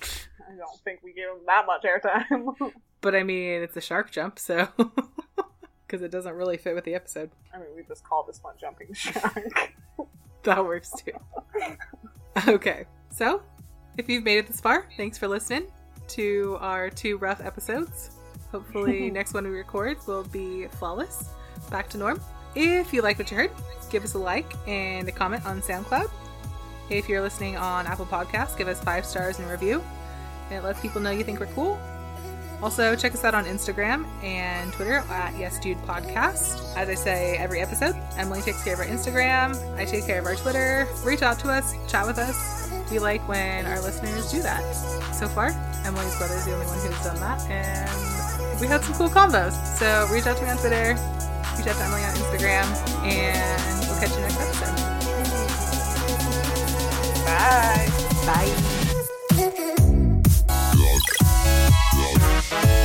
I 0.02 0.56
don't 0.58 0.80
think 0.84 1.02
we 1.04 1.14
gave 1.14 1.26
him 1.26 1.46
that 1.46 1.66
much 1.66 1.84
airtime. 1.84 2.72
But 3.02 3.16
I 3.16 3.24
mean, 3.24 3.62
it's 3.62 3.78
a 3.78 3.82
shark 3.82 4.12
jump, 4.12 4.40
so 4.40 4.70
because 5.94 6.04
it 6.04 6.10
doesn't 6.10 6.34
really 6.34 6.58
fit 6.58 6.74
with 6.74 6.86
the 6.86 6.96
episode. 6.96 7.30
I 7.54 7.58
mean, 7.60 7.68
we 7.76 7.84
just 7.84 8.04
call 8.04 8.24
this 8.24 8.42
one 8.42 8.56
Jumping 8.60 8.94
Shark. 8.94 9.74
That 10.42 10.66
works 10.66 10.92
too. 10.92 11.14
Okay, 12.50 12.84
so 13.10 13.42
if 13.98 14.10
you've 14.10 14.26
made 14.26 14.40
it 14.40 14.48
this 14.48 14.60
far, 14.60 14.90
thanks 14.98 15.18
for 15.18 15.26
listening 15.30 15.68
to 16.10 16.58
our 16.60 16.90
two 16.90 17.18
rough 17.18 17.40
episodes. 17.40 18.10
Hopefully, 18.52 19.10
next 19.12 19.34
one 19.34 19.46
we 19.46 19.52
record 19.52 20.00
will 20.06 20.26
be 20.26 20.68
flawless, 20.68 21.30
back 21.70 21.88
to 21.92 21.98
norm. 21.98 22.20
If 22.56 22.92
you 22.92 23.02
like 23.02 23.18
what 23.20 23.32
you 23.32 23.38
heard, 23.38 23.52
give 23.90 24.04
us 24.04 24.16
a 24.16 24.18
like 24.18 24.52
and 24.68 25.08
a 25.08 25.14
comment 25.14 25.46
on 25.46 25.62
SoundCloud. 25.62 26.12
If 26.90 27.08
you're 27.08 27.22
listening 27.22 27.56
on 27.56 27.88
Apple 27.88 28.08
Podcasts, 28.08 28.58
give 28.58 28.68
us 28.68 28.82
five 28.82 29.06
stars 29.06 29.40
and 29.40 29.48
a 29.48 29.52
review. 29.52 29.82
It 30.52 30.62
lets 30.62 30.82
people 30.82 31.00
know 31.00 31.12
you 31.12 31.24
think 31.24 31.40
we're 31.40 31.46
cool. 31.54 31.80
Also, 32.64 32.96
check 32.96 33.14
us 33.14 33.26
out 33.26 33.36
on 33.36 33.44
Instagram 33.44 34.06
and 34.24 34.72
Twitter 34.72 35.04
at 35.10 35.38
Yes 35.38 35.60
Dude 35.60 35.78
Podcast. 35.80 36.74
As 36.78 36.88
I 36.88 36.94
say 36.94 37.36
every 37.36 37.60
episode, 37.60 37.94
Emily 38.16 38.42
takes 38.42 38.64
care 38.64 38.76
of 38.76 38.80
our 38.80 38.86
Instagram, 38.86 39.54
I 39.78 39.84
take 39.84 40.06
care 40.06 40.20
of 40.20 40.26
our 40.26 40.36
Twitter. 40.36 40.88
Reach 41.04 41.22
out 41.22 41.38
to 41.40 41.50
us, 41.50 41.76
chat 41.90 42.08
with 42.08 42.18
us. 42.18 42.72
We 42.90 43.00
like 43.00 43.28
when 43.28 43.66
our 43.66 43.82
listeners 43.82 44.32
do 44.32 44.42
that. 44.44 44.64
So 45.14 45.28
far, 45.28 45.48
Emily's 45.84 46.18
brother 46.18 46.36
is 46.36 46.46
the 46.46 46.54
only 46.54 46.66
one 46.66 46.80
who's 46.80 47.04
done 47.04 47.18
that, 47.18 47.42
and 47.50 48.62
we 48.62 48.68
had 48.68 48.82
some 48.82 48.94
cool 48.94 49.10
combos. 49.10 49.52
So 49.78 50.08
reach 50.10 50.26
out 50.26 50.38
to 50.38 50.44
me 50.44 50.50
on 50.50 50.58
Twitter, 50.58 50.94
reach 51.58 51.68
out 51.68 51.76
to 51.76 51.84
Emily 51.84 52.02
on 52.06 52.16
Instagram, 52.16 52.64
and 53.04 53.88
we'll 53.90 54.00
catch 54.00 54.12
you 54.16 54.22
next 54.22 54.40
episode. 54.40 54.74
Bye. 57.26 57.90
Bye. 58.26 58.83
Bye. 62.54 62.83